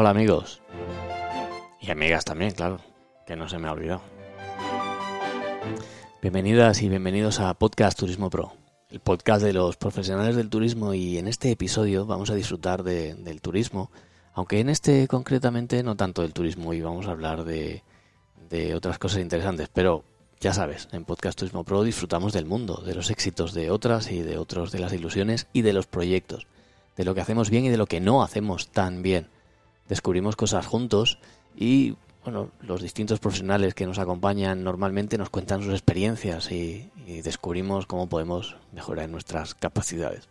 Hola 0.00 0.10
amigos. 0.10 0.62
Y 1.80 1.90
amigas 1.90 2.24
también, 2.24 2.52
claro, 2.52 2.78
que 3.26 3.34
no 3.34 3.48
se 3.48 3.58
me 3.58 3.66
ha 3.66 3.72
olvidado. 3.72 4.00
Bienvenidas 6.22 6.82
y 6.82 6.88
bienvenidos 6.88 7.40
a 7.40 7.52
Podcast 7.54 7.98
Turismo 7.98 8.30
Pro, 8.30 8.52
el 8.90 9.00
podcast 9.00 9.42
de 9.42 9.52
los 9.52 9.76
profesionales 9.76 10.36
del 10.36 10.50
turismo 10.50 10.94
y 10.94 11.18
en 11.18 11.26
este 11.26 11.50
episodio 11.50 12.06
vamos 12.06 12.30
a 12.30 12.36
disfrutar 12.36 12.84
del 12.84 13.40
turismo, 13.40 13.90
aunque 14.34 14.60
en 14.60 14.68
este 14.68 15.08
concretamente 15.08 15.82
no 15.82 15.96
tanto 15.96 16.22
del 16.22 16.32
turismo 16.32 16.72
y 16.74 16.80
vamos 16.80 17.08
a 17.08 17.10
hablar 17.10 17.42
de, 17.42 17.82
de 18.50 18.76
otras 18.76 19.00
cosas 19.00 19.18
interesantes, 19.18 19.68
pero 19.68 20.04
ya 20.38 20.52
sabes, 20.52 20.88
en 20.92 21.06
Podcast 21.06 21.36
Turismo 21.40 21.64
Pro 21.64 21.82
disfrutamos 21.82 22.32
del 22.32 22.46
mundo, 22.46 22.84
de 22.86 22.94
los 22.94 23.10
éxitos 23.10 23.52
de 23.52 23.72
otras 23.72 24.12
y 24.12 24.22
de 24.22 24.38
otros, 24.38 24.70
de 24.70 24.78
las 24.78 24.92
ilusiones 24.92 25.48
y 25.52 25.62
de 25.62 25.72
los 25.72 25.88
proyectos, 25.88 26.46
de 26.96 27.04
lo 27.04 27.16
que 27.16 27.20
hacemos 27.20 27.50
bien 27.50 27.64
y 27.64 27.68
de 27.68 27.78
lo 27.78 27.86
que 27.86 27.98
no 27.98 28.22
hacemos 28.22 28.68
tan 28.68 29.02
bien. 29.02 29.26
Descubrimos 29.88 30.36
cosas 30.36 30.66
juntos 30.66 31.18
y, 31.56 31.96
bueno, 32.24 32.50
los 32.60 32.82
distintos 32.82 33.20
profesionales 33.20 33.74
que 33.74 33.86
nos 33.86 33.98
acompañan 33.98 34.62
normalmente 34.62 35.18
nos 35.18 35.30
cuentan 35.30 35.62
sus 35.62 35.72
experiencias 35.72 36.50
y, 36.52 36.90
descubrimos 37.24 37.86
cómo 37.86 38.06
podemos 38.06 38.56
mejorar 38.72 39.08
nuestras 39.08 39.54
capacidades. 39.54 40.28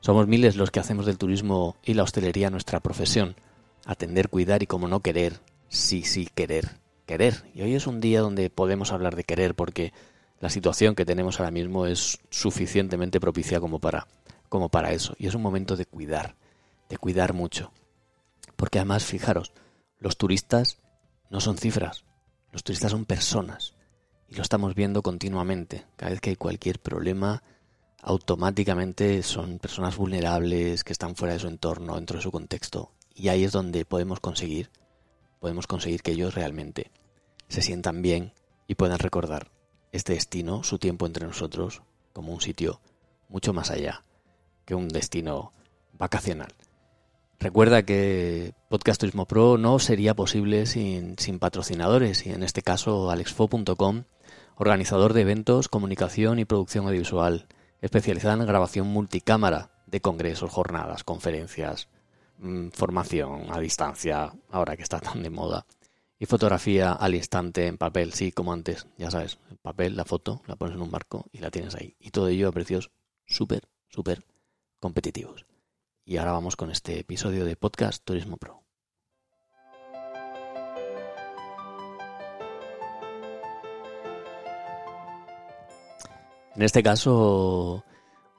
Somos 0.00 0.26
miles 0.26 0.56
los 0.56 0.70
que 0.70 0.80
hacemos 0.80 1.04
del 1.04 1.18
turismo 1.18 1.76
y 1.84 1.92
la 1.92 2.04
hostelería 2.04 2.48
nuestra 2.48 2.80
profesión. 2.80 3.36
Atender, 3.84 4.30
cuidar 4.30 4.62
y, 4.62 4.66
como 4.66 4.88
no, 4.88 5.00
querer. 5.00 5.40
Sí, 5.68 6.02
sí, 6.02 6.26
querer 6.34 6.80
querer. 7.10 7.42
Y 7.54 7.62
hoy 7.62 7.74
es 7.74 7.88
un 7.88 8.00
día 8.00 8.20
donde 8.20 8.50
podemos 8.50 8.92
hablar 8.92 9.16
de 9.16 9.24
querer 9.24 9.56
porque 9.56 9.92
la 10.38 10.48
situación 10.48 10.94
que 10.94 11.04
tenemos 11.04 11.40
ahora 11.40 11.50
mismo 11.50 11.86
es 11.86 12.20
suficientemente 12.30 13.18
propicia 13.18 13.58
como 13.58 13.80
para, 13.80 14.06
como 14.48 14.68
para 14.68 14.92
eso. 14.92 15.16
Y 15.18 15.26
es 15.26 15.34
un 15.34 15.42
momento 15.42 15.76
de 15.76 15.86
cuidar, 15.86 16.36
de 16.88 16.98
cuidar 16.98 17.32
mucho. 17.32 17.72
Porque 18.60 18.78
además, 18.78 19.06
fijaros, 19.06 19.54
los 19.98 20.18
turistas 20.18 20.80
no 21.30 21.40
son 21.40 21.56
cifras, 21.56 22.04
los 22.52 22.62
turistas 22.62 22.90
son 22.90 23.06
personas. 23.06 23.72
Y 24.28 24.34
lo 24.34 24.42
estamos 24.42 24.74
viendo 24.74 25.00
continuamente. 25.00 25.86
Cada 25.96 26.10
vez 26.10 26.20
que 26.20 26.28
hay 26.28 26.36
cualquier 26.36 26.78
problema, 26.78 27.42
automáticamente 28.02 29.22
son 29.22 29.60
personas 29.60 29.96
vulnerables 29.96 30.84
que 30.84 30.92
están 30.92 31.16
fuera 31.16 31.32
de 31.32 31.40
su 31.40 31.48
entorno, 31.48 31.94
dentro 31.94 32.18
de 32.18 32.22
su 32.22 32.30
contexto. 32.30 32.92
Y 33.14 33.28
ahí 33.28 33.44
es 33.44 33.52
donde 33.52 33.86
podemos 33.86 34.20
conseguir, 34.20 34.70
podemos 35.38 35.66
conseguir 35.66 36.02
que 36.02 36.10
ellos 36.10 36.34
realmente 36.34 36.90
se 37.48 37.62
sientan 37.62 38.02
bien 38.02 38.34
y 38.68 38.74
puedan 38.74 38.98
recordar 38.98 39.50
este 39.90 40.12
destino, 40.12 40.64
su 40.64 40.78
tiempo 40.78 41.06
entre 41.06 41.26
nosotros, 41.26 41.80
como 42.12 42.34
un 42.34 42.42
sitio 42.42 42.82
mucho 43.30 43.54
más 43.54 43.70
allá 43.70 44.04
que 44.66 44.74
un 44.74 44.88
destino 44.88 45.54
vacacional. 45.94 46.52
Recuerda 47.40 47.84
que 47.84 48.52
Podcast 48.68 49.00
Turismo 49.00 49.24
Pro 49.24 49.56
no 49.56 49.78
sería 49.78 50.14
posible 50.14 50.66
sin, 50.66 51.18
sin 51.18 51.38
patrocinadores 51.38 52.26
y 52.26 52.32
en 52.32 52.42
este 52.42 52.60
caso 52.60 53.10
alexfo.com, 53.10 54.04
organizador 54.56 55.14
de 55.14 55.22
eventos, 55.22 55.68
comunicación 55.68 56.38
y 56.38 56.44
producción 56.44 56.86
audiovisual, 56.86 57.46
especializada 57.80 58.34
en 58.34 58.46
grabación 58.46 58.88
multicámara 58.88 59.70
de 59.86 60.02
congresos, 60.02 60.50
jornadas, 60.50 61.02
conferencias, 61.02 61.88
mm, 62.38 62.68
formación 62.72 63.46
a 63.50 63.58
distancia, 63.58 64.30
ahora 64.50 64.76
que 64.76 64.82
está 64.82 65.00
tan 65.00 65.22
de 65.22 65.30
moda 65.30 65.64
y 66.18 66.26
fotografía 66.26 66.92
al 66.92 67.14
instante 67.14 67.66
en 67.66 67.78
papel, 67.78 68.12
sí, 68.12 68.32
como 68.32 68.52
antes, 68.52 68.86
ya 68.98 69.10
sabes, 69.10 69.38
en 69.50 69.56
papel, 69.56 69.96
la 69.96 70.04
foto, 70.04 70.42
la 70.46 70.56
pones 70.56 70.76
en 70.76 70.82
un 70.82 70.90
marco 70.90 71.24
y 71.32 71.38
la 71.38 71.50
tienes 71.50 71.74
ahí. 71.74 71.96
Y 71.98 72.10
todo 72.10 72.28
ello 72.28 72.48
a 72.48 72.52
precios 72.52 72.90
súper, 73.24 73.66
súper 73.88 74.26
competitivos. 74.78 75.46
Y 76.04 76.16
ahora 76.16 76.32
vamos 76.32 76.56
con 76.56 76.70
este 76.70 76.98
episodio 76.98 77.44
de 77.44 77.56
Podcast 77.56 78.04
Turismo 78.04 78.36
Pro. 78.36 78.62
En 86.56 86.62
este 86.62 86.82
caso, 86.82 87.84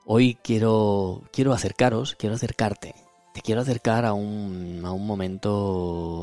hoy 0.04 0.38
quiero, 0.42 1.22
quiero 1.32 1.52
acercaros, 1.52 2.14
quiero 2.14 2.34
acercarte 2.34 2.94
te 3.32 3.40
quiero 3.40 3.62
acercar 3.62 4.04
a 4.04 4.12
un, 4.12 4.82
a 4.84 4.92
un 4.92 5.06
momento 5.06 5.50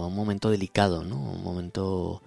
a 0.04 0.08
un 0.08 0.16
momento 0.16 0.50
delicado, 0.50 1.04
¿no? 1.04 1.18
Un 1.18 1.44
momento 1.44 2.22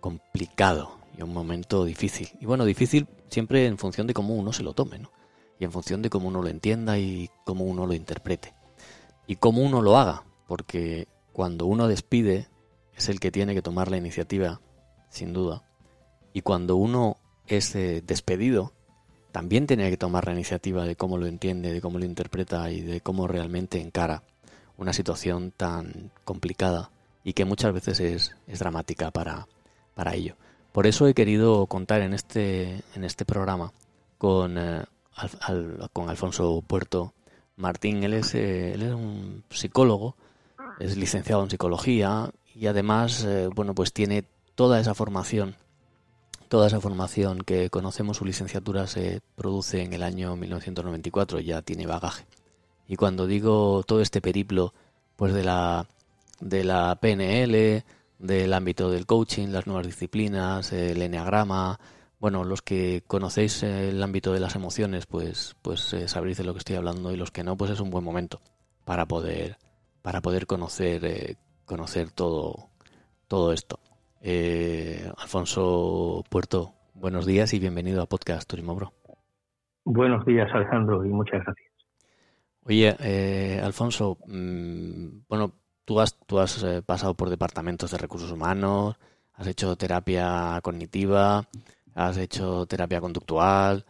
complicado 0.00 0.98
y 1.16 1.22
un 1.22 1.32
momento 1.32 1.84
difícil. 1.84 2.28
Y 2.40 2.46
bueno, 2.46 2.64
difícil 2.64 3.06
siempre 3.28 3.66
en 3.66 3.78
función 3.78 4.06
de 4.06 4.14
cómo 4.14 4.34
uno 4.34 4.52
se 4.52 4.62
lo 4.62 4.74
tome, 4.74 4.98
¿no? 4.98 5.10
Y 5.58 5.64
en 5.64 5.72
función 5.72 6.02
de 6.02 6.10
cómo 6.10 6.28
uno 6.28 6.42
lo 6.42 6.48
entienda 6.48 6.98
y 6.98 7.30
cómo 7.44 7.64
uno 7.64 7.86
lo 7.86 7.94
interprete. 7.94 8.54
Y 9.26 9.36
cómo 9.36 9.62
uno 9.62 9.82
lo 9.82 9.96
haga, 9.96 10.24
porque 10.46 11.08
cuando 11.32 11.66
uno 11.66 11.88
despide 11.88 12.48
es 12.96 13.08
el 13.08 13.20
que 13.20 13.30
tiene 13.30 13.54
que 13.54 13.62
tomar 13.62 13.90
la 13.90 13.96
iniciativa, 13.96 14.60
sin 15.10 15.32
duda. 15.32 15.62
Y 16.32 16.42
cuando 16.42 16.76
uno 16.76 17.16
es 17.46 17.74
eh, 17.74 18.02
despedido, 18.06 18.72
también 19.32 19.66
tiene 19.66 19.90
que 19.90 19.96
tomar 19.96 20.26
la 20.26 20.32
iniciativa 20.32 20.84
de 20.84 20.96
cómo 20.96 21.18
lo 21.18 21.26
entiende, 21.26 21.72
de 21.72 21.80
cómo 21.80 21.98
lo 21.98 22.04
interpreta 22.04 22.70
y 22.70 22.80
de 22.80 23.00
cómo 23.00 23.28
realmente 23.28 23.80
encara 23.80 24.22
una 24.76 24.92
situación 24.92 25.52
tan 25.56 26.10
complicada 26.24 26.90
y 27.24 27.34
que 27.34 27.44
muchas 27.44 27.72
veces 27.72 28.00
es, 28.00 28.58
dramática 28.58 29.10
para, 29.10 29.46
para 29.94 30.14
ello. 30.14 30.36
Por 30.72 30.86
eso 30.86 31.06
he 31.06 31.14
querido 31.14 31.66
contar 31.66 32.00
en 32.02 32.14
este, 32.14 32.82
en 32.94 33.04
este 33.04 33.24
programa 33.24 33.72
con, 34.16 34.56
eh, 34.56 34.84
con 35.92 36.08
Alfonso 36.08 36.62
Puerto 36.66 37.14
Martín. 37.56 38.02
Él 38.04 38.14
es, 38.14 38.34
eh, 38.34 38.74
él 38.74 38.82
es 38.82 38.92
un 38.92 39.44
psicólogo, 39.50 40.16
es 40.78 40.96
licenciado 40.96 41.42
en 41.42 41.50
psicología 41.50 42.30
y 42.54 42.66
además, 42.66 43.24
eh, 43.24 43.48
bueno, 43.54 43.74
pues 43.74 43.92
tiene 43.92 44.24
toda 44.54 44.80
esa 44.80 44.94
formación 44.94 45.56
Toda 46.48 46.66
esa 46.66 46.80
formación 46.80 47.42
que 47.42 47.68
conocemos, 47.68 48.16
su 48.16 48.24
licenciatura 48.24 48.86
se 48.86 49.20
produce 49.36 49.82
en 49.82 49.92
el 49.92 50.02
año 50.02 50.34
1994, 50.34 51.40
ya 51.40 51.60
tiene 51.60 51.86
bagaje. 51.86 52.24
Y 52.86 52.96
cuando 52.96 53.26
digo 53.26 53.82
todo 53.86 54.00
este 54.00 54.22
periplo, 54.22 54.72
pues 55.16 55.34
de 55.34 55.44
la, 55.44 55.86
de 56.40 56.64
la 56.64 56.96
PNL, 56.98 57.84
del 58.18 58.54
ámbito 58.54 58.90
del 58.90 59.04
coaching, 59.04 59.48
las 59.48 59.66
nuevas 59.66 59.84
disciplinas, 59.84 60.72
el 60.72 61.02
enneagrama, 61.02 61.78
bueno, 62.18 62.44
los 62.44 62.62
que 62.62 63.02
conocéis 63.06 63.62
el 63.62 64.02
ámbito 64.02 64.32
de 64.32 64.40
las 64.40 64.56
emociones, 64.56 65.06
pues, 65.06 65.56
pues 65.62 65.92
eh, 65.94 66.08
sabréis 66.08 66.38
de 66.38 66.44
lo 66.44 66.52
que 66.52 66.58
estoy 66.58 66.76
hablando 66.76 67.12
y 67.12 67.16
los 67.16 67.30
que 67.30 67.44
no, 67.44 67.56
pues 67.56 67.70
es 67.70 67.80
un 67.80 67.90
buen 67.90 68.04
momento 68.04 68.40
para 68.84 69.06
poder, 69.06 69.56
para 70.02 70.20
poder 70.20 70.46
conocer, 70.46 71.04
eh, 71.04 71.36
conocer 71.64 72.10
todo, 72.10 72.70
todo 73.28 73.52
esto. 73.52 73.78
Eh, 74.20 75.10
Alfonso 75.16 76.24
Puerto, 76.28 76.74
buenos 76.94 77.24
días 77.24 77.52
y 77.54 77.60
bienvenido 77.60 78.02
a 78.02 78.06
Podcast 78.06 78.48
Turismo 78.48 78.74
Bro. 78.74 78.92
Buenos 79.84 80.24
días, 80.26 80.50
Alejandro, 80.52 81.04
y 81.04 81.08
muchas 81.08 81.44
gracias. 81.44 81.68
Oye, 82.64 82.96
eh, 83.00 83.60
Alfonso, 83.62 84.18
mm, 84.26 85.20
bueno, 85.28 85.52
tú 85.84 86.00
has, 86.00 86.18
tú 86.26 86.38
has 86.38 86.62
eh, 86.62 86.82
pasado 86.82 87.14
por 87.14 87.30
departamentos 87.30 87.90
de 87.90 87.98
recursos 87.98 88.30
humanos, 88.30 88.96
has 89.32 89.46
hecho 89.46 89.76
terapia 89.76 90.60
cognitiva, 90.62 91.46
has 91.98 92.16
hecho 92.16 92.64
terapia 92.66 93.00
conductual, 93.00 93.84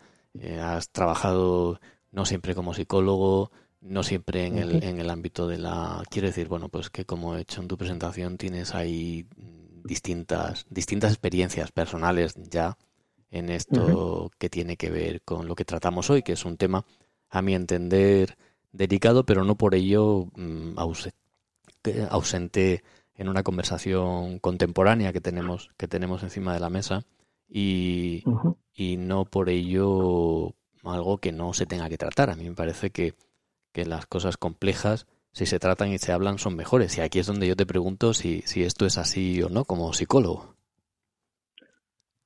has 0.63 0.89
trabajado 0.91 1.79
no 2.11 2.25
siempre 2.25 2.55
como 2.55 2.73
psicólogo, 2.73 3.51
no 3.83 4.03
siempre 4.03 4.47
en 4.47 4.57
el, 4.57 4.83
en 4.83 4.99
el 4.99 5.11
ámbito 5.11 5.47
de 5.47 5.59
la... 5.59 6.03
Quiero 6.09 6.29
decir, 6.29 6.49
bueno, 6.49 6.71
pues 6.71 6.89
que 6.89 7.05
como 7.05 7.37
he 7.37 7.43
hecho 7.43 7.61
en 7.61 7.69
tu 7.69 7.77
presentación 7.77 8.39
tienes 8.39 8.75
ahí 8.75 9.27
distintas, 9.85 10.65
distintas 10.71 11.13
experiencias 11.13 11.71
personales 11.71 12.35
ya 12.51 12.79
en 13.31 13.51
esto 13.51 14.31
que 14.39 14.49
tiene 14.49 14.79
que 14.79 14.89
ver 14.89 15.21
con 15.21 15.47
lo 15.47 15.55
que 15.55 15.67
tratamos 15.67 16.09
hoy, 16.09 16.23
que 16.23 16.33
es 16.33 16.47
un 16.47 16.57
tema, 16.57 16.87
a 17.29 17.43
mi 17.43 17.55
entender, 17.55 18.39
delicado, 18.73 19.27
pero 19.27 19.45
no 19.45 19.55
por 19.55 19.75
ello 19.75 20.29
mm, 20.35 20.79
ausente 22.09 22.83
en 23.17 23.29
una 23.29 23.43
conversación 23.43 24.39
contemporánea 24.39 25.13
que 25.13 25.21
tenemos, 25.21 25.71
que 25.77 25.89
tenemos 25.89 26.23
encima 26.23 26.55
de 26.55 26.61
la 26.61 26.71
mesa 26.71 27.05
y, 27.49 28.25
y 28.75 28.97
no 28.97 29.25
por 29.25 29.49
ello 29.49 30.55
algo 30.85 31.19
que 31.19 31.33
no 31.33 31.53
se 31.53 31.67
tenga 31.67 31.89
que 31.89 31.99
tratar. 31.99 32.31
A 32.31 32.37
mí 32.37 32.49
me 32.49 32.55
parece 32.55 32.91
que, 32.91 33.15
que 33.73 33.85
las 33.85 34.07
cosas 34.07 34.37
complejas 34.37 35.07
si 35.33 35.47
se 35.47 35.59
tratan 35.59 35.89
y 35.89 35.99
se 35.99 36.13
hablan 36.13 36.39
son 36.39 36.57
mejores. 36.57 36.99
Y 36.99 37.01
aquí 37.01 37.19
es 37.19 37.27
donde 37.27 37.47
yo 37.47 37.57
te 37.57 37.67
pregunto 37.67 38.15
si, 38.15 38.41
si 38.43 38.63
esto 38.63 38.87
es 38.87 38.99
así 38.99 39.43
o 39.43 39.49
no 39.49 39.65
como 39.65 39.93
psicólogo. 39.93 40.55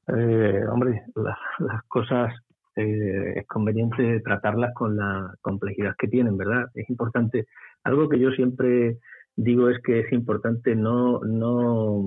Eh, 0.09 0.63
hombre, 0.71 1.03
las 1.15 1.83
cosas 1.89 2.35
eh, 2.77 3.35
es 3.37 3.47
conveniente 3.47 4.21
tratarlas 4.21 4.73
con 4.75 4.97
la 4.97 5.35
complejidad 5.41 5.95
que 5.99 6.09
tienen, 6.09 6.37
¿verdad? 6.37 6.67
Es 6.75 6.89
importante. 6.89 7.47
Algo 7.85 8.09
que 8.09 8.19
yo 8.19 8.31
siempre 8.31 8.99
digo 9.37 9.69
es 9.69 9.81
que 9.83 10.01
es 10.01 10.13
importante 10.13 10.75
no, 10.75 11.21
no, 11.21 12.03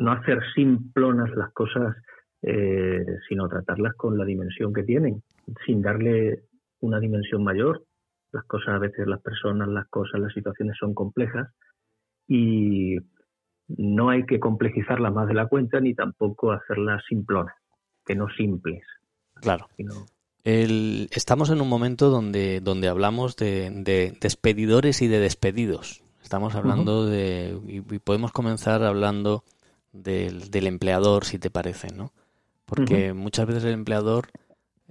no 0.00 0.12
hacer 0.12 0.40
simplonas 0.54 1.30
las 1.36 1.52
cosas, 1.52 1.94
eh, 2.42 3.04
sino 3.28 3.48
tratarlas 3.48 3.94
con 3.94 4.16
la 4.16 4.24
dimensión 4.24 4.72
que 4.72 4.82
tienen, 4.82 5.22
sin 5.66 5.82
darle 5.82 6.44
una 6.80 6.98
dimensión 6.98 7.44
mayor 7.44 7.84
las 8.32 8.44
cosas, 8.44 8.68
a 8.68 8.78
veces 8.78 9.06
las 9.06 9.20
personas, 9.20 9.68
las 9.68 9.88
cosas, 9.88 10.20
las 10.20 10.32
situaciones 10.32 10.76
son 10.78 10.94
complejas 10.94 11.48
y 12.26 12.96
no 13.68 14.08
hay 14.08 14.24
que 14.24 14.40
complejizarlas 14.40 15.12
más 15.12 15.28
de 15.28 15.34
la 15.34 15.48
cuenta 15.48 15.80
ni 15.80 15.94
tampoco 15.94 16.52
hacerlas 16.52 17.02
simplonas, 17.06 17.54
que 18.06 18.14
no 18.14 18.28
simples. 18.30 18.82
Claro. 19.34 19.66
estamos 20.44 21.50
en 21.50 21.60
un 21.60 21.68
momento 21.68 22.08
donde, 22.08 22.60
donde 22.60 22.88
hablamos 22.88 23.36
de, 23.36 24.16
despedidores 24.18 25.02
y 25.02 25.08
de 25.08 25.18
despedidos. 25.18 26.02
Estamos 26.22 26.54
hablando 26.54 27.06
de. 27.06 27.58
Y, 27.66 27.80
podemos 27.98 28.32
comenzar 28.32 28.84
hablando 28.84 29.42
del, 29.92 30.50
del, 30.50 30.66
empleador, 30.66 31.24
si 31.24 31.38
te 31.38 31.50
parece, 31.50 31.92
¿no? 31.92 32.12
Porque 32.64 33.12
muchas 33.12 33.46
veces 33.46 33.64
el 33.64 33.72
empleador 33.72 34.28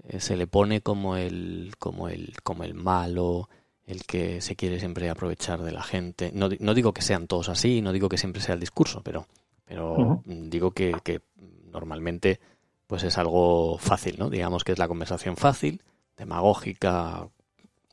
eh, 0.08 0.20
se 0.20 0.36
le 0.36 0.48
pone 0.48 0.82
como 0.82 1.16
el, 1.16 1.74
como 1.80 2.10
el, 2.10 2.34
como 2.44 2.64
el 2.64 2.74
malo, 2.74 3.50
el 3.86 4.04
que 4.04 4.42
se 4.42 4.56
quiere 4.56 4.80
siempre 4.80 5.10
aprovechar 5.10 5.62
de 5.64 5.72
la 5.72 5.82
gente. 5.82 6.32
No, 6.34 6.50
no, 6.60 6.74
digo 6.74 6.94
que 6.94 7.02
sean 7.02 7.28
todos 7.28 7.50
así, 7.50 7.82
no 7.82 7.94
digo 7.94 8.10
que 8.10 8.18
siempre 8.18 8.42
sea 8.42 8.56
el 8.56 8.60
discurso, 8.60 9.02
pero, 9.04 9.28
pero 9.66 10.22
digo 10.26 10.72
que, 10.72 10.96
que, 11.04 11.22
normalmente 11.72 12.40
pues 12.88 13.04
es 13.04 13.18
algo 13.18 13.78
fácil, 13.78 14.18
¿no? 14.18 14.30
Digamos 14.30 14.64
que 14.64 14.72
es 14.72 14.80
la 14.80 14.88
conversación 14.88 15.38
fácil, 15.38 15.84
demagógica, 16.18 17.30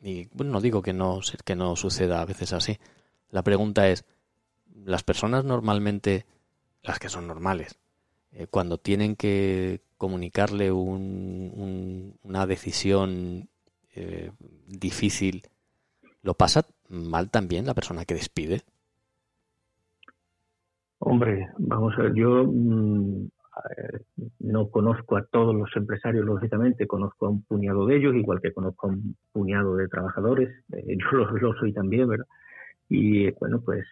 y 0.03 0.29
bueno, 0.33 0.53
no 0.53 0.61
digo 0.61 0.83
que 0.83 0.93
no, 0.93 1.21
que 1.45 1.57
no 1.57 1.77
suceda 1.77 2.21
a 2.21 2.25
veces 2.25 2.53
así. 2.53 2.79
La 3.31 3.43
pregunta 3.43 3.89
es, 3.89 4.05
las 4.85 5.03
personas 5.03 5.45
normalmente, 5.45 6.27
las 6.87 6.99
que 6.99 7.09
son 7.09 7.27
normales, 7.27 7.79
eh, 8.33 8.47
cuando 8.49 8.79
tienen 8.79 9.17
que 9.17 9.81
comunicarle 9.99 10.71
un, 10.71 12.15
una 12.23 12.47
decisión 12.47 13.49
eh, 13.95 14.31
difícil, 14.67 15.43
¿Lo 16.27 16.35
pasa 16.35 16.67
mal 16.89 17.31
también 17.31 17.67
la 17.67 17.75
persona 17.75 18.05
que 18.05 18.15
despide? 18.15 18.63
Hombre, 20.99 21.47
vamos 21.57 21.95
a 21.97 22.03
ver, 22.03 22.15
yo 22.15 22.45
mm, 22.45 23.29
no 24.41 24.69
conozco 24.71 25.17
a 25.17 25.23
todos 25.23 25.55
los 25.55 25.69
empresarios, 25.77 26.25
lógicamente, 26.25 26.89
conozco 26.89 27.27
a 27.27 27.31
un 27.31 27.43
puñado 27.43 27.87
de 27.87 27.99
ellos, 27.99 28.17
igual 28.17 28.41
que 28.41 28.53
conozco 28.53 28.89
a 28.89 28.91
un 28.91 29.17
puñado 29.31 29.77
de 29.77 29.87
trabajadores, 29.87 30.49
eh, 30.73 30.99
yo 31.13 31.19
lo, 31.19 31.55
soy 31.61 31.73
también, 31.73 32.09
¿verdad? 32.09 32.27
Y 32.89 33.31
bueno, 33.31 33.61
pues 33.61 33.87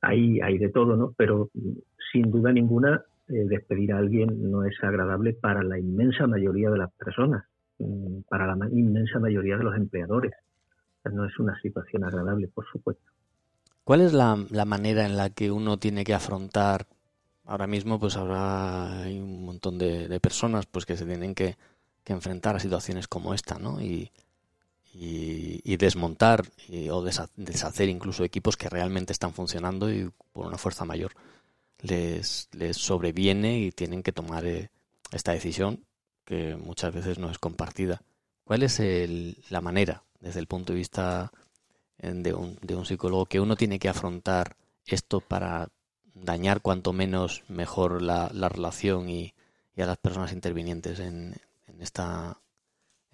hay, 0.00 0.40
hay 0.40 0.58
de 0.58 0.68
todo, 0.70 0.96
¿no? 0.96 1.14
Pero 1.16 1.50
mm, 1.54 1.72
sin 2.12 2.30
duda 2.30 2.52
ninguna, 2.52 3.02
eh, 3.28 3.44
despedir 3.46 3.92
a 3.92 3.98
alguien 3.98 4.50
no 4.50 4.64
es 4.64 4.74
agradable 4.82 5.34
para 5.34 5.62
la 5.62 5.78
inmensa 5.78 6.26
mayoría 6.26 6.70
de 6.70 6.78
las 6.78 6.92
personas, 6.92 7.44
mm, 7.78 8.20
para 8.28 8.54
la 8.54 8.68
inmensa 8.70 9.18
mayoría 9.18 9.56
de 9.56 9.64
los 9.64 9.76
empleadores 9.76 10.32
no 11.10 11.24
es 11.24 11.38
una 11.38 11.58
situación 11.60 12.04
agradable, 12.04 12.48
por 12.48 12.66
supuesto. 12.70 13.04
¿Cuál 13.84 14.02
es 14.02 14.12
la, 14.12 14.36
manera 14.66 15.06
en 15.06 15.16
la 15.16 15.30
que 15.30 15.50
uno 15.50 15.78
tiene 15.78 16.04
que 16.04 16.14
afrontar? 16.14 16.86
Ahora 17.44 17.66
mismo, 17.66 17.98
pues 17.98 18.16
habrá 18.16 19.02
hay 19.02 19.18
un 19.18 19.44
montón 19.44 19.78
de, 19.78 20.20
personas 20.20 20.66
pues 20.66 20.84
que 20.84 20.96
se 20.96 21.06
tienen 21.06 21.34
que, 21.34 21.56
enfrentar 22.04 22.56
a 22.56 22.58
situaciones 22.58 23.06
como 23.06 23.34
esta, 23.34 23.58
¿no? 23.58 23.82
Y, 23.82 24.10
y, 25.00 25.76
desmontar 25.76 26.44
o 26.90 27.04
deshacer 27.36 27.88
incluso 27.88 28.24
equipos 28.24 28.56
que 28.56 28.68
realmente 28.68 29.12
están 29.12 29.32
funcionando 29.32 29.92
y 29.92 30.10
por 30.32 30.46
una 30.46 30.58
fuerza 30.58 30.84
mayor 30.84 31.12
les, 31.80 32.48
les 32.52 32.76
sobreviene 32.76 33.60
y 33.60 33.70
tienen 33.70 34.02
que 34.02 34.12
tomar 34.12 34.44
eh, 34.46 34.70
esta 35.12 35.32
decisión 35.32 35.84
que 36.24 36.56
muchas 36.56 36.92
veces 36.92 37.18
no 37.18 37.30
es 37.30 37.38
compartida. 37.38 38.02
¿Cuál 38.44 38.62
es 38.62 38.80
la 39.50 39.60
manera 39.60 40.02
desde 40.20 40.40
el 40.40 40.46
punto 40.46 40.72
de 40.72 40.78
vista 40.78 41.30
de 41.98 42.32
un, 42.32 42.58
de 42.62 42.74
un 42.74 42.86
psicólogo, 42.86 43.26
que 43.26 43.40
uno 43.40 43.56
tiene 43.56 43.78
que 43.78 43.88
afrontar 43.88 44.56
esto 44.86 45.20
para 45.20 45.68
dañar 46.14 46.60
cuanto 46.60 46.92
menos 46.92 47.44
mejor 47.48 48.02
la, 48.02 48.30
la 48.32 48.48
relación 48.48 49.08
y, 49.08 49.34
a 49.76 49.86
las 49.86 49.98
personas 49.98 50.32
intervinientes 50.32 50.98
en, 50.98 51.36
en 51.68 51.82
esta 51.82 52.40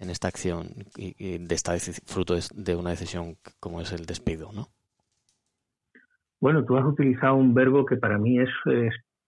en 0.05 0.11
esta 0.11 0.27
acción 0.27 0.67
y, 0.95 1.37
de 1.39 1.55
esta 1.55 1.73
fruto 2.05 2.35
de, 2.55 2.75
una 2.75 2.91
decisión 2.91 3.35
como 3.59 3.81
es 3.81 3.91
el 3.91 4.05
despido, 4.05 4.51
¿no? 4.53 4.67
Bueno, 6.39 6.63
tú 6.63 6.77
has 6.77 6.85
utilizado 6.85 7.35
un 7.35 7.53
verbo 7.53 7.85
que 7.85 7.97
para 7.97 8.17
mí 8.17 8.39
es, 8.39 8.49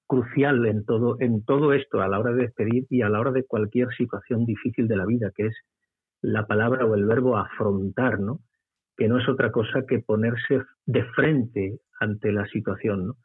crucial 0.09 0.65
en 0.65 0.85
todo 0.85 1.17
en 1.19 1.43
todo 1.43 1.73
esto 1.73 1.99
a 1.99 2.07
la 2.07 2.17
hora 2.17 2.31
de 2.31 2.43
despedir 2.43 2.85
y 2.89 3.01
a 3.01 3.09
la 3.09 3.19
hora 3.19 3.31
de 3.31 3.43
cualquier 3.43 3.89
situación 3.97 4.45
difícil 4.45 4.87
de 4.87 4.95
la 4.95 5.05
vida, 5.05 5.31
que 5.35 5.47
es 5.47 5.55
la 6.21 6.47
palabra 6.47 6.85
o 6.85 6.95
el 6.95 7.05
verbo 7.05 7.35
afrontar, 7.35 8.21
¿no? 8.21 8.39
que 8.95 9.09
no 9.09 9.19
es 9.19 9.27
otra 9.27 9.51
cosa 9.51 9.85
que 9.85 9.99
ponerse 9.99 10.61
de 10.85 11.03
frente 11.11 11.79
ante 11.99 12.31
la 12.31 12.47
situación. 12.47 13.07
¿no? 13.07 13.17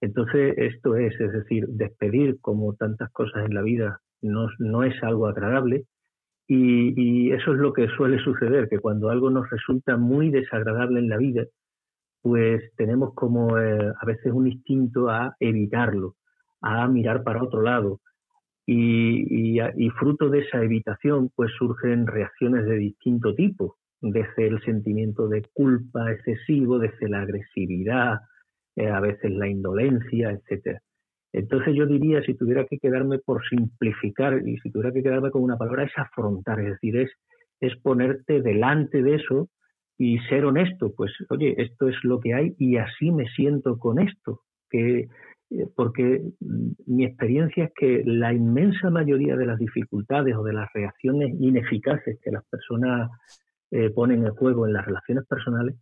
Entonces, 0.00 0.54
esto 0.58 0.94
es, 0.94 1.12
es 1.20 1.32
decir, 1.32 1.66
despedir 1.68 2.38
como 2.40 2.74
tantas 2.74 3.10
cosas 3.10 3.44
en 3.44 3.54
la 3.54 3.62
vida 3.62 4.00
no, 4.22 4.48
no 4.60 4.84
es 4.84 4.94
algo 5.02 5.26
agradable 5.26 5.86
y, 6.48 7.30
eso 7.30 7.52
es 7.52 7.58
lo 7.58 7.72
que 7.72 7.88
suele 7.88 8.18
suceder, 8.18 8.68
que 8.68 8.78
cuando 8.78 9.10
algo 9.10 9.30
nos 9.30 9.48
resulta 9.50 9.96
muy 9.96 10.30
desagradable 10.30 10.98
en 10.98 11.08
la 11.08 11.18
vida, 11.18 11.44
pues 12.22 12.62
tenemos 12.76 13.14
como 13.14 13.58
eh, 13.58 13.92
a 14.00 14.06
veces 14.06 14.32
un 14.32 14.48
instinto 14.48 15.10
a 15.10 15.36
evitarlo, 15.38 16.16
a 16.62 16.88
mirar 16.88 17.22
para 17.22 17.42
otro 17.42 17.62
lado, 17.62 18.00
y, 18.70 19.90
fruto 19.98 20.28
de 20.28 20.40
esa 20.40 20.62
evitación, 20.62 21.30
pues 21.34 21.50
surgen 21.58 22.06
reacciones 22.06 22.66
de 22.66 22.76
distinto 22.76 23.34
tipo, 23.34 23.76
desde 24.00 24.46
el 24.46 24.60
sentimiento 24.62 25.26
de 25.26 25.42
culpa 25.54 26.12
excesivo, 26.12 26.78
desde 26.78 27.08
la 27.08 27.22
agresividad, 27.22 28.20
eh, 28.76 28.88
a 28.88 29.00
veces 29.00 29.30
la 29.32 29.48
indolencia, 29.48 30.30
etcétera. 30.30 30.82
Entonces 31.38 31.74
yo 31.76 31.86
diría, 31.86 32.20
si 32.22 32.34
tuviera 32.34 32.66
que 32.66 32.78
quedarme 32.78 33.20
por 33.20 33.46
simplificar 33.48 34.46
y 34.46 34.58
si 34.58 34.70
tuviera 34.70 34.92
que 34.92 35.04
quedarme 35.04 35.30
con 35.30 35.42
una 35.42 35.56
palabra, 35.56 35.84
es 35.84 35.92
afrontar, 35.96 36.58
es 36.58 36.70
decir, 36.72 36.96
es, 36.96 37.10
es 37.60 37.76
ponerte 37.76 38.42
delante 38.42 39.02
de 39.02 39.14
eso 39.14 39.48
y 39.96 40.18
ser 40.28 40.44
honesto, 40.44 40.92
pues 40.96 41.12
oye, 41.28 41.54
esto 41.58 41.88
es 41.88 41.96
lo 42.02 42.18
que 42.18 42.34
hay 42.34 42.54
y 42.58 42.76
así 42.76 43.12
me 43.12 43.28
siento 43.28 43.78
con 43.78 44.00
esto, 44.00 44.40
que 44.68 45.06
eh, 45.50 45.66
porque 45.76 46.22
mi 46.86 47.04
experiencia 47.04 47.66
es 47.66 47.72
que 47.74 48.02
la 48.04 48.32
inmensa 48.32 48.90
mayoría 48.90 49.36
de 49.36 49.46
las 49.46 49.58
dificultades 49.60 50.34
o 50.34 50.42
de 50.42 50.52
las 50.52 50.68
reacciones 50.74 51.32
ineficaces 51.38 52.18
que 52.20 52.32
las 52.32 52.44
personas 52.46 53.10
eh, 53.70 53.90
ponen 53.90 54.26
en 54.26 54.34
juego 54.34 54.66
en 54.66 54.72
las 54.72 54.84
relaciones 54.84 55.24
personales 55.26 55.76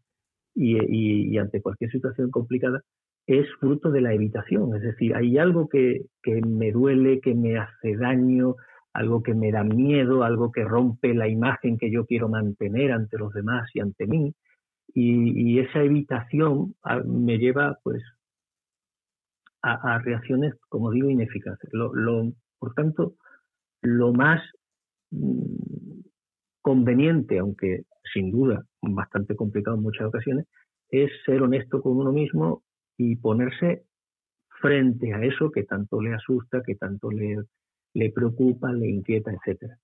y, 0.54 1.37
ante 1.38 1.62
cualquier 1.62 1.90
situación 1.90 2.31
complicada 2.31 2.83
es 3.26 3.47
fruto 3.59 3.90
de 3.90 4.00
la 4.00 4.12
evitación. 4.12 4.75
Es 4.76 4.83
decir, 4.83 5.14
hay 5.14 5.38
algo 5.38 5.68
que, 5.68 6.06
me 6.47 6.73
duele, 6.73 7.21
que 7.21 7.35
me 7.35 7.59
hace 7.59 7.97
daño, 7.97 8.56
algo 8.92 9.23
que 9.23 9.35
me 9.35 9.50
da 9.50 9.64
miedo, 9.64 10.23
algo 10.23 10.52
que 10.52 10.64
rompe 10.64 11.14
la 11.14 11.28
imagen 11.28 11.76
que 11.78 11.90
yo 11.90 12.06
quiero 12.06 12.28
mantener 12.28 12.92
ante 12.92 13.18
los 13.18 13.33
demás 13.33 13.68
y 13.75 13.80
ante 13.80 14.06
mí. 14.06 14.35
Y, 14.95 15.54
y 15.54 15.59
esa 15.59 15.83
evitación 15.83 16.75
ah, 16.83 17.02
me 17.04 17.38
lleva 17.38 17.78
pues 17.83 18.02
a, 19.62 19.99
reacciones, 19.99 20.54
como 20.68 20.90
digo, 20.92 21.11
ineficaces. 21.11 21.68
Lo, 21.73 21.90
por 22.59 22.75
tanto, 22.75 23.14
lo 23.83 24.12
más 24.12 24.40
mm, 25.11 26.00
conveniente, 26.62 27.38
aunque 27.38 27.83
sin 28.14 28.30
duda 28.30 28.64
bastante 28.80 29.35
complicado 29.35 29.76
en 29.76 29.83
muchas 29.83 30.06
ocasiones, 30.06 30.47
es 30.88 31.11
ser 31.25 31.42
honesto 31.42 31.83
con 31.83 31.97
uno 31.97 32.12
mismo 32.12 32.62
y 32.97 33.17
ponerse 33.17 33.85
frente 34.61 35.12
a 35.15 35.23
eso 35.23 35.50
que 35.50 35.65
tanto 35.65 36.00
le 36.00 36.15
asusta, 36.15 36.62
que 36.62 36.76
tanto 36.76 37.11
le, 37.11 37.37
le 37.95 38.11
preocupa, 38.11 38.73
le 38.73 38.88
inquieta, 38.88 39.33
etcétera. 39.33 39.79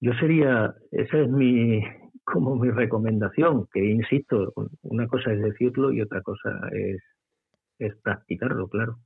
Yo 0.00 0.12
sería, 0.14 0.74
esa 0.90 1.18
es 1.18 1.28
mi, 1.28 1.82
como 2.24 2.56
mi 2.56 2.70
recomendación, 2.70 3.68
que 3.72 3.84
insisto, 3.84 4.52
una 4.82 5.06
cosa 5.06 5.32
es 5.32 5.42
decirlo 5.42 5.92
y 5.92 6.00
otra 6.00 6.22
cosa 6.22 6.50
es 6.72 7.00
es 7.86 7.96
practicarlo, 7.96 8.68
claro. 8.68 8.98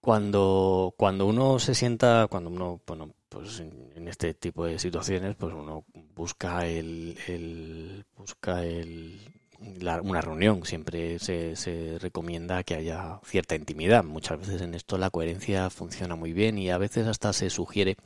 Cuando, 0.00 0.92
cuando 0.96 1.26
uno 1.26 1.58
se 1.58 1.74
sienta, 1.74 2.26
cuando 2.28 2.50
uno, 2.50 2.82
bueno, 2.86 3.14
pues 3.28 3.60
en, 3.60 4.06
este 4.06 4.34
tipo 4.34 4.66
de 4.66 4.78
situaciones, 4.78 5.34
pues 5.36 5.54
uno 5.54 5.84
busca 6.14 6.66
el, 6.66 8.04
busca 8.14 8.64
el, 8.64 9.18
una 10.02 10.20
reunión. 10.20 10.64
Siempre 10.64 11.18
se, 11.18 11.56
se 11.56 11.98
recomienda 11.98 12.62
que 12.64 12.74
haya 12.74 13.20
cierta 13.24 13.54
intimidad. 13.54 14.04
Muchas 14.04 14.40
veces 14.40 14.62
en 14.62 14.74
esto 14.74 14.98
la 14.98 15.10
coherencia 15.10 15.70
funciona 15.70 16.16
muy 16.16 16.32
bien 16.32 16.58
y 16.58 16.70
a 16.70 16.78
veces 16.78 17.06
hasta 17.06 17.32
se 17.32 17.50
sugiere 17.50 17.96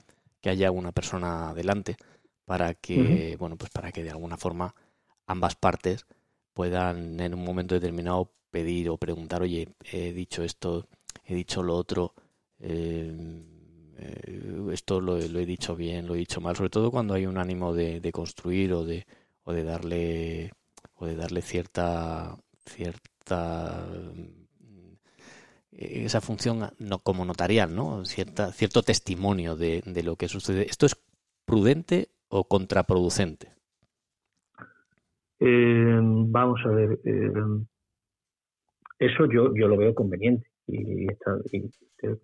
que 0.40 0.50
haya 0.50 0.70
una 0.70 0.92
persona 0.92 1.52
delante 1.54 1.96
para 2.44 2.74
que, 2.74 3.36
bueno, 3.38 3.56
pues 3.56 3.70
para 3.70 3.92
que 3.92 4.02
de 4.02 4.10
alguna 4.10 4.38
forma 4.38 4.74
ambas 5.26 5.54
partes 5.54 6.06
puedan 6.54 7.20
en 7.20 7.34
un 7.34 7.44
momento 7.44 7.74
determinado 7.74 8.32
pedir 8.50 8.88
o 8.88 8.96
preguntar, 8.96 9.42
oye, 9.42 9.68
he 9.92 10.12
dicho 10.12 10.42
esto, 10.42 10.88
he 11.26 11.34
dicho 11.34 11.62
lo 11.62 11.76
otro, 11.76 12.14
eh, 12.58 13.14
eh, 13.98 14.68
esto 14.72 15.00
lo, 15.00 15.18
he 15.18 15.46
dicho 15.46 15.76
bien, 15.76 16.06
lo 16.06 16.14
he 16.14 16.18
dicho 16.18 16.40
mal, 16.40 16.56
sobre 16.56 16.70
todo 16.70 16.90
cuando 16.90 17.14
hay 17.14 17.26
un 17.26 17.36
ánimo 17.36 17.74
de, 17.74 18.10
construir 18.12 18.72
o 18.72 18.84
de, 18.84 19.06
o 19.44 19.52
de 19.52 19.64
darle 19.64 20.52
o 20.94 21.06
de 21.06 21.16
darle 21.16 21.42
cierta 21.42 22.36
cierta 22.66 23.86
esa 25.72 26.20
función 26.20 26.70
no, 26.78 26.98
como 26.98 27.24
notarial, 27.24 27.74
¿no? 27.74 28.04
Cierta, 28.04 28.52
cierto 28.52 28.82
testimonio 28.82 29.54
de, 29.54 29.82
de 29.86 30.02
lo 30.02 30.16
que 30.16 30.26
sucede. 30.28 30.66
¿Esto 30.68 30.86
es 30.86 30.96
prudente 31.44 32.08
o 32.28 32.44
contraproducente? 32.48 33.48
Eh, 35.40 36.00
vamos 36.02 36.60
a 36.64 36.70
ver, 36.70 36.98
eh, 37.04 37.32
eso 38.98 39.26
yo, 39.26 39.54
yo 39.54 39.68
lo 39.68 39.76
veo 39.76 39.94
conveniente 39.94 40.48
y, 40.66 41.06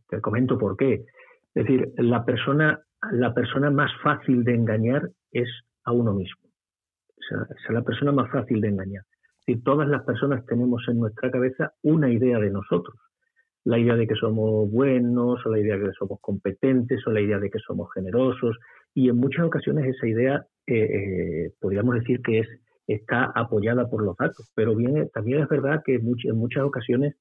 te, 0.08 0.20
comento 0.20 0.58
por 0.58 0.76
qué. 0.76 1.04
Es 1.54 1.64
decir, 1.64 1.92
la 1.96 2.24
persona, 2.24 2.84
la 3.12 3.32
persona 3.32 3.70
más 3.70 3.90
fácil 4.02 4.42
de 4.42 4.54
engañar 4.54 5.10
es 5.30 5.48
a 5.84 5.92
uno 5.92 6.12
mismo. 6.12 6.43
Sea, 7.28 7.46
es 7.50 7.72
la 7.72 7.82
persona 7.82 8.12
más 8.12 8.30
fácil 8.30 8.60
de 8.60 8.68
engañar. 8.68 9.04
Es 9.40 9.46
decir, 9.46 9.64
todas 9.64 9.88
las 9.88 10.02
personas 10.04 10.44
tenemos 10.46 10.82
en 10.88 10.98
nuestra 10.98 11.30
cabeza 11.30 11.72
una 11.82 12.10
idea 12.10 12.38
de 12.38 12.50
nosotros. 12.50 12.96
La 13.64 13.78
idea 13.78 13.96
de 13.96 14.06
que 14.06 14.14
somos 14.14 14.70
buenos, 14.70 15.44
o 15.44 15.50
la 15.50 15.58
idea 15.58 15.76
de 15.76 15.86
que 15.86 15.92
somos 15.98 16.20
competentes, 16.20 17.06
o 17.06 17.10
la 17.10 17.20
idea 17.20 17.38
de 17.38 17.50
que 17.50 17.58
somos 17.58 17.88
generosos. 17.94 18.56
Y 18.94 19.08
en 19.08 19.16
muchas 19.16 19.46
ocasiones 19.46 19.86
esa 19.86 20.06
idea, 20.06 20.46
eh, 20.66 21.50
podríamos 21.60 21.94
decir 21.94 22.20
que 22.22 22.40
es 22.40 22.48
está 22.86 23.32
apoyada 23.34 23.88
por 23.88 24.04
los 24.04 24.16
datos. 24.16 24.50
Pero 24.54 24.74
bien, 24.74 25.08
también 25.12 25.42
es 25.42 25.48
verdad 25.48 25.82
que 25.84 25.94
en 25.94 26.36
muchas 26.36 26.62
ocasiones 26.62 27.16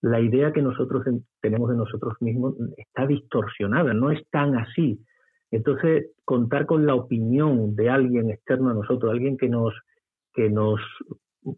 la 0.00 0.20
idea 0.20 0.52
que 0.52 0.62
nosotros 0.62 1.04
tenemos 1.40 1.70
de 1.70 1.76
nosotros 1.76 2.14
mismos 2.20 2.54
está 2.76 3.06
distorsionada, 3.06 3.94
no 3.94 4.10
es 4.10 4.20
tan 4.30 4.56
así. 4.56 5.00
Entonces, 5.54 6.10
contar 6.24 6.66
con 6.66 6.84
la 6.84 6.96
opinión 6.96 7.76
de 7.76 7.88
alguien 7.88 8.28
externo 8.28 8.70
a 8.70 8.74
nosotros, 8.74 9.12
alguien 9.12 9.36
que 9.36 9.48
nos, 9.48 9.72
que 10.32 10.50
nos 10.50 10.80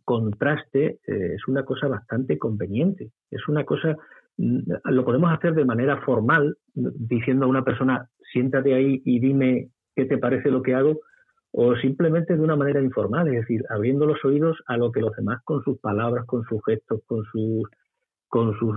contraste, 0.04 0.98
eh, 1.06 1.34
es 1.34 1.48
una 1.48 1.64
cosa 1.64 1.88
bastante 1.88 2.36
conveniente. 2.36 3.12
Es 3.30 3.48
una 3.48 3.64
cosa, 3.64 3.96
mm, 4.36 4.58
lo 4.84 5.02
podemos 5.02 5.32
hacer 5.32 5.54
de 5.54 5.64
manera 5.64 6.02
formal, 6.02 6.58
diciendo 6.74 7.46
a 7.46 7.48
una 7.48 7.64
persona, 7.64 8.06
siéntate 8.34 8.74
ahí 8.74 9.00
y 9.02 9.18
dime 9.18 9.70
qué 9.94 10.04
te 10.04 10.18
parece 10.18 10.50
lo 10.50 10.60
que 10.60 10.74
hago, 10.74 11.00
o 11.52 11.74
simplemente 11.76 12.36
de 12.36 12.42
una 12.42 12.54
manera 12.54 12.82
informal, 12.82 13.28
es 13.28 13.40
decir, 13.40 13.64
abriendo 13.70 14.04
los 14.04 14.22
oídos 14.26 14.58
a 14.66 14.76
lo 14.76 14.92
que 14.92 15.00
los 15.00 15.16
demás 15.16 15.40
con 15.42 15.62
sus 15.62 15.78
palabras, 15.78 16.26
con 16.26 16.44
sus 16.44 16.60
gestos, 16.66 17.00
con 17.06 17.24
sus, 17.32 17.62
con 18.28 18.52
sus 18.58 18.76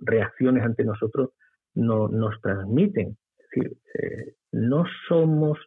reacciones 0.00 0.64
ante 0.64 0.82
nosotros 0.82 1.30
no, 1.76 2.08
nos 2.08 2.40
transmiten. 2.40 3.16
Es 3.38 3.46
decir, 3.48 3.76
eh, 3.94 4.34
no 4.52 4.84
somos 5.08 5.58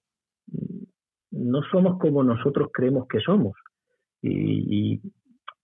no 1.33 1.61
somos 1.71 1.99
como 1.99 2.23
nosotros 2.23 2.69
creemos 2.71 3.07
que 3.07 3.19
somos. 3.19 3.53
Y, 4.21 5.01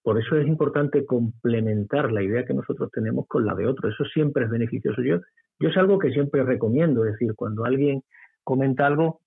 por 0.02 0.20
eso 0.20 0.38
es 0.38 0.48
importante 0.48 1.06
complementar 1.06 2.12
la 2.12 2.24
idea 2.24 2.46
que 2.46 2.54
nosotros 2.54 2.90
tenemos 2.92 3.28
con 3.28 3.46
la 3.46 3.54
de 3.54 3.68
otro. 3.68 3.90
Eso 3.90 4.06
siempre 4.06 4.46
es 4.46 4.50
beneficioso. 4.50 5.04
Yo, 5.04 5.20
yo 5.60 5.70
es 5.70 5.78
algo 5.78 6.00
que 6.00 6.12
siempre 6.12 6.42
recomiendo. 6.44 7.06
Es 7.06 7.12
decir, 7.12 7.36
cuando 7.36 7.66
alguien 7.66 8.02
comenta 8.44 8.88
algo, 8.88 9.22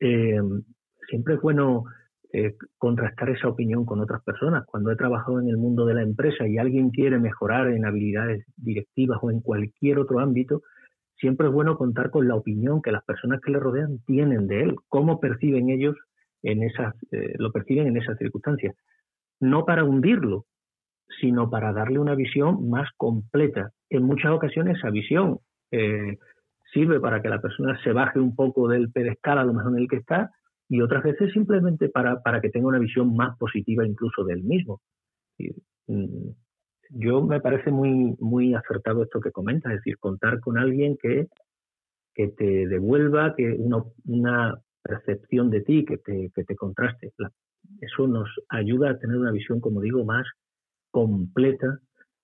eh, 0.00 0.40
siempre 1.08 1.34
es 1.34 1.40
bueno 1.40 1.84
eh, 2.32 2.56
contrastar 2.76 3.30
esa 3.30 3.48
opinión 3.48 3.86
con 3.86 4.00
otras 4.00 4.22
personas. 4.24 4.66
Cuando 4.66 4.90
he 4.90 4.96
trabajado 4.96 5.40
en 5.40 5.48
el 5.48 5.56
mundo 5.56 5.86
de 5.86 5.94
la 5.94 6.02
empresa 6.02 6.46
y 6.46 6.58
alguien 6.58 6.90
quiere 6.90 7.18
mejorar 7.18 7.68
en 7.68 7.86
habilidades 7.86 8.44
directivas 8.56 9.20
o 9.22 9.30
en 9.30 9.40
cualquier 9.40 10.00
otro 10.00 10.18
ámbito, 10.18 10.62
siempre 11.22 11.46
es 11.46 11.52
bueno 11.52 11.78
contar 11.78 12.10
con 12.10 12.26
la 12.26 12.34
opinión 12.34 12.82
que 12.82 12.90
las 12.90 13.04
personas 13.04 13.40
que 13.40 13.52
le 13.52 13.60
rodean 13.60 14.00
tienen 14.04 14.48
de 14.48 14.64
él, 14.64 14.76
cómo 14.88 15.20
perciben 15.20 15.70
ellos 15.70 15.96
en 16.42 16.64
esas, 16.64 16.96
eh, 17.12 17.34
lo 17.38 17.52
perciben 17.52 17.86
en 17.86 17.96
esas 17.96 18.18
circunstancias. 18.18 18.74
No 19.38 19.64
para 19.64 19.84
hundirlo, 19.84 20.46
sino 21.20 21.48
para 21.48 21.72
darle 21.72 22.00
una 22.00 22.16
visión 22.16 22.68
más 22.68 22.88
completa. 22.96 23.70
En 23.88 24.02
muchas 24.02 24.32
ocasiones 24.32 24.78
esa 24.78 24.90
visión 24.90 25.38
sirve 26.72 27.00
para 27.00 27.22
que 27.22 27.30
la 27.30 27.40
persona 27.40 27.80
se 27.82 27.92
baje 27.92 28.18
un 28.18 28.34
poco 28.34 28.68
del 28.68 28.90
pedestal 28.90 29.38
a 29.38 29.44
lo 29.44 29.54
mejor 29.54 29.72
en 29.72 29.78
el 29.78 29.88
que 29.88 29.96
está 29.96 30.30
y 30.68 30.80
otras 30.80 31.02
veces 31.02 31.32
simplemente 31.32 31.88
para, 31.88 32.20
para 32.22 32.40
que 32.40 32.50
tenga 32.50 32.68
una 32.68 32.78
visión 32.78 33.14
más 33.14 33.36
positiva 33.38 33.86
incluso 33.86 34.24
del 34.24 34.42
mismo. 34.42 34.80
Mm, 35.86 36.30
yo 36.94 37.22
me 37.22 37.40
parece 37.40 37.70
muy, 37.70 38.16
muy 38.20 38.54
acertado 38.54 39.02
esto 39.02 39.20
que 39.20 39.32
comentas, 39.32 39.72
es 39.72 39.78
decir, 39.78 39.98
contar 39.98 40.40
con 40.40 40.58
alguien 40.58 40.96
que, 41.00 41.28
que 42.14 42.28
te 42.28 42.66
devuelva 42.68 43.34
que 43.34 43.52
una, 43.58 43.82
una 44.06 44.60
percepción 44.82 45.50
de 45.50 45.62
ti, 45.62 45.84
que 45.84 45.98
te, 45.98 46.30
que 46.34 46.44
te 46.44 46.56
contraste. 46.56 47.12
Eso 47.80 48.06
nos 48.06 48.28
ayuda 48.48 48.90
a 48.90 48.98
tener 48.98 49.16
una 49.16 49.32
visión, 49.32 49.60
como 49.60 49.80
digo, 49.80 50.04
más 50.04 50.26
completa 50.90 51.78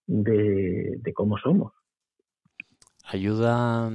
de, 0.06 0.98
de 0.98 1.12
cómo 1.12 1.38
somos. 1.38 1.72
Ayuda 3.04 3.90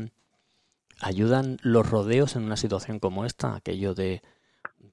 ¿Ayudan 1.03 1.58
los 1.63 1.89
rodeos 1.89 2.38
en 2.38 2.44
una 2.44 2.56
situación 2.56 3.00
como 3.00 3.25
esta? 3.25 3.56
Aquello 3.56 3.94
de, 3.94 4.22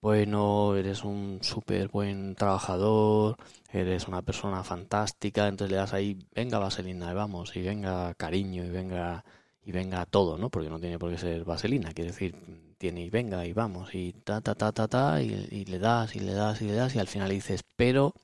bueno, 0.00 0.76
eres 0.76 1.04
un 1.04 1.40
súper 1.42 1.88
buen 1.88 2.34
trabajador, 2.34 3.36
eres 3.72 4.08
una 4.08 4.22
persona 4.22 4.64
fantástica, 4.64 5.46
entonces 5.48 5.72
le 5.72 5.76
das 5.76 5.92
ahí, 5.92 6.18
venga 6.34 6.58
vaselina, 6.58 7.12
vamos, 7.12 7.54
y 7.56 7.62
venga 7.62 8.14
cariño, 8.14 8.64
y 8.64 8.70
venga 8.70 9.24
y 9.62 9.72
venga 9.72 10.06
todo, 10.06 10.38
¿no? 10.38 10.50
Porque 10.50 10.70
no 10.70 10.80
tiene 10.80 10.98
por 10.98 11.10
qué 11.10 11.18
ser 11.18 11.44
vaselina, 11.44 11.92
quiere 11.92 12.12
decir, 12.12 12.34
tiene 12.78 13.02
y 13.02 13.10
venga 13.10 13.44
y 13.46 13.52
vamos, 13.52 13.94
y 13.94 14.12
ta, 14.12 14.40
ta, 14.40 14.54
ta, 14.54 14.72
ta, 14.72 14.88
ta, 14.88 15.22
y, 15.22 15.64
le 15.66 15.78
das, 15.78 16.16
y 16.16 16.20
le 16.20 16.32
das, 16.32 16.62
y 16.62 16.66
le 16.66 16.72
das, 16.72 16.94
y 16.94 16.98
al 16.98 17.08
final 17.08 17.28
le 17.28 17.34
dices, 17.34 17.62
pero 17.76 18.14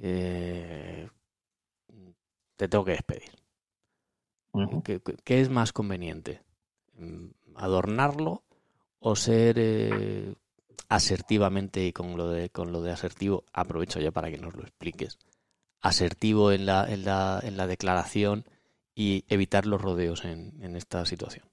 eh, 0.00 1.08
te 2.56 2.68
tengo 2.68 2.84
que 2.84 2.92
despedir. 2.92 3.30
¿Qué 5.24 5.40
es 5.40 5.50
más 5.50 5.72
conveniente? 5.72 6.42
Adornarlo 7.56 8.42
o 9.00 9.16
ser 9.16 9.56
eh, 9.58 10.34
asertivamente 10.90 11.86
y 11.86 11.92
con 11.92 12.16
lo 12.16 12.28
de 12.28 12.50
con 12.50 12.72
lo 12.72 12.82
de 12.82 12.90
asertivo 12.90 13.44
aprovecho 13.52 14.00
ya 14.00 14.10
para 14.10 14.30
que 14.30 14.38
nos 14.38 14.54
lo 14.54 14.62
expliques 14.62 15.18
asertivo 15.80 16.52
en 16.52 16.66
la 16.66 16.84
en 16.92 17.04
la, 17.04 17.40
en 17.42 17.56
la 17.56 17.66
declaración 17.66 18.44
y 18.94 19.24
evitar 19.28 19.66
los 19.66 19.80
rodeos 19.80 20.24
en, 20.24 20.62
en 20.62 20.76
esta 20.76 21.06
situación 21.06 21.46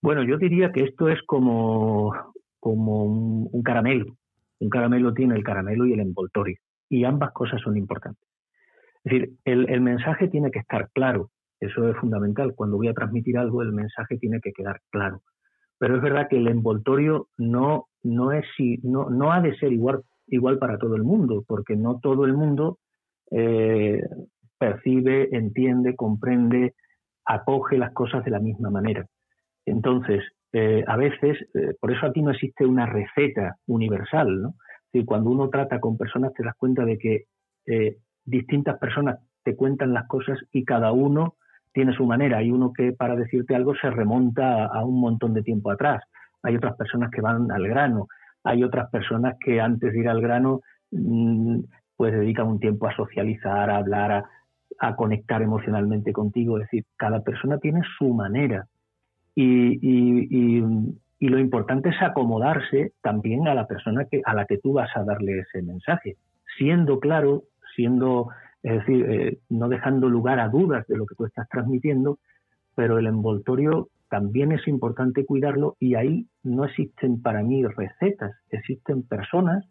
bueno 0.00 0.22
yo 0.22 0.36
diría 0.36 0.70
que 0.70 0.84
esto 0.84 1.08
es 1.08 1.20
como 1.26 2.12
como 2.60 3.04
un, 3.04 3.48
un 3.50 3.62
caramelo 3.62 4.16
un 4.60 4.68
caramelo 4.68 5.12
tiene 5.12 5.34
el 5.34 5.42
caramelo 5.42 5.86
y 5.86 5.94
el 5.94 6.00
envoltorio 6.00 6.58
y 6.88 7.04
ambas 7.04 7.32
cosas 7.32 7.60
son 7.62 7.76
importantes 7.76 8.28
es 9.02 9.12
decir 9.12 9.32
el, 9.44 9.68
el 9.68 9.80
mensaje 9.80 10.28
tiene 10.28 10.50
que 10.50 10.60
estar 10.60 10.90
claro 10.92 11.30
eso 11.60 11.86
es 11.90 11.96
fundamental. 11.98 12.54
Cuando 12.54 12.78
voy 12.78 12.88
a 12.88 12.94
transmitir 12.94 13.36
algo, 13.36 13.62
el 13.62 13.72
mensaje 13.72 14.16
tiene 14.16 14.40
que 14.40 14.52
quedar 14.52 14.80
claro. 14.90 15.22
Pero 15.80 15.96
es 15.96 16.02
verdad 16.02 16.28
que 16.28 16.36
el 16.36 16.46
envoltorio 16.46 17.28
no, 17.38 17.86
no, 18.02 18.32
es, 18.32 18.44
no, 18.82 19.08
no 19.08 19.32
ha 19.32 19.40
de 19.40 19.56
ser 19.56 19.72
igual, 19.72 20.02
igual 20.26 20.58
para 20.58 20.76
todo 20.76 20.94
el 20.94 21.04
mundo, 21.04 21.42
porque 21.48 21.74
no 21.74 21.98
todo 22.00 22.26
el 22.26 22.34
mundo 22.34 22.78
eh, 23.30 24.02
percibe, 24.58 25.30
entiende, 25.32 25.96
comprende, 25.96 26.74
acoge 27.24 27.78
las 27.78 27.94
cosas 27.94 28.22
de 28.26 28.30
la 28.30 28.40
misma 28.40 28.68
manera. 28.68 29.06
Entonces, 29.64 30.22
eh, 30.52 30.84
a 30.86 30.98
veces, 30.98 31.38
eh, 31.54 31.74
por 31.80 31.92
eso 31.92 32.04
aquí 32.04 32.20
no 32.20 32.32
existe 32.32 32.66
una 32.66 32.84
receta 32.84 33.56
universal, 33.66 34.42
¿no? 34.42 34.54
cuando 35.06 35.30
uno 35.30 35.48
trata 35.48 35.80
con 35.80 35.96
personas 35.96 36.34
te 36.34 36.42
das 36.42 36.56
cuenta 36.56 36.84
de 36.84 36.98
que 36.98 37.24
distintas 38.24 38.76
personas 38.80 39.20
te 39.44 39.54
cuentan 39.54 39.94
las 39.94 40.08
cosas 40.08 40.36
y 40.50 40.64
cada 40.64 40.90
uno 40.90 41.36
tiene 41.72 41.92
su 41.92 42.04
manera. 42.06 42.38
Hay 42.38 42.50
uno 42.50 42.72
que 42.72 42.92
para 42.92 43.16
decirte 43.16 43.54
algo 43.54 43.74
se 43.74 43.90
remonta 43.90 44.66
a, 44.66 44.84
un 44.84 45.00
montón 45.00 45.34
de 45.34 45.42
tiempo 45.42 45.70
atrás. 45.70 46.02
Hay 46.42 46.56
otras 46.56 46.76
personas 46.76 47.10
que 47.10 47.20
van 47.20 47.50
al 47.50 47.66
grano. 47.66 48.08
Hay 48.44 48.64
otras 48.64 48.90
personas 48.90 49.36
que 49.38 49.60
antes 49.60 49.92
de 49.92 49.98
ir 50.00 50.08
al 50.08 50.20
grano 50.20 50.60
mm, 50.90 51.60
pues 51.96 52.12
dedican 52.12 52.48
un 52.48 52.60
tiempo 52.60 52.86
a 52.86 52.96
socializar, 52.96 53.70
a 53.70 53.76
hablar, 53.76 54.24
a, 54.78 54.96
conectar 54.96 55.42
emocionalmente 55.42 56.12
contigo. 56.12 56.58
Es 56.58 56.64
decir, 56.64 56.84
cada 56.96 57.20
persona 57.20 57.58
tiene 57.58 57.82
su 57.98 58.14
manera. 58.14 58.66
Y, 59.34 59.78
y, 59.82 60.64
y, 61.18 61.28
lo 61.28 61.38
importante 61.38 61.90
es 61.90 62.02
acomodarse 62.02 62.92
también 63.02 63.46
a 63.46 63.54
la 63.54 63.66
persona 63.66 64.06
que, 64.10 64.22
a 64.24 64.34
la 64.34 64.46
que 64.46 64.58
tú 64.58 64.72
vas 64.72 64.90
a 64.96 65.04
darle 65.04 65.40
ese 65.40 65.62
mensaje, 65.62 66.16
siendo 66.56 66.98
claro, 66.98 67.44
siendo 67.76 68.28
es 68.62 68.72
decir, 68.74 69.10
eh, 69.10 69.38
no 69.48 69.68
dejando 69.68 70.08
lugar 70.08 70.38
a 70.40 70.48
dudas 70.48 70.86
de 70.86 70.96
lo 70.96 71.06
que 71.06 71.14
tú 71.14 71.24
estás 71.24 71.48
transmitiendo, 71.48 72.18
pero 72.74 72.98
el 72.98 73.06
envoltorio 73.06 73.88
también 74.08 74.52
es 74.52 74.66
importante 74.68 75.24
cuidarlo 75.24 75.76
y 75.78 75.94
ahí 75.94 76.26
no 76.42 76.64
existen 76.64 77.22
para 77.22 77.42
mí 77.42 77.64
recetas, 77.64 78.32
existen 78.50 79.02
personas 79.02 79.64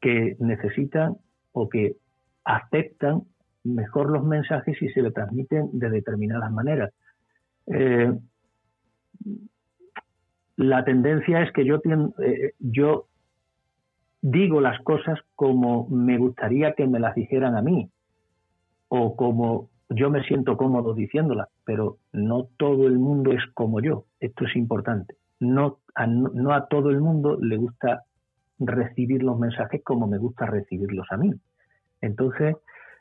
que 0.00 0.36
necesitan 0.38 1.16
o 1.52 1.68
que 1.68 1.96
aceptan 2.44 3.22
mejor 3.64 4.10
los 4.10 4.24
mensajes 4.24 4.80
y 4.80 4.88
se 4.90 5.02
le 5.02 5.10
transmiten 5.10 5.70
de 5.72 5.90
determinadas 5.90 6.50
maneras. 6.52 6.92
Eh, 7.66 8.12
la 10.56 10.84
tendencia 10.84 11.42
es 11.42 11.52
que 11.52 11.62
eh, 11.62 12.52
yo 12.58 13.06
digo 14.20 14.60
las 14.60 14.80
cosas 14.82 15.18
como 15.34 15.88
me 15.88 16.18
gustaría 16.18 16.74
que 16.74 16.86
me 16.86 17.00
las 17.00 17.14
dijeran 17.14 17.56
a 17.56 17.62
mí. 17.62 17.90
O 18.88 19.16
como 19.16 19.68
yo 19.90 20.10
me 20.10 20.22
siento 20.24 20.56
cómodo 20.56 20.94
diciéndolas, 20.94 21.48
pero 21.64 21.98
no 22.12 22.48
todo 22.56 22.86
el 22.86 22.98
mundo 22.98 23.32
es 23.32 23.42
como 23.54 23.80
yo. 23.80 24.04
Esto 24.20 24.44
es 24.44 24.54
importante. 24.56 25.16
No 25.40 25.78
a, 25.94 26.06
no 26.06 26.52
a 26.52 26.66
todo 26.66 26.90
el 26.90 27.00
mundo 27.00 27.38
le 27.40 27.56
gusta 27.56 28.04
recibir 28.58 29.22
los 29.22 29.38
mensajes 29.38 29.82
como 29.82 30.06
me 30.06 30.18
gusta 30.18 30.46
recibirlos 30.46 31.06
a 31.10 31.16
mí. 31.16 31.32
Entonces, 32.00 32.56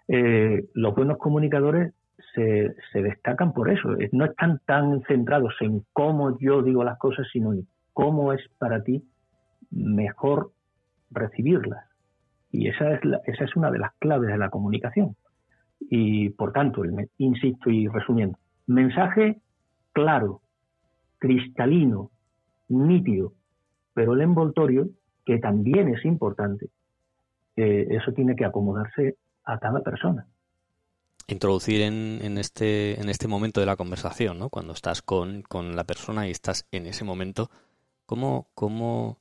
eh, 0.08 0.66
los 0.74 0.96
buenos 0.96 1.18
comunicadores 1.18 1.94
se, 2.34 2.74
se, 2.94 3.02
destacan 3.02 3.54
por 3.54 3.70
eso. 3.70 3.90
No 4.12 4.26
están 4.26 4.62
tan 4.66 5.02
centrados 5.04 5.56
en 5.62 5.84
cómo 5.94 6.38
yo 6.40 6.62
digo 6.62 6.84
las 6.84 6.98
cosas, 6.98 7.28
sino 7.32 7.54
en 7.54 7.68
cómo 7.94 8.34
es 8.34 8.42
para 8.60 8.84
ti 8.84 9.04
mejor 9.72 10.52
recibirlas. 11.12 11.86
Y 12.52 12.70
esa 12.70 12.94
es, 12.94 13.02
esa 13.26 13.44
es 13.44 13.56
una 13.56 13.72
de 13.72 13.80
las 13.80 13.94
claves 14.00 14.30
de 14.30 14.38
la 14.38 14.50
comunicación. 14.50 15.16
Y 15.80 16.30
por 16.30 16.52
tanto, 16.52 16.84
insisto 17.18 17.70
y 17.70 17.88
resumiendo, 17.88 18.38
mensaje 18.66 19.42
claro, 19.94 20.42
cristalino, 21.18 22.12
nítido, 22.68 23.34
pero 23.94 24.14
el 24.14 24.22
envoltorio, 24.22 24.90
que 25.26 25.40
también 25.40 25.90
es 25.90 26.06
importante, 26.06 26.70
eh, 27.56 27.88
eso 27.90 28.12
tiene 28.14 28.36
que 28.36 28.46
acomodarse 28.46 29.18
a 29.44 29.58
cada 29.58 29.82
persona. 29.82 30.28
Introducir 31.28 31.82
en, 31.82 32.38
este, 32.38 33.02
en 33.02 33.10
este 33.10 33.28
momento 33.28 33.60
de 33.60 33.66
la 33.66 33.76
conversación, 33.76 34.38
¿no? 34.40 34.50
cuando 34.50 34.74
estás 34.74 35.02
con, 35.02 35.42
con 35.42 35.76
la 35.76 35.84
persona 35.84 36.28
y 36.28 36.32
estás 36.32 36.68
en 36.72 36.86
ese 36.86 37.04
momento, 37.04 37.50
¿cómo, 38.06 38.48
cómo, 38.54 39.18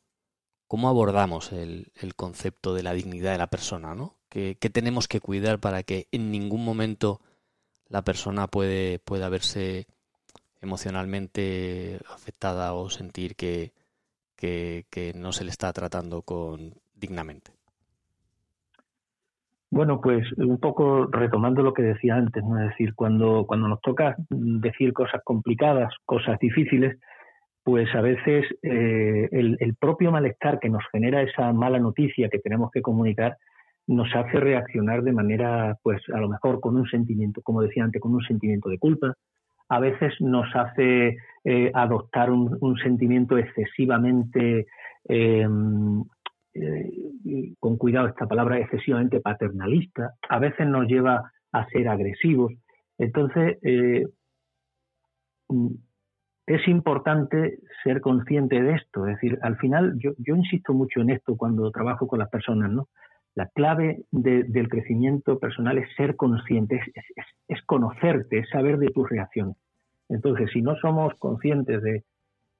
cómo 0.69 0.89
abordamos 0.89 1.53
el, 1.53 1.91
el 1.95 2.15
concepto 2.15 2.75
de 2.75 2.83
la 2.83 2.93
dignidad 2.93 3.33
de 3.33 3.39
la 3.39 3.49
persona? 3.49 3.95
¿no? 3.95 4.15
¿Qué, 4.37 4.69
tenemos 4.69 5.09
que 5.09 5.21
cuidar 5.21 5.61
para 5.61 5.83
que 5.83 6.09
en 6.13 6.31
ningún 6.31 6.63
momento 6.63 7.21
la 7.89 8.03
persona 8.03 8.49
puede, 8.49 8.99
pueda 8.99 9.31
verse 9.31 9.87
emocionalmente 10.61 11.99
afectada 12.13 12.75
o 12.75 12.91
sentir 12.91 13.35
que, 13.35 13.73
que, 14.37 15.13
no 15.17 15.33
se 15.33 15.45
le 15.45 15.51
está 15.51 15.73
tratando 15.73 16.21
con 16.21 16.75
dignamente? 16.95 17.53
Bueno, 19.71 20.03
pues 20.03 20.31
un 20.37 20.61
poco 20.61 21.07
retomando 21.07 21.63
lo 21.63 21.73
que 21.73 21.83
decía 21.83 22.17
antes, 22.17 22.45
es 22.45 22.69
decir, 22.69 22.95
cuando, 22.95 23.47
cuando 23.47 23.69
nos 23.69 23.81
toca 23.81 24.17
decir 24.29 24.93
cosas 24.93 25.23
complicadas, 25.25 25.95
cosas 26.05 26.39
difíciles, 26.39 26.99
pues 27.65 27.89
a 27.95 28.03
veces 28.03 28.45
eh, 28.63 29.31
el, 29.33 29.57
el, 29.61 29.75
propio 29.77 30.13
malestar 30.13 30.61
que 30.61 30.69
nos 30.69 30.85
genera 30.93 31.23
esa 31.23 31.55
mala 31.55 31.79
noticia 31.79 32.29
que 32.29 32.39
tenemos 32.39 32.71
que 32.71 32.83
comunicar 32.83 33.39
nos 33.87 34.13
hace 34.15 34.41
reaccionar 34.41 35.03
de 35.03 35.13
manera, 35.13 35.79
pues 35.83 36.03
a 36.13 36.19
lo 36.19 36.29
mejor 36.29 36.61
con 36.61 36.77
un 36.77 36.87
sentimiento, 36.87 37.41
como 37.43 37.63
decía 37.63 37.85
antes, 37.85 38.01
con 38.01 38.15
un 38.15 38.23
sentimiento 38.23 38.69
de 38.69 38.79
culpa. 38.79 39.15
A 39.69 39.81
veces 39.81 40.15
nos 40.21 40.47
hace 40.55 41.17
eh, 41.45 41.71
adoptar 41.75 42.31
un, 42.31 42.77
sentimiento 42.83 43.39
excesivamente, 43.39 44.67
em, 45.05 46.03
eh, 46.55 47.55
con 47.59 47.77
cuidado 47.77 48.09
esta 48.09 48.27
palabra, 48.27 48.59
excesivamente 48.59 49.21
paternalista. 49.21 50.15
A 50.29 50.39
veces 50.39 50.67
nos 50.67 50.87
lleva 50.87 51.31
a 51.53 51.67
ser 51.69 51.89
agresivos. 51.89 52.53
Entonces, 52.99 53.59
eh, 53.63 54.07
es 56.47 56.69
importante 56.69 57.59
ser 57.83 58.01
consciente 58.01 58.61
de 58.61 58.75
esto. 58.75 59.07
Es 59.07 59.15
decir, 59.15 59.39
al 59.43 59.57
final, 59.59 59.97
yo 59.99 60.37
insisto 60.37 60.73
mucho 60.73 61.01
en 61.01 61.11
esto 61.11 61.37
cuando 61.37 61.71
trabajo 61.71 62.07
con 62.07 62.21
las 62.21 62.31
personas, 62.31 62.71
¿no? 62.71 62.89
La 63.37 63.47
clave 63.49 64.03
del 64.11 64.69
crecimiento 64.71 65.39
personal 65.39 65.77
es 65.77 65.95
ser 65.95 66.17
consciente, 66.17 66.81
es, 67.49 67.63
conocerte, 67.67 68.39
es 68.39 68.49
saber 68.49 68.79
de 68.79 68.89
tus 68.89 69.07
reacciones. 69.11 69.57
Entonces, 70.09 70.49
si 70.55 70.63
no 70.63 70.75
somos 70.77 71.13
conscientes 71.19 71.83
de, 71.83 72.05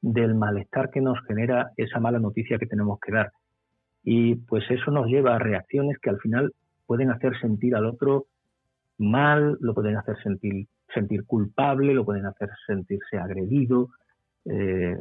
del 0.03 0.35
malestar 0.35 0.91
que 0.91 1.01
nos 1.01 1.19
genera 1.27 1.71
esa 1.79 1.99
mala 1.99 2.19
noticia 2.19 2.59
que 2.59 2.67
tenemos 2.67 3.01
que 3.01 3.11
dar, 3.11 3.33
y 4.05 4.35
pues 4.35 4.71
eso 4.71 4.91
nos 4.91 5.07
lleva 5.07 5.37
a 5.37 5.39
reacciones 5.39 5.97
que 5.99 6.11
al 6.11 6.21
final 6.21 6.53
pueden 6.85 7.11
hacer 7.11 7.33
sentir 7.41 7.75
al 7.75 7.87
otro 7.87 8.27
mal, 8.99 9.57
lo 9.61 9.73
pueden 9.73 9.97
hacer 9.97 10.19
sentir, 10.23 10.67
sentir 10.93 11.25
culpable, 11.25 11.95
lo 11.95 12.05
pueden 12.05 12.27
hacer 12.27 12.51
sentirse 12.67 13.17
agredido. 13.17 13.89
Eh, 14.45 14.95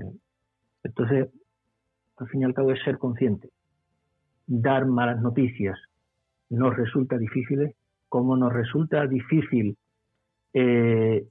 entonces, 0.83 1.27
al 2.15 2.29
fin 2.29 2.43
y 2.43 2.45
al 2.45 2.53
cabo 2.53 2.71
es 2.71 2.81
ser 2.81 2.97
consciente 2.97 3.49
dar 4.47 4.86
malas 4.86 5.21
noticias. 5.21 5.77
Nos 6.49 6.75
resulta 6.75 7.17
difícil, 7.17 7.73
como 8.10 8.38
nos 8.38 8.53
resulta 8.53 9.05
difícil 9.08 9.77
eh, 10.53 11.25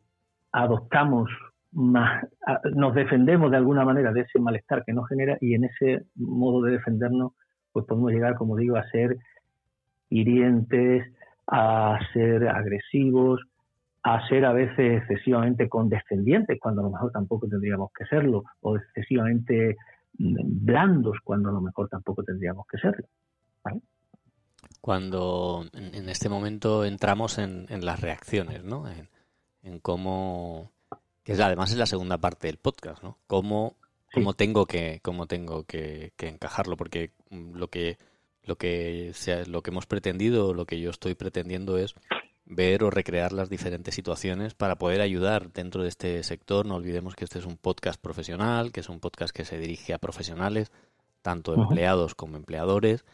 adoptamos 0.53 1.31
más, 1.72 2.27
nos 2.74 2.94
defendemos 2.94 3.50
de 3.50 3.57
alguna 3.57 3.85
manera 3.85 4.12
de 4.12 4.20
ese 4.20 4.38
malestar 4.38 4.85
que 4.85 4.92
nos 4.92 5.09
genera 5.09 5.37
y 5.40 5.55
en 5.55 5.64
ese 5.64 6.05
modo 6.14 6.62
de 6.62 6.72
defendernos 6.72 7.33
pues 7.72 7.87
podemos 7.87 8.12
llegar, 8.12 8.37
como 8.37 8.57
digo, 8.57 8.77
a 8.77 8.88
ser 8.90 9.16
hirientes, 10.09 11.12
a 11.48 11.98
ser 12.12 12.48
agresivos, 12.48 13.42
a 14.05 14.27
ser 14.29 14.44
a 14.44 14.53
veces 14.53 15.03
excesivamente 15.03 15.68
condescendientes 15.68 16.59
cuando 16.61 16.83
a 16.83 16.85
lo 16.85 16.90
mejor 16.90 17.11
tampoco 17.11 17.48
tendríamos 17.48 17.90
que 17.98 18.05
serlo, 18.05 18.44
o 18.61 18.77
excesivamente 18.77 19.77
blandos 20.18 21.18
cuando 21.22 21.48
a 21.48 21.53
lo 21.53 21.61
mejor 21.61 21.88
tampoco 21.88 22.22
tendríamos 22.22 22.66
que 22.66 22.79
serlo. 22.79 23.07
Cuando 24.81 25.64
en, 25.72 26.09
este 26.09 26.29
momento 26.29 26.85
entramos 26.85 27.38
en, 27.38 27.66
las 27.85 28.00
reacciones, 28.00 28.64
¿no? 28.64 28.85
En, 29.62 29.79
cómo, 29.81 30.72
que 31.22 31.33
es, 31.33 31.40
además 31.40 31.70
es 31.70 31.79
la 31.79 31.87
segunda 31.87 32.18
parte 32.18 32.48
del 32.48 32.59
podcast, 32.59 33.03
¿no? 33.03 33.18
Cómo, 33.27 33.77
cómo 34.12 34.35
tengo 34.35 34.66
que, 34.66 35.00
cómo 35.03 35.27
tengo 35.27 35.64
que, 35.64 36.12
encajarlo, 36.18 36.77
porque 36.77 37.12
lo 37.31 37.68
que 37.68 37.98
lo 38.46 38.57
que 38.57 39.12
sea, 39.14 39.44
lo 39.46 39.62
que 39.62 39.70
hemos 39.70 39.87
pretendido, 39.87 40.53
lo 40.53 40.66
que 40.66 40.79
yo 40.79 40.90
estoy 40.90 41.14
pretendiendo 41.14 41.79
es 41.79 41.94
ver 42.46 42.85
o 42.85 42.90
recrear 42.90 43.33
las 43.33 43.48
diferentes 43.48 43.94
situaciones 43.94 44.54
para 44.54 44.76
poder 44.76 45.00
ayudar 45.00 45.52
dentro 45.52 45.83
de 45.83 45.88
este 45.88 46.22
sector. 46.22 46.66
No 46.66 46.76
olvidemos 46.76 47.14
que 47.14 47.24
este 47.24 47.38
es 47.38 47.46
un 47.46 47.57
podcast 47.57 48.00
profesional, 48.00 48.72
que 48.72 48.80
es 48.80 48.88
un 48.88 49.00
podcast 49.00 49.35
que 49.35 49.44
se 49.44 49.59
dirige 49.59 49.94
a 49.94 49.98
profesionales, 49.98 50.70
tanto 51.22 51.54
empleados 51.54 52.14
como 52.14 52.37
empleadores, 52.37 53.04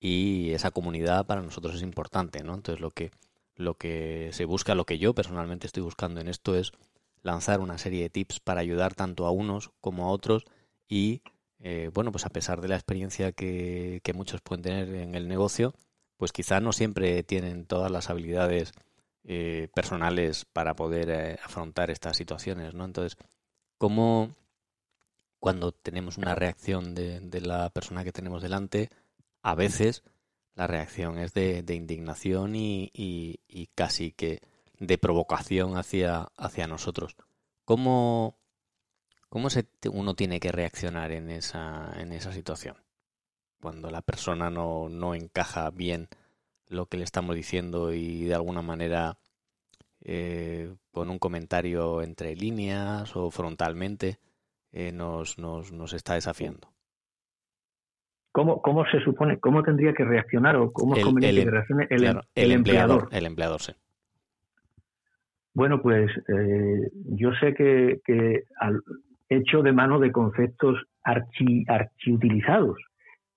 y 0.00 0.50
esa 0.52 0.70
comunidad 0.70 1.26
para 1.26 1.42
nosotros 1.42 1.74
es 1.76 1.82
importante, 1.82 2.42
¿no? 2.42 2.54
Entonces 2.54 2.80
lo 2.80 2.90
que 2.90 3.10
lo 3.56 3.74
que 3.74 4.30
se 4.32 4.46
busca, 4.46 4.74
lo 4.74 4.86
que 4.86 4.98
yo 4.98 5.14
personalmente 5.14 5.66
estoy 5.66 5.82
buscando 5.82 6.20
en 6.20 6.28
esto 6.28 6.56
es 6.56 6.72
lanzar 7.22 7.60
una 7.60 7.76
serie 7.76 8.02
de 8.02 8.10
tips 8.10 8.40
para 8.40 8.62
ayudar 8.62 8.94
tanto 8.94 9.26
a 9.26 9.30
unos 9.30 9.70
como 9.82 10.06
a 10.06 10.10
otros 10.10 10.46
y 10.88 11.20
eh, 11.62 11.90
bueno, 11.92 12.10
pues 12.10 12.24
a 12.24 12.30
pesar 12.30 12.62
de 12.62 12.68
la 12.68 12.76
experiencia 12.76 13.32
que, 13.32 14.00
que 14.02 14.14
muchos 14.14 14.40
pueden 14.40 14.62
tener 14.62 14.94
en 14.94 15.14
el 15.14 15.28
negocio, 15.28 15.74
pues 16.20 16.32
quizá 16.32 16.60
no 16.60 16.74
siempre 16.74 17.22
tienen 17.22 17.64
todas 17.64 17.90
las 17.90 18.10
habilidades 18.10 18.72
eh, 19.24 19.68
personales 19.74 20.44
para 20.44 20.76
poder 20.76 21.08
eh, 21.08 21.38
afrontar 21.42 21.90
estas 21.90 22.18
situaciones, 22.18 22.74
¿no? 22.74 22.84
Entonces, 22.84 23.16
¿cómo 23.78 24.36
cuando 25.38 25.72
tenemos 25.72 26.18
una 26.18 26.34
reacción 26.34 26.94
de, 26.94 27.40
la 27.40 27.70
persona 27.70 28.04
que 28.04 28.12
tenemos 28.12 28.42
delante, 28.42 28.90
a 29.42 29.54
veces 29.54 30.04
la 30.54 30.66
reacción 30.66 31.18
es 31.18 31.32
de, 31.32 31.64
indignación 31.74 32.52
y, 32.54 33.70
casi 33.74 34.12
que 34.12 34.42
de 34.78 34.98
provocación 34.98 35.78
hacia, 35.78 36.28
hacia 36.36 36.66
nosotros. 36.66 37.16
¿Cómo, 37.64 38.36
cómo 39.30 39.48
se, 39.48 39.66
uno 39.90 40.14
tiene 40.14 40.38
que 40.38 40.52
reaccionar 40.52 41.12
en 41.12 41.30
esa, 41.30 41.94
en 41.96 42.12
esa 42.12 42.30
situación? 42.34 42.76
Cuando 43.60 43.90
la 43.90 44.02
persona 44.02 44.50
no, 44.50 44.88
no 44.88 45.14
encaja 45.14 45.70
bien 45.70 46.08
lo 46.68 46.86
que 46.86 46.96
le 46.96 47.04
estamos 47.04 47.36
diciendo 47.36 47.92
y 47.92 48.24
de 48.24 48.34
alguna 48.34 48.62
manera 48.62 49.18
eh, 50.02 50.74
con 50.92 51.10
un 51.10 51.18
comentario 51.18 52.02
entre 52.02 52.34
líneas 52.34 53.14
o 53.16 53.30
frontalmente 53.30 54.18
eh, 54.72 54.92
nos, 54.92 55.38
nos, 55.38 55.72
nos 55.72 55.92
está 55.92 56.14
desafiando. 56.14 56.68
¿Cómo, 58.32 58.62
¿Cómo 58.62 58.84
se 58.86 59.00
supone, 59.00 59.40
cómo 59.40 59.62
tendría 59.62 59.92
que 59.92 60.04
reaccionar 60.04 60.56
o 60.56 60.70
cómo 60.72 60.94
es 60.94 61.04
conveniente 61.04 61.44
que 61.44 61.50
reaccione 61.50 61.86
el, 61.90 62.04
em, 62.04 62.20
el, 62.36 62.52
empleador, 62.52 63.08
El 63.10 63.26
empleador, 63.26 63.60
sí. 63.60 63.72
Bueno, 65.52 65.82
pues 65.82 66.08
eh, 66.28 66.90
yo 67.06 67.32
sé 67.40 67.54
que, 67.54 68.00
que 68.04 68.44
al, 68.60 68.80
hecho 69.30 69.62
de 69.62 69.72
mano 69.72 69.98
de 69.98 70.12
conceptos 70.12 70.76
archi, 71.02 71.64
archiutilizados 71.66 72.78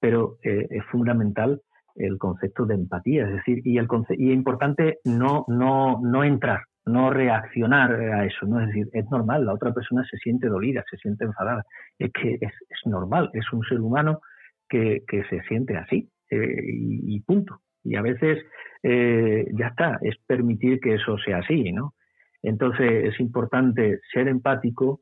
pero 0.03 0.37
eh, 0.43 0.67
es 0.69 0.83
fundamental 0.91 1.61
el 1.95 2.17
concepto 2.17 2.65
de 2.65 2.75
empatía, 2.75 3.23
es 3.25 3.35
decir, 3.35 3.61
y, 3.63 3.77
el 3.77 3.87
y 4.17 4.31
es 4.31 4.33
importante 4.33 4.99
no, 5.05 5.45
no, 5.47 6.01
no 6.03 6.25
entrar, 6.25 6.59
no 6.85 7.09
reaccionar 7.09 7.93
a 7.93 8.25
eso, 8.25 8.45
¿no? 8.45 8.59
Es 8.59 8.67
decir, 8.67 8.89
es 8.91 9.09
normal, 9.09 9.45
la 9.45 9.53
otra 9.53 9.73
persona 9.73 10.03
se 10.03 10.17
siente 10.17 10.49
dolida, 10.49 10.83
se 10.91 10.97
siente 10.97 11.23
enfadada, 11.23 11.63
es 11.97 12.11
que 12.11 12.33
es, 12.33 12.51
es 12.69 12.79
normal, 12.85 13.29
es 13.31 13.45
un 13.53 13.63
ser 13.63 13.79
humano 13.79 14.19
que, 14.67 15.05
que 15.07 15.23
se 15.29 15.41
siente 15.43 15.77
así, 15.77 16.09
eh, 16.29 16.63
y, 16.65 17.21
punto. 17.21 17.61
Y 17.81 17.95
a 17.95 18.01
veces 18.01 18.43
eh, 18.83 19.45
ya 19.53 19.67
está, 19.67 19.99
es 20.01 20.17
permitir 20.27 20.81
que 20.81 20.95
eso 20.95 21.17
sea 21.17 21.37
así, 21.37 21.71
¿no? 21.71 21.93
Entonces 22.41 23.05
es 23.05 23.19
importante 23.21 24.01
ser 24.11 24.27
empático, 24.27 24.99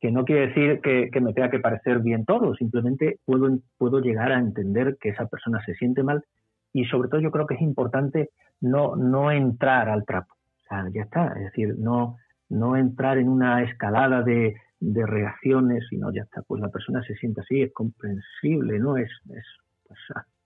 que 0.00 0.10
no 0.10 0.24
quiere 0.24 0.48
decir 0.48 0.80
que, 0.80 1.20
me 1.20 1.34
tenga 1.34 1.50
que 1.50 1.60
parecer 1.60 2.00
bien 2.00 2.24
todo, 2.24 2.54
simplemente 2.54 3.18
puedo, 3.24 3.58
puedo 3.76 4.00
llegar 4.00 4.32
a 4.32 4.38
entender 4.38 4.96
que 4.98 5.10
esa 5.10 5.26
persona 5.26 5.62
se 5.64 5.74
siente 5.74 6.02
mal 6.02 6.24
y 6.72 6.86
sobre 6.86 7.08
todo 7.08 7.20
yo 7.20 7.30
creo 7.30 7.46
que 7.46 7.54
es 7.54 7.60
importante 7.60 8.30
no, 8.60 8.96
no 8.96 9.30
entrar 9.30 9.88
al 9.88 10.04
trapo. 10.06 10.34
O 10.34 10.68
sea, 10.68 10.86
ya 10.92 11.02
está, 11.02 11.26
es 11.36 11.44
decir, 11.44 11.74
no, 11.78 12.16
no 12.48 12.76
entrar 12.76 13.18
en 13.18 13.28
una 13.28 13.62
escalada 13.62 14.22
de, 14.22 14.54
de 14.80 15.06
reacciones, 15.06 15.84
sino 15.90 16.12
ya 16.12 16.22
está, 16.22 16.42
pues 16.42 16.62
la 16.62 16.70
persona 16.70 17.02
se 17.02 17.14
siente 17.16 17.42
así, 17.42 17.60
es 17.60 17.72
comprensible, 17.72 18.78
¿no? 18.78 18.96
Es, 18.96 19.10
es, 19.30 19.44
pues, 19.86 19.98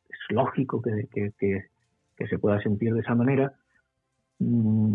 es 0.08 0.34
lógico 0.34 0.82
que, 0.82 1.06
que, 1.12 1.32
que, 1.38 2.26
se 2.26 2.38
pueda 2.38 2.60
sentir 2.60 2.94
de 2.94 3.00
esa 3.00 3.14
manera. 3.14 3.52
Mm, 4.38 4.94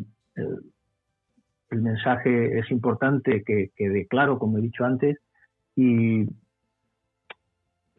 el, 1.69 1.82
mensaje 1.82 2.60
es 2.60 2.69
importante 2.71 3.43
que 3.43 3.71
quede 3.75 4.08
claro, 4.08 4.39
como 4.39 4.58
he 4.58 4.62
dicho 4.62 4.86
antes, 4.86 5.17
y 5.75 6.25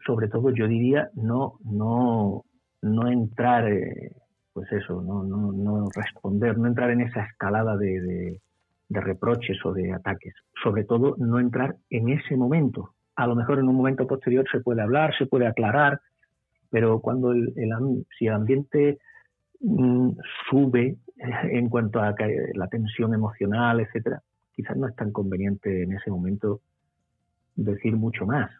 sobre 0.06 0.28
todo 0.28 0.50
yo 0.50 0.66
diría 0.66 1.10
no, 1.14 1.58
no, 1.64 2.44
no 2.82 3.08
entrar, 3.08 3.70
eh, 3.70 4.12
pues 4.52 4.70
eso, 4.72 5.02
no, 5.02 5.22
no, 5.22 5.52
no 5.52 5.88
responder, 5.94 6.58
no 6.58 6.66
entrar 6.66 6.90
en 6.90 7.02
esa 7.02 7.24
escalada 7.24 7.76
de, 7.76 8.00
de, 8.00 8.40
reproches 9.00 9.64
o 9.64 9.72
de 9.72 9.92
ataques. 9.92 10.34
Sobre 10.62 10.84
todo 10.84 11.14
no 11.18 11.38
entrar 11.38 11.76
en 11.90 12.08
ese 12.08 12.36
momento. 12.36 12.94
A 13.14 13.26
lo 13.26 13.36
mejor 13.36 13.60
en 13.60 13.68
un 13.68 13.76
momento 13.76 14.06
posterior 14.06 14.44
se 14.50 14.60
puede 14.60 14.82
hablar, 14.82 15.16
se 15.16 15.26
puede 15.26 15.46
aclarar, 15.46 16.00
pero 16.70 17.00
cuando 17.00 17.32
el, 17.32 17.54
si 18.18 18.26
el 18.26 18.32
ambiente 18.32 18.98
mm, 19.60 20.10
sube 20.48 20.96
en 21.50 21.68
cuanto 21.68 22.00
a 22.00 22.14
la 22.54 22.68
tensión 22.68 23.14
emocional, 23.14 23.80
etcétera, 23.80 24.22
quizás 24.54 24.76
no 24.76 24.88
es 24.88 24.96
tan 24.96 25.12
conveniente 25.12 25.82
en 25.82 25.92
ese 25.92 26.10
momento 26.10 26.60
decir 27.56 27.96
mucho 27.96 28.26
más. 28.26 28.50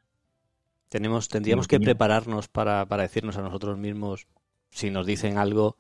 Tenemos, 0.89 1.29
tendríamos 1.29 1.69
que 1.69 1.79
prepararnos 1.79 2.49
para, 2.49 2.85
para, 2.87 3.05
decirnos 3.05 3.37
a 3.37 3.43
nosotros 3.43 3.79
mismos, 3.79 4.27
si 4.71 4.91
nos 4.91 5.07
dicen 5.07 5.39
algo, 5.39 5.77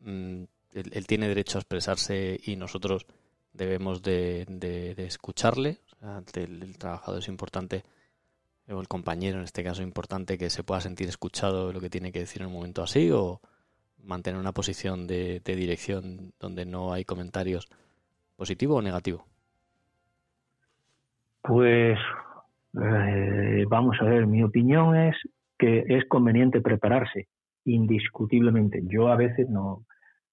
mm, 0.00 0.42
él, 0.74 1.06
tiene 1.06 1.28
derecho 1.28 1.58
a 1.58 1.60
expresarse 1.60 2.38
y 2.44 2.56
nosotros 2.56 3.06
debemos 3.54 4.02
de, 4.02 4.44
de, 4.48 5.06
escucharle. 5.06 5.78
el, 6.34 6.76
trabajador 6.76 7.20
es 7.20 7.28
importante, 7.28 7.84
o 8.68 8.80
el 8.80 8.88
compañero 8.88 9.38
en 9.38 9.44
este 9.44 9.64
caso 9.64 9.80
es 9.80 9.86
importante 9.86 10.36
que 10.36 10.50
se 10.50 10.64
pueda 10.64 10.82
sentir 10.82 11.08
escuchado 11.08 11.68
de 11.68 11.74
lo 11.74 11.80
que 11.80 11.90
tiene 11.90 12.12
que 12.12 12.20
decir 12.20 12.42
en 12.42 12.48
un 12.48 12.54
momento 12.54 12.82
así, 12.82 13.10
o 13.10 13.40
mantener 14.02 14.40
una 14.40 14.52
posición 14.52 15.06
de, 15.06 15.40
dirección 15.44 16.32
donde 16.40 16.64
no 16.64 16.92
hay 16.92 17.04
comentarios 17.04 17.68
positivo 18.36 18.76
o 18.76 18.82
negativo. 18.82 19.24
Pues 21.42 21.98
eh, 22.80 23.64
vamos 23.68 23.96
a 24.00 24.04
ver, 24.04 24.26
mi 24.26 24.42
opinión 24.42 24.96
es 24.96 25.16
que 25.58 25.84
es 25.88 26.04
conveniente 26.08 26.60
prepararse, 26.60 27.28
indiscutiblemente. 27.64 28.82
Yo 28.84 29.08
a 29.08 29.16
veces 29.16 29.48
no, 29.48 29.84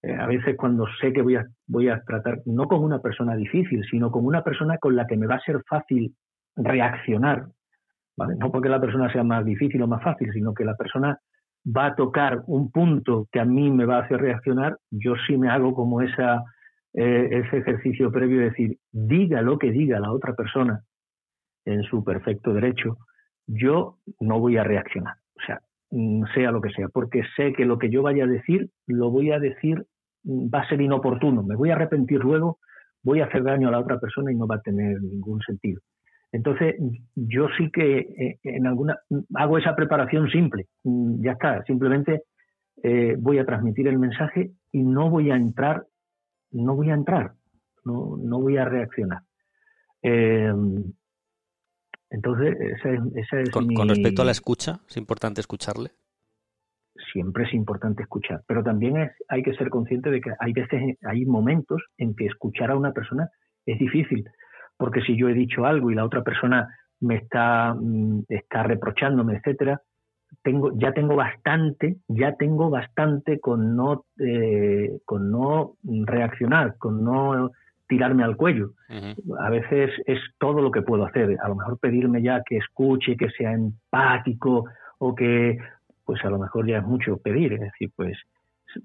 eh, 0.02 0.14
a 0.14 0.28
veces 0.28 0.56
cuando 0.58 0.86
sé 1.02 1.12
que 1.12 1.22
voy 1.22 1.36
a, 1.36 1.46
voy 1.68 1.90
a 1.90 2.02
tratar, 2.04 2.42
no 2.46 2.68
con 2.68 2.84
una 2.84 3.00
persona 3.00 3.36
difícil, 3.36 3.84
sino 3.90 4.12
con 4.12 4.26
una 4.26 4.44
persona 4.44 4.78
con 4.78 4.96
la 4.96 5.06
que 5.06 5.18
me 5.18 5.28
va 5.28 5.36
a 5.36 5.42
ser 5.42 5.62
fácil 5.68 6.16
reaccionar, 6.56 7.48
¿vale? 8.16 8.36
No 8.38 8.52
porque 8.52 8.70
la 8.70 8.80
persona 8.80 9.12
sea 9.12 9.24
más 9.24 9.44
difícil 9.46 9.82
o 9.82 9.88
más 9.88 10.04
fácil, 10.04 10.32
sino 10.32 10.54
que 10.54 10.66
la 10.66 10.76
persona 10.76 11.20
va 11.66 11.88
a 11.88 11.96
tocar 11.96 12.44
un 12.48 12.72
punto 12.72 13.28
que 13.32 13.40
a 13.40 13.46
mí 13.46 13.70
me 13.70 13.86
va 13.86 13.98
a 13.98 14.04
hacer 14.04 14.22
reaccionar, 14.22 14.78
yo 14.92 15.14
sí 15.28 15.38
me 15.38 15.50
hago 15.50 15.74
como 15.74 16.02
esa, 16.02 16.44
eh, 16.94 17.30
ese 17.32 17.58
ejercicio 17.58 18.12
previo 18.12 18.40
de 18.40 18.50
decir, 18.50 18.78
diga 18.92 19.42
lo 19.42 19.58
que 19.58 19.72
diga 19.72 20.00
la 20.00 20.12
otra 20.12 20.34
persona, 20.34 20.84
en 21.66 21.84
su 21.84 22.04
perfecto 22.04 22.54
derecho, 22.54 22.98
yo 23.48 23.98
no 24.20 24.40
voy 24.40 24.58
a 24.58 24.64
reaccionar, 24.64 25.16
o 25.36 25.46
sea, 25.46 25.60
mm, 25.92 26.24
sea 26.34 26.52
lo 26.52 26.62
que 26.62 26.72
sea, 26.72 26.88
porque 26.90 27.24
sé 27.36 27.54
que 27.54 27.66
lo 27.66 27.78
que 27.78 27.90
yo 27.90 28.02
vaya 28.02 28.24
a 28.24 28.28
decir, 28.28 28.70
lo 28.88 29.12
voy 29.12 29.32
a 29.32 29.40
decir, 29.40 29.86
mm, 30.24 30.50
va 30.54 30.62
a 30.62 30.70
ser 30.70 30.82
inoportuno, 30.82 31.44
me 31.44 31.56
voy 31.56 31.70
a 31.70 31.76
arrepentir 31.76 32.20
luego, 32.20 32.60
voy 33.04 33.22
a 33.22 33.26
hacer 33.26 33.44
daño 33.44 33.68
a 33.68 33.72
la 33.72 33.80
otra 33.80 34.00
persona 34.00 34.32
y 34.32 34.36
no 34.36 34.48
va 34.48 34.56
a 34.56 34.62
tener 34.62 35.02
ningún 35.02 35.42
sentido. 35.42 35.82
Entonces, 36.32 36.76
yo 37.16 37.48
sí 37.58 37.72
que 37.72 38.00
eh, 38.00 38.40
en 38.44 38.68
alguna 38.68 39.00
hago 39.36 39.58
esa 39.58 39.76
preparación 39.76 40.30
simple, 40.30 40.68
mm, 40.84 41.24
ya 41.24 41.32
está, 41.32 41.64
simplemente 41.64 42.24
eh, 42.84 43.16
voy 43.18 43.40
a 43.40 43.46
transmitir 43.46 43.88
el 43.88 43.98
mensaje 43.98 44.52
y 44.72 44.84
no 44.84 45.10
voy 45.10 45.32
a 45.32 45.36
entrar, 45.36 45.86
no 46.52 46.76
voy 46.76 46.92
a 46.92 46.94
entrar, 46.94 47.34
no, 47.84 48.16
no 48.18 48.40
voy 48.40 48.58
a 48.58 48.66
reaccionar. 48.66 49.24
Eh, 50.04 50.54
entonces, 52.12 52.58
esa, 52.60 53.40
es 53.40 53.50
con, 53.52 53.68
respecto 53.88 54.22
a 54.22 54.26
la 54.26 54.32
escucha, 54.32 54.80
¿es 54.88 54.98
importante 54.98 55.42
escucharle? 55.42 55.92
Siempre 57.12 57.46
es 57.46 57.54
importante 57.54 58.04
escuchar, 58.04 58.44
pero 58.48 58.64
también 58.64 58.98
es, 58.98 59.12
hay 59.28 59.42
que 59.42 59.54
ser 59.54 59.70
consciente 59.70 60.10
de 60.10 60.22
que 60.22 60.32
hay 60.40 60.54
veces, 60.54 60.98
hay 61.04 61.26
momentos 61.26 61.82
en 61.98 62.16
que 62.16 62.26
escuchar 62.26 62.72
a 62.72 62.78
una 62.78 62.94
persona 62.94 63.30
es 63.66 63.78
difícil, 63.78 64.26
porque 64.80 65.02
si 65.02 65.18
yo 65.18 65.28
he 65.28 65.34
dicho 65.34 65.66
algo 65.66 65.92
y 65.92 65.96
la 65.96 66.06
otra 66.06 66.24
persona 66.24 66.74
me 67.02 67.16
está, 67.16 67.76
mm, 67.78 68.22
está 68.30 68.64
reprochándome, 68.64 69.36
etcétera, 69.36 69.82
tengo, 70.42 70.72
ya 70.74 70.94
tengo 70.94 71.18
bastante, 71.18 71.98
ya 72.08 72.36
tengo 72.38 72.70
bastante 72.70 73.42
con 73.42 73.76
no, 73.76 74.06
eh, 74.20 75.00
con 75.04 75.32
no 75.32 75.74
reaccionar, 75.84 76.78
con 76.78 77.04
no 77.04 77.52
tirarme 77.90 78.24
al 78.24 78.38
cuello. 78.38 78.72
A 79.40 79.50
veces 79.50 79.92
es 80.06 80.20
todo 80.38 80.62
lo 80.62 80.72
que 80.72 80.82
puedo 80.82 81.04
hacer. 81.06 81.38
A 81.42 81.50
lo 81.50 81.56
mejor 81.56 81.78
pedirme 81.80 82.22
ya 82.22 82.42
que 82.48 82.58
escuche, 82.58 83.18
que 83.18 83.30
sea 83.32 83.52
empático 83.52 84.66
o 85.00 85.14
que, 85.14 85.58
pues 86.06 86.24
a 86.24 86.30
lo 86.30 86.40
mejor 86.40 86.68
ya 86.68 86.78
es 86.78 86.86
mucho 86.86 87.18
pedir. 87.18 87.54
Es 87.54 87.62
decir, 87.62 87.92
pues 87.96 88.18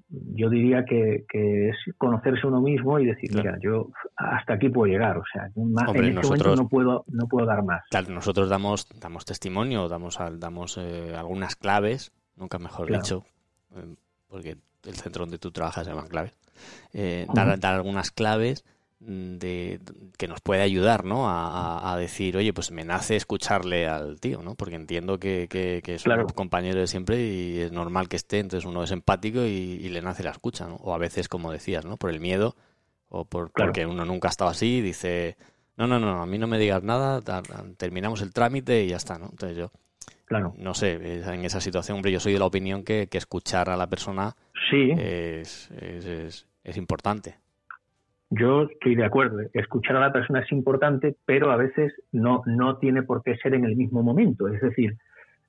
yo 0.09 0.49
diría 0.49 0.85
que, 0.85 1.25
es 1.33 1.77
conocerse 1.99 2.47
uno 2.47 2.61
mismo 2.61 2.99
y 2.99 3.07
decir, 3.07 3.35
mira, 3.35 3.59
yo 3.63 3.91
hasta 4.17 4.55
aquí 4.55 4.69
puedo 4.69 4.91
llegar. 4.91 5.19
O 5.19 5.25
sea, 5.33 5.47
en 5.55 5.75
este 5.77 6.23
momento 6.23 6.57
no 6.57 6.69
puedo, 6.69 7.05
no 7.09 7.27
puedo 7.27 7.47
dar 7.47 7.65
más. 7.65 7.83
Claro, 7.91 8.13
nosotros 8.13 8.49
damos, 8.49 8.89
damos 9.01 9.25
testimonio, 9.25 9.89
damos, 9.89 10.19
damos 10.39 10.79
eh, 10.79 11.15
algunas 11.17 11.57
claves, 11.57 12.13
nunca 12.37 12.59
mejor 12.59 12.91
dicho, 12.91 13.25
eh, 13.77 13.95
porque 14.29 14.57
el 14.85 14.95
centro 14.95 15.25
donde 15.25 15.39
tú 15.39 15.51
trabajas 15.51 15.85
se 15.85 15.91
llama 15.91 16.09
claves. 16.09 16.35
Eh, 16.93 17.27
dar, 17.35 17.59
dar 17.59 17.75
algunas 17.75 18.11
claves 18.13 18.65
de, 19.07 19.81
que 20.17 20.29
nos 20.29 20.41
puede 20.41 20.63
ayudar, 20.63 21.05
¿no? 21.05 21.25
A, 21.29 21.97
decir, 21.99 22.37
oye, 22.37 22.53
pues 22.53 22.71
me 22.71 22.85
nace 22.85 23.17
escucharle 23.17 23.87
al 23.87 24.21
tío, 24.21 24.43
¿no? 24.43 24.55
Porque 24.55 24.77
entiendo 24.77 25.19
que, 25.19 25.47
que, 25.49 25.83
es 25.87 26.07
un 26.07 26.27
compañero 26.29 26.81
de 26.81 26.87
siempre 26.87 27.23
y 27.23 27.61
es 27.61 27.73
normal 27.73 28.09
que 28.09 28.17
esté, 28.17 28.39
entonces 28.39 28.69
uno 28.69 28.83
es 28.83 28.91
empático 28.91 29.45
y, 29.45 29.89
le 29.89 30.03
nace 30.03 30.23
la 30.23 30.31
escucha, 30.31 30.67
¿no? 30.67 30.77
O 30.77 30.95
a 30.95 30.99
veces, 30.99 31.29
como 31.29 31.53
decías, 31.53 31.85
¿no? 31.85 31.97
Por 31.97 32.11
el 32.11 32.21
miedo 32.21 32.57
o 33.09 33.25
por, 33.25 33.53
porque 33.53 33.87
uno 33.87 34.05
nunca 34.05 34.29
ha 34.29 34.31
estado 34.31 34.51
así, 34.51 34.81
dice, 34.81 35.37
no, 35.77 35.87
no, 35.87 36.01
no, 36.01 36.21
a 36.21 36.27
mí 36.27 36.39
no 36.39 36.47
me 36.47 36.59
digas 36.59 36.83
nada, 36.83 37.21
terminamos 37.77 38.23
el 38.23 38.33
trámite 38.33 38.85
y 38.85 38.89
ya 38.89 38.97
está, 38.97 39.19
¿no? 39.19 39.27
Entonces 39.31 39.57
yo, 39.57 39.71
claro. 40.25 40.55
no 40.57 40.75
sé, 40.75 40.95
en 40.95 41.45
esa 41.45 41.61
situación, 41.61 41.97
hombre, 41.97 42.11
yo 42.11 42.21
soy 42.21 42.33
de 42.33 42.39
la 42.41 42.47
opinión 42.47 42.83
que, 42.83 43.09
escuchar 43.13 43.71
a 43.71 43.77
la 43.77 43.87
persona 43.89 44.35
sí. 44.71 44.91
es, 44.99 45.71
es, 45.71 46.47
es 46.65 46.77
importante. 46.77 47.44
Yo 48.31 48.63
estoy 48.63 48.95
de 48.95 49.05
acuerdo, 49.05 49.39
escuchar 49.53 49.97
a 49.97 50.01
la 50.01 50.13
persona 50.13 50.41
es 50.41 50.51
importante, 50.51 51.17
pero 51.25 51.51
a 51.51 51.57
veces 51.57 51.93
no, 52.11 52.43
no 52.47 52.79
tiene 52.79 53.03
por 53.03 53.23
qué 53.23 53.37
ser 53.37 53.55
en 53.55 53.65
el 53.65 53.77
mismo 53.77 54.03
momento. 54.03 54.49
Es 54.49 54.61
decir, 54.61 54.97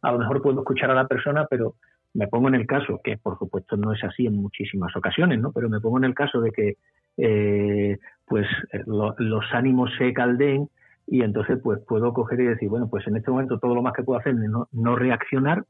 a 0.01 0.11
lo 0.11 0.19
mejor 0.19 0.41
puedo 0.41 0.59
escuchar 0.59 0.91
a 0.91 0.95
la 0.95 1.07
persona, 1.07 1.47
pero 1.49 1.75
me 2.13 2.27
pongo 2.27 2.47
en 2.47 2.55
el 2.55 2.67
caso, 2.67 3.01
que 3.03 3.17
por 3.17 3.37
supuesto 3.37 3.75
no 3.75 3.91
es 3.93 4.03
así 4.03 4.25
en 4.25 4.35
muchísimas 4.35 4.95
ocasiones, 4.95 5.39
¿no? 5.39 5.51
Pero 5.51 5.69
me 5.69 5.81
pongo 5.81 5.97
en 5.97 6.05
el 6.05 6.13
caso 6.13 6.41
de 6.41 6.51
que 6.51 6.77
eh, 7.17 7.97
pues 8.25 8.47
eh, 8.71 8.83
los 8.85 9.45
ánimos 9.53 9.91
se 9.97 10.13
caldeen 10.13 10.69
y 11.07 11.21
entonces 11.23 11.59
pues 11.63 11.79
puedo 11.87 12.13
coger 12.13 12.39
y 12.39 12.45
decir, 12.45 12.69
bueno, 12.69 12.87
pues 12.89 13.05
en 13.07 13.17
este 13.17 13.31
momento 13.31 13.59
todo 13.59 13.75
lo 13.75 13.81
más 13.81 13.93
que 13.93 14.03
puedo 14.03 14.19
hacer 14.19 14.33
es 14.33 14.49
no, 14.49 14.67
no 14.71 14.95
reaccionar 14.95 15.65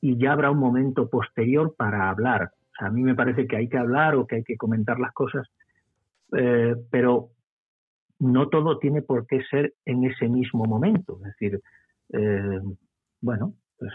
y 0.00 0.16
ya 0.18 0.32
habrá 0.32 0.50
un 0.50 0.58
momento 0.58 1.08
posterior 1.08 1.74
para 1.76 2.08
hablar. 2.08 2.50
O 2.72 2.74
sea, 2.78 2.88
a 2.88 2.90
mí 2.90 3.02
me 3.02 3.14
parece 3.14 3.46
que 3.46 3.56
hay 3.56 3.68
que 3.68 3.78
hablar 3.78 4.14
o 4.16 4.26
que 4.26 4.36
hay 4.36 4.44
que 4.44 4.56
comentar 4.56 4.98
las 4.98 5.12
cosas 5.12 5.48
eh, 6.36 6.74
pero 6.90 7.30
no 8.18 8.48
todo 8.48 8.78
tiene 8.78 9.02
por 9.02 9.26
qué 9.26 9.40
ser 9.50 9.74
en 9.84 10.04
ese 10.04 10.28
mismo 10.28 10.64
momento. 10.64 11.18
Es 11.18 11.32
decir, 11.32 11.60
eh, 12.12 12.60
bueno, 13.20 13.54
pues 13.78 13.92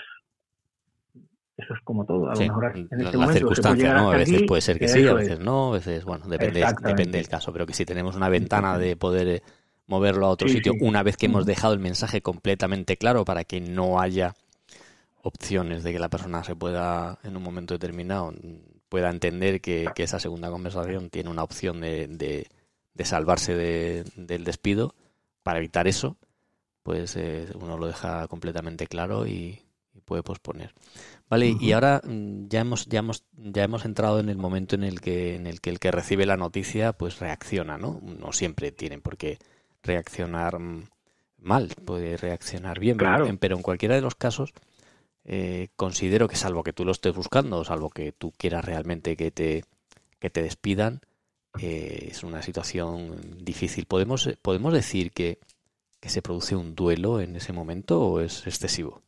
eso 1.58 1.74
es 1.74 1.80
como 1.84 2.06
todo. 2.06 2.30
A 2.30 2.36
lo 2.36 2.40
mejor 2.40 2.72
en 2.76 3.02
este 3.02 3.18
la 3.18 3.34
circunstancia, 3.34 3.94
¿no? 3.94 4.12
A 4.12 4.18
veces 4.18 4.44
puede 4.48 4.62
ser 4.62 4.78
que 4.78 4.88
sí, 4.88 5.08
a 5.08 5.14
veces 5.14 5.40
no, 5.40 5.70
a 5.70 5.74
veces, 5.74 6.04
bueno, 6.06 6.28
depende, 6.28 6.64
depende 6.84 7.18
del 7.18 7.28
caso. 7.28 7.52
Pero 7.52 7.66
que 7.66 7.74
si 7.74 7.86
tenemos 7.86 8.16
una 8.16 8.30
ventana 8.30 8.78
de 8.78 8.96
poder 8.96 9.28
eh, 9.28 9.42
moverlo 9.88 10.28
a 10.28 10.30
otro 10.30 10.48
sitio 10.48 10.74
una 10.82 11.02
vez 11.02 11.18
que 11.18 11.26
hemos 11.26 11.46
dejado 11.46 11.74
el 11.74 11.80
mensaje 11.80 12.22
completamente 12.22 12.98
claro 12.98 13.26
para 13.26 13.44
que 13.44 13.60
no 13.60 14.00
haya 14.00 14.36
opciones 15.24 15.84
de 15.84 15.94
que 15.94 16.00
la 16.00 16.10
persona 16.10 16.44
se 16.44 16.56
pueda, 16.56 17.18
en 17.24 17.36
un 17.36 17.44
momento 17.44 17.74
determinado, 17.74 18.34
pueda 18.90 19.10
entender 19.10 19.62
que, 19.62 19.90
esa 19.98 20.20
segunda 20.20 20.50
conversación 20.50 21.10
tiene 21.10 21.30
una 21.30 21.44
opción 21.44 21.82
de, 21.82 22.08
de, 22.08 23.06
salvarse 23.06 23.56
del 24.16 24.44
despido, 24.44 24.96
para 25.44 25.60
evitar 25.60 25.88
eso, 25.88 26.18
pues 26.84 27.16
eh, 27.16 27.48
uno 27.56 27.78
lo 27.78 27.88
deja 27.88 28.28
completamente 28.28 28.88
claro 28.88 29.28
y, 29.28 29.62
puede 30.06 30.24
posponer. 30.24 30.74
Vale, 31.30 31.56
y 31.60 31.72
ahora 31.74 32.02
mm, 32.04 32.48
ya 32.48 32.62
hemos, 32.62 32.86
ya 32.86 33.00
hemos, 33.00 33.26
ya 33.34 33.64
hemos 33.64 33.84
entrado 33.84 34.20
en 34.20 34.30
el 34.30 34.38
momento 34.38 34.76
en 34.76 34.84
el 34.84 35.02
que, 35.02 35.36
en 35.36 35.48
el 35.48 35.60
que 35.60 35.70
el 35.70 35.80
que 35.80 35.92
recibe 35.92 36.26
la 36.26 36.38
noticia 36.38 36.94
pues 36.94 37.20
reacciona, 37.20 37.78
¿no? 37.78 38.00
No 38.02 38.32
siempre 38.32 38.72
tienen 38.72 39.02
por 39.02 39.18
qué 39.18 39.38
reaccionar 39.84 40.60
mm, 40.60 40.88
mal, 41.40 41.74
puede 41.84 42.16
reaccionar 42.16 42.80
bien, 42.80 42.98
pero 43.40 43.56
en 43.58 43.62
cualquiera 43.62 43.96
de 43.96 44.02
los 44.02 44.16
casos 44.16 44.54
eh, 45.30 45.68
considero 45.76 46.30
que 46.30 46.38
salvo 46.38 46.64
que 46.64 46.72
tú 46.72 46.86
lo 46.86 46.92
estés 46.92 47.14
buscando, 47.14 47.66
salvo 47.66 47.90
que 47.90 48.14
tú 48.14 48.32
quieras 48.38 48.64
realmente 48.64 49.18
que 49.18 49.30
te, 49.30 49.64
que 50.20 50.30
te 50.30 50.42
despidan, 50.42 51.02
eh, 51.62 52.08
es 52.12 52.24
una 52.24 52.42
situación 52.42 53.18
difícil. 53.44 53.86
¿Podemos, 53.88 54.30
podemos 54.42 54.74
decir 54.74 55.12
que, 55.12 55.40
que 56.00 56.08
se 56.08 56.22
produce 56.22 56.56
un 56.56 56.76
duelo 56.76 57.20
en 57.20 57.36
ese 57.36 57.52
momento 57.52 58.02
o 58.02 58.22
es 58.22 58.48
excesivo? 58.48 59.02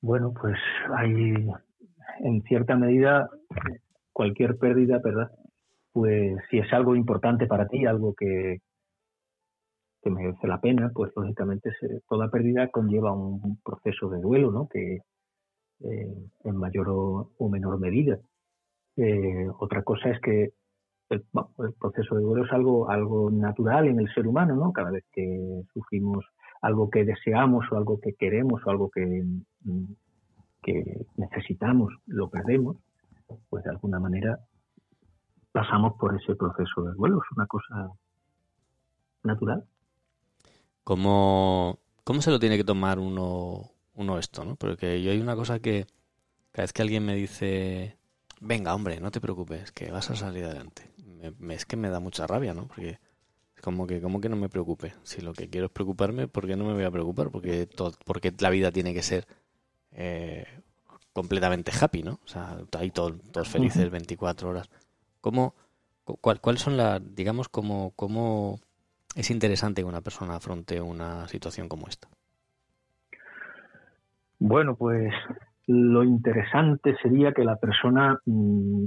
Bueno, 0.00 0.32
pues 0.32 0.56
hay, 0.96 1.46
en 2.20 2.42
cierta 2.44 2.76
medida, 2.76 3.28
cualquier 4.14 4.56
pérdida, 4.56 5.00
¿verdad? 5.04 5.30
Pues 5.92 6.34
si 6.50 6.58
es 6.58 6.72
algo 6.72 6.96
importante 6.96 7.46
para 7.46 7.68
ti, 7.68 7.84
algo 7.84 8.14
que, 8.14 8.62
que 10.02 10.10
merece 10.10 10.46
la 10.46 10.60
pena, 10.60 10.90
pues 10.94 11.12
lógicamente 11.16 11.70
toda 12.08 12.30
pérdida 12.30 12.68
conlleva 12.68 13.12
un 13.12 13.58
proceso 13.64 14.08
de 14.08 14.20
duelo, 14.20 14.50
¿no? 14.50 14.68
Que 14.68 15.00
eh, 15.80 16.28
en 16.44 16.56
mayor 16.56 16.88
o, 16.90 17.48
menor 17.48 17.78
medida. 17.78 18.18
Eh, 18.96 19.48
otra 19.58 19.82
cosa 19.82 20.10
es 20.10 20.20
que 20.20 20.52
el, 21.10 21.24
proceso 21.80 22.16
de 22.16 22.22
duelo 22.22 22.44
es 22.44 22.52
algo, 22.52 22.90
algo 22.90 23.30
natural 23.30 23.86
en 23.86 24.00
el 24.00 24.12
ser 24.12 24.26
humano, 24.26 24.56
¿no? 24.56 24.72
Cada 24.72 24.90
vez 24.90 25.04
que 25.12 25.62
sufrimos 25.72 26.24
algo 26.62 26.90
que 26.90 27.04
deseamos 27.04 27.64
o 27.70 27.76
algo 27.76 28.00
que 28.00 28.14
queremos 28.14 28.60
o 28.66 28.70
algo 28.70 28.90
que, 28.90 29.24
mm, 29.62 29.84
que 30.62 31.06
necesitamos, 31.16 31.94
lo 32.06 32.28
perdemos, 32.28 32.76
pues 33.48 33.62
de 33.64 33.70
alguna 33.70 34.00
manera 34.00 34.38
pasamos 35.52 35.94
por 35.98 36.16
ese 36.16 36.34
proceso 36.34 36.82
de 36.82 36.94
duelo. 36.94 37.18
Es 37.18 37.36
una 37.36 37.46
cosa 37.46 37.90
natural. 39.22 39.64
¿Cómo, 40.88 41.80
cómo 42.02 42.22
se 42.22 42.30
lo 42.30 42.38
tiene 42.38 42.56
que 42.56 42.64
tomar 42.64 42.98
uno, 42.98 43.72
uno 43.92 44.18
esto? 44.18 44.42
¿no? 44.46 44.56
Porque 44.56 45.02
yo 45.02 45.10
hay 45.10 45.20
una 45.20 45.36
cosa 45.36 45.60
que 45.60 45.86
cada 46.50 46.62
vez 46.62 46.72
que 46.72 46.80
alguien 46.80 47.04
me 47.04 47.14
dice, 47.14 47.98
venga, 48.40 48.74
hombre, 48.74 48.98
no 48.98 49.10
te 49.10 49.20
preocupes, 49.20 49.70
que 49.70 49.90
vas 49.90 50.08
a 50.08 50.16
salir 50.16 50.46
adelante, 50.46 50.90
me, 51.40 51.54
es 51.54 51.66
que 51.66 51.76
me 51.76 51.90
da 51.90 52.00
mucha 52.00 52.26
rabia, 52.26 52.54
¿no? 52.54 52.66
Porque 52.68 53.00
es 53.54 53.60
como 53.60 53.86
que, 53.86 54.00
como 54.00 54.18
que 54.22 54.30
no 54.30 54.36
me 54.36 54.48
preocupe. 54.48 54.94
Si 55.02 55.20
lo 55.20 55.34
que 55.34 55.50
quiero 55.50 55.66
es 55.66 55.72
preocuparme, 55.72 56.26
¿por 56.26 56.46
qué 56.46 56.56
no 56.56 56.64
me 56.64 56.72
voy 56.72 56.84
a 56.84 56.90
preocupar? 56.90 57.28
Porque, 57.28 57.66
todo, 57.66 57.92
porque 58.06 58.32
la 58.38 58.48
vida 58.48 58.72
tiene 58.72 58.94
que 58.94 59.02
ser 59.02 59.26
eh, 59.92 60.46
completamente 61.12 61.70
happy, 61.78 62.02
¿no? 62.02 62.18
O 62.24 62.28
sea, 62.28 62.62
ahí 62.78 62.90
todos, 62.92 63.12
todos 63.30 63.46
felices 63.46 63.90
24 63.90 64.48
horas. 64.48 64.70
¿Cómo, 65.20 65.54
cuál, 66.22 66.40
¿Cuáles 66.40 66.62
son 66.62 66.78
las, 66.78 67.02
digamos, 67.14 67.50
cómo, 67.50 67.92
cómo 67.94 68.58
es 69.18 69.32
interesante 69.32 69.82
que 69.82 69.88
una 69.88 70.00
persona 70.00 70.36
afronte 70.36 70.80
una 70.80 71.26
situación 71.26 71.68
como 71.68 71.88
esta? 71.88 72.06
Bueno, 74.38 74.76
pues 74.76 75.12
lo 75.66 76.04
interesante 76.04 76.96
sería 77.02 77.32
que 77.32 77.42
la 77.42 77.56
persona, 77.56 78.16
mm, 78.24 78.86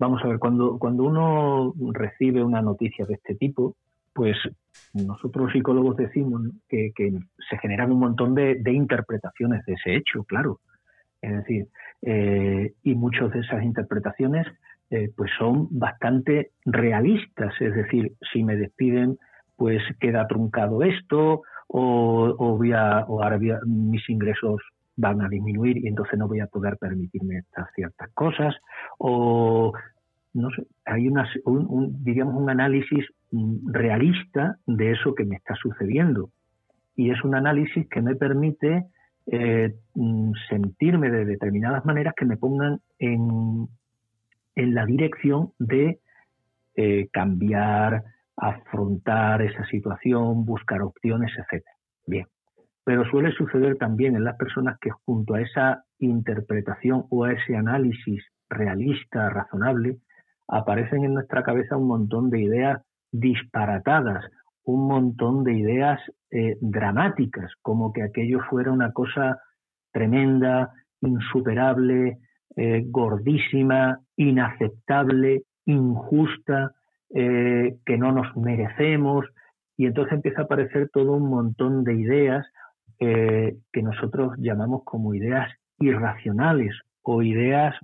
vamos 0.00 0.20
a 0.24 0.26
ver, 0.26 0.40
cuando, 0.40 0.80
cuando 0.80 1.04
uno 1.04 1.74
recibe 1.92 2.42
una 2.42 2.60
noticia 2.60 3.06
de 3.06 3.14
este 3.14 3.36
tipo, 3.36 3.76
pues 4.12 4.36
nosotros 4.94 5.52
psicólogos 5.52 5.96
decimos 5.96 6.42
que, 6.68 6.92
se 7.48 7.58
generan 7.58 7.92
un 7.92 8.00
montón 8.00 8.34
de, 8.34 8.60
interpretaciones 8.66 9.64
de 9.64 9.74
ese 9.74 9.94
hecho, 9.94 10.24
claro. 10.24 10.58
Es 11.20 11.36
decir, 11.36 11.68
eh, 12.02 12.74
y 12.82 12.96
muchas 12.96 13.30
de 13.30 13.38
esas 13.38 13.62
interpretaciones 13.62 14.48
eh, 14.92 15.10
pues 15.16 15.30
son 15.38 15.68
bastante 15.70 16.50
realistas. 16.66 17.54
Es 17.60 17.74
decir, 17.74 18.12
si 18.30 18.44
me 18.44 18.56
despiden, 18.56 19.16
pues 19.56 19.82
queda 19.98 20.26
truncado 20.26 20.82
esto, 20.82 21.40
o, 21.66 22.56
voy 22.58 22.72
a, 22.72 23.06
o 23.08 23.22
ahora 23.22 23.38
mis 23.64 24.06
ingresos 24.10 24.60
van 24.94 25.22
a 25.22 25.30
disminuir 25.30 25.78
y 25.78 25.88
entonces 25.88 26.18
no 26.18 26.28
voy 26.28 26.40
a 26.40 26.46
poder 26.46 26.76
permitirme 26.76 27.38
estas 27.38 27.68
ciertas 27.74 28.10
cosas, 28.12 28.54
o 28.98 29.72
no 30.34 30.50
sé, 30.50 30.66
hay 30.84 31.08
una, 31.08 31.26
un, 31.46 32.04
digamos 32.04 32.34
un 32.34 32.50
análisis 32.50 33.06
mm, 33.30 33.72
realista 33.72 34.56
de 34.66 34.92
eso 34.92 35.14
que 35.14 35.24
me 35.24 35.36
está 35.36 35.54
sucediendo. 35.54 36.28
Y 36.96 37.10
es 37.10 37.24
un 37.24 37.34
análisis 37.34 37.88
que 37.88 38.02
me 38.02 38.14
permite 38.14 38.84
eh, 39.24 39.74
mm, 39.94 40.32
sentirme 40.50 41.08
de 41.08 41.24
determinadas 41.24 41.86
maneras 41.86 42.12
que 42.14 42.26
me 42.26 42.36
pongan 42.36 42.80
en, 42.98 43.68
en 44.54 44.74
la 44.74 44.86
dirección 44.86 45.52
de 45.58 46.00
eh, 46.76 47.08
cambiar, 47.12 48.04
afrontar 48.36 49.42
esa 49.42 49.64
situación, 49.66 50.44
buscar 50.44 50.82
opciones, 50.82 51.30
etc. 51.36 51.64
Bien. 52.06 52.26
Pero 52.84 53.04
suele 53.04 53.32
suceder 53.32 53.76
también 53.76 54.16
en 54.16 54.24
las 54.24 54.36
personas 54.36 54.78
que 54.80 54.90
junto 54.90 55.34
a 55.34 55.40
esa 55.40 55.84
interpretación 55.98 57.04
o 57.10 57.24
a 57.24 57.32
ese 57.32 57.56
análisis 57.56 58.24
realista, 58.50 59.30
razonable, 59.30 59.98
aparecen 60.48 61.04
en 61.04 61.14
nuestra 61.14 61.42
cabeza 61.42 61.76
un 61.76 61.86
montón 61.86 62.30
de 62.30 62.40
ideas 62.40 62.82
disparatadas, 63.12 64.24
un 64.64 64.88
montón 64.88 65.44
de 65.44 65.54
ideas 65.54 66.00
eh, 66.30 66.56
dramáticas, 66.60 67.52
como 67.62 67.92
que 67.92 68.02
aquello 68.02 68.40
fuera 68.50 68.72
una 68.72 68.92
cosa 68.92 69.40
tremenda, 69.92 70.72
insuperable, 71.00 72.18
eh, 72.56 72.84
gordísima, 72.86 74.00
inaceptable, 74.16 75.42
injusta, 75.64 76.72
eh, 77.14 77.76
que 77.84 77.98
no 77.98 78.12
nos 78.12 78.36
merecemos, 78.36 79.26
y 79.76 79.86
entonces 79.86 80.14
empieza 80.14 80.42
a 80.42 80.44
aparecer 80.44 80.90
todo 80.90 81.12
un 81.12 81.28
montón 81.30 81.84
de 81.84 81.94
ideas 81.94 82.46
eh, 83.00 83.56
que 83.72 83.82
nosotros 83.82 84.34
llamamos 84.38 84.82
como 84.84 85.14
ideas 85.14 85.50
irracionales 85.78 86.78
o 87.02 87.22
ideas 87.22 87.74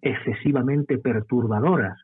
excesivamente 0.00 0.98
perturbadoras. 0.98 2.00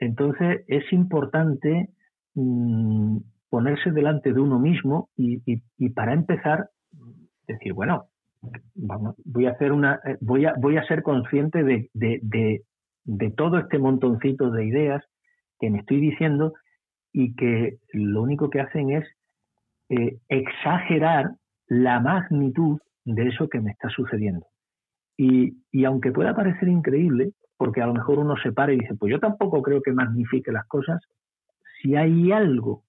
Entonces 0.00 0.64
es 0.66 0.92
importante 0.92 1.90
mm, 2.34 3.18
ponerse 3.48 3.92
delante 3.92 4.32
de 4.32 4.40
uno 4.40 4.58
mismo 4.58 5.08
y, 5.16 5.40
y 5.46 5.88
para 5.90 6.12
empezar 6.12 6.70
decir, 7.46 7.72
bueno, 7.72 8.08
voy 9.24 9.46
a 9.46 9.50
hacer 9.50 9.72
una, 9.72 10.00
eh, 10.04 10.16
voy 10.20 10.46
a, 10.46 10.54
voy 10.58 10.76
a 10.76 10.86
ser 10.86 11.02
consciente 11.02 11.62
de, 11.62 11.90
de, 11.92 13.30
todo 13.36 13.58
este 13.58 13.78
montoncito 13.78 14.50
de 14.50 14.64
ideas 14.64 15.04
que 15.58 15.70
me 15.70 15.78
estoy 15.78 16.00
diciendo 16.00 16.54
y 17.12 17.34
que 17.34 17.78
lo 17.92 18.22
único 18.22 18.50
que 18.50 18.60
hacen 18.60 18.90
es 18.90 19.04
eh, 19.88 20.18
exagerar 20.28 21.32
la 21.66 22.00
magnitud 22.00 22.80
de 23.04 23.28
eso 23.28 23.48
que 23.48 23.60
me 23.60 23.70
está 23.70 23.88
sucediendo. 23.88 24.46
Y, 25.16 25.58
y, 25.70 25.84
aunque 25.84 26.12
pueda 26.12 26.34
parecer 26.34 26.68
increíble, 26.68 27.32
porque 27.56 27.80
a 27.80 27.86
lo 27.86 27.94
mejor 27.94 28.18
uno 28.18 28.36
se 28.42 28.52
para 28.52 28.72
y 28.72 28.78
dice, 28.78 28.94
pues 28.94 29.12
yo 29.12 29.20
tampoco 29.20 29.62
creo 29.62 29.80
que 29.80 29.92
magnifique 29.92 30.50
las 30.50 30.66
cosas, 30.66 31.00
si 31.80 31.94
hay 31.94 32.32
algo 32.32 32.82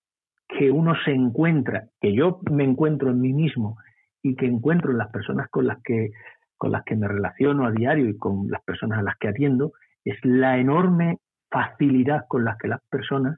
que 0.48 0.72
uno 0.72 0.94
se 1.04 1.12
encuentra, 1.12 1.88
que 2.00 2.13
yo 2.13 2.39
me 2.52 2.63
encuentro 2.63 3.12
en 3.12 3.22
mí 3.22 3.34
mismo 3.34 3.78
y 4.25 4.35
que 4.35 4.47
encuentro 4.47 4.89
en 4.89 4.97
las 4.97 5.11
personas 5.11 5.49
con 5.51 5.67
las 5.67 5.83
que 5.83 6.09
con 6.57 6.71
las 6.71 6.83
que 6.83 6.95
me 6.95 7.07
relaciono 7.07 7.65
a 7.65 7.71
diario 7.71 8.09
y 8.09 8.17
con 8.17 8.49
las 8.49 8.63
personas 8.63 8.97
a 8.97 9.03
las 9.03 9.17
que 9.17 9.27
atiendo 9.27 9.73
es 10.03 10.17
la 10.23 10.57
enorme 10.57 11.19
facilidad 11.51 12.25
con 12.27 12.43
la 12.43 12.57
que 12.59 12.67
las 12.67 12.81
personas 12.89 13.38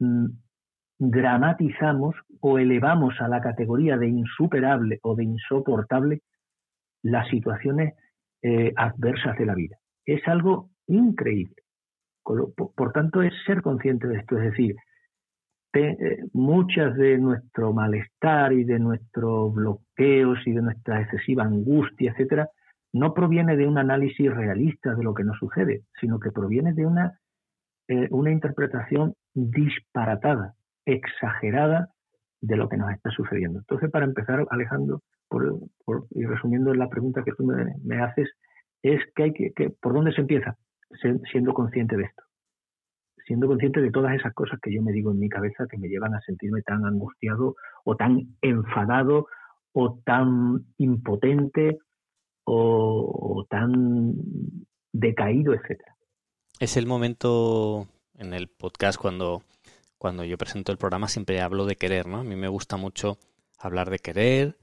mm, 0.00 0.26
dramatizamos 0.98 2.16
o 2.40 2.58
elevamos 2.58 3.14
a 3.20 3.28
la 3.28 3.40
categoría 3.40 3.96
de 3.96 4.08
insuperable 4.08 4.98
o 5.02 5.14
de 5.14 5.24
insoportable 5.24 6.22
las 7.02 7.28
situaciones 7.28 7.94
eh, 8.42 8.72
adversas 8.74 9.38
de 9.38 9.46
la 9.46 9.54
vida. 9.54 9.76
Es 10.04 10.26
algo 10.26 10.70
increíble. 10.88 11.62
por, 12.24 12.92
tanto, 12.92 13.22
es 13.22 13.32
ser 13.46 13.62
consciente 13.62 14.08
de 14.08 14.18
esto, 14.18 14.36
es 14.36 14.50
decir, 14.50 14.74
eh, 15.72 16.24
muchas 16.32 16.96
de 16.96 17.18
nuestro 17.18 17.72
malestar 17.72 18.52
y 18.52 18.64
de 18.64 18.78
nuestros 18.78 19.54
bloqueos 19.54 20.38
y 20.46 20.52
de 20.52 20.62
nuestra 20.62 21.00
excesiva 21.00 21.44
angustia, 21.44 22.10
etcétera, 22.10 22.48
no 22.92 23.14
proviene 23.14 23.56
de 23.56 23.66
un 23.66 23.78
análisis 23.78 24.34
realista 24.34 24.94
de 24.94 25.04
lo 25.04 25.14
que 25.14 25.24
nos 25.24 25.38
sucede, 25.38 25.82
sino 26.00 26.18
que 26.18 26.32
proviene 26.32 26.72
de 26.72 26.86
una, 26.86 27.20
eh, 27.88 28.08
una 28.10 28.32
interpretación 28.32 29.14
disparatada, 29.32 30.54
exagerada 30.84 31.90
de 32.40 32.56
lo 32.56 32.68
que 32.68 32.76
nos 32.76 32.90
está 32.90 33.10
sucediendo. 33.10 33.60
Entonces, 33.60 33.90
para 33.90 34.06
empezar, 34.06 34.44
Alejandro, 34.50 35.02
por, 35.28 35.60
y 36.10 36.24
resumiendo 36.24 36.74
la 36.74 36.88
pregunta 36.88 37.22
que 37.22 37.32
tú 37.32 37.44
me, 37.44 38.02
haces, 38.02 38.28
es 38.82 39.00
que 39.14 39.22
hay 39.22 39.32
que, 39.32 39.52
que, 39.54 39.70
¿por 39.70 39.92
dónde 39.92 40.12
se 40.12 40.22
empieza? 40.22 40.56
siendo 41.30 41.54
consciente 41.54 41.96
de 41.96 42.02
esto. 42.02 42.24
Siendo 43.30 43.46
consciente 43.46 43.80
de 43.80 43.92
todas 43.92 44.12
esas 44.16 44.34
cosas 44.34 44.58
que 44.60 44.74
yo 44.74 44.82
me 44.82 44.90
digo 44.90 45.12
en 45.12 45.20
mi 45.20 45.28
cabeza 45.28 45.64
que 45.70 45.78
me 45.78 45.86
llevan 45.86 46.16
a 46.16 46.20
sentirme 46.22 46.62
tan 46.62 46.84
angustiado 46.84 47.54
o 47.84 47.94
tan 47.94 48.36
enfadado 48.42 49.28
o 49.72 50.00
tan 50.04 50.66
impotente 50.78 51.78
o, 52.42 53.46
tan 53.48 54.14
decaído, 54.92 55.54
etcétera. 55.54 55.94
Es 56.58 56.76
el 56.76 56.88
momento 56.88 57.86
en 58.18 58.34
el 58.34 58.48
podcast 58.48 59.00
cuando, 59.00 59.44
cuando 59.96 60.24
yo 60.24 60.36
presento 60.36 60.72
el 60.72 60.78
programa 60.78 61.06
siempre 61.06 61.40
hablo 61.40 61.66
de 61.66 61.76
querer, 61.76 62.08
¿no? 62.08 62.16
A 62.16 62.24
mí 62.24 62.34
me 62.34 62.48
gusta 62.48 62.76
mucho 62.76 63.16
hablar 63.60 63.90
de 63.90 64.00
querer, 64.00 64.56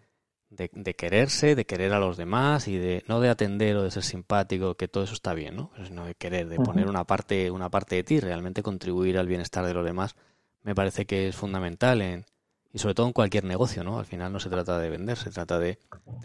de, 0.49 0.69
de, 0.73 0.95
quererse, 0.95 1.55
de 1.55 1.65
querer 1.65 1.93
a 1.93 1.99
los 1.99 2.17
demás 2.17 2.67
y 2.67 2.77
de 2.77 3.03
no 3.07 3.19
de 3.19 3.29
atender 3.29 3.75
o 3.75 3.83
de 3.83 3.91
ser 3.91 4.03
simpático, 4.03 4.75
que 4.75 4.88
todo 4.88 5.03
eso 5.03 5.13
está 5.13 5.33
bien, 5.33 5.55
¿no? 5.55 5.71
Sino 5.86 6.05
de 6.05 6.15
querer, 6.15 6.47
de 6.47 6.57
poner 6.57 6.88
una 6.88 7.03
parte, 7.03 7.51
una 7.51 7.69
parte 7.69 7.95
de 7.95 8.03
ti, 8.03 8.19
realmente 8.19 8.63
contribuir 8.63 9.17
al 9.17 9.27
bienestar 9.27 9.65
de 9.65 9.73
los 9.73 9.86
demás, 9.86 10.15
me 10.63 10.75
parece 10.75 11.05
que 11.05 11.27
es 11.27 11.36
fundamental 11.36 12.01
en, 12.01 12.25
y 12.73 12.79
sobre 12.79 12.93
todo 12.93 13.07
en 13.07 13.13
cualquier 13.13 13.43
negocio, 13.43 13.83
¿no? 13.83 13.99
Al 13.99 14.05
final 14.05 14.31
no 14.31 14.39
se 14.39 14.49
trata 14.49 14.77
de 14.79 14.89
vender, 14.89 15.17
se 15.17 15.31
trata 15.31 15.57
de, 15.60 15.79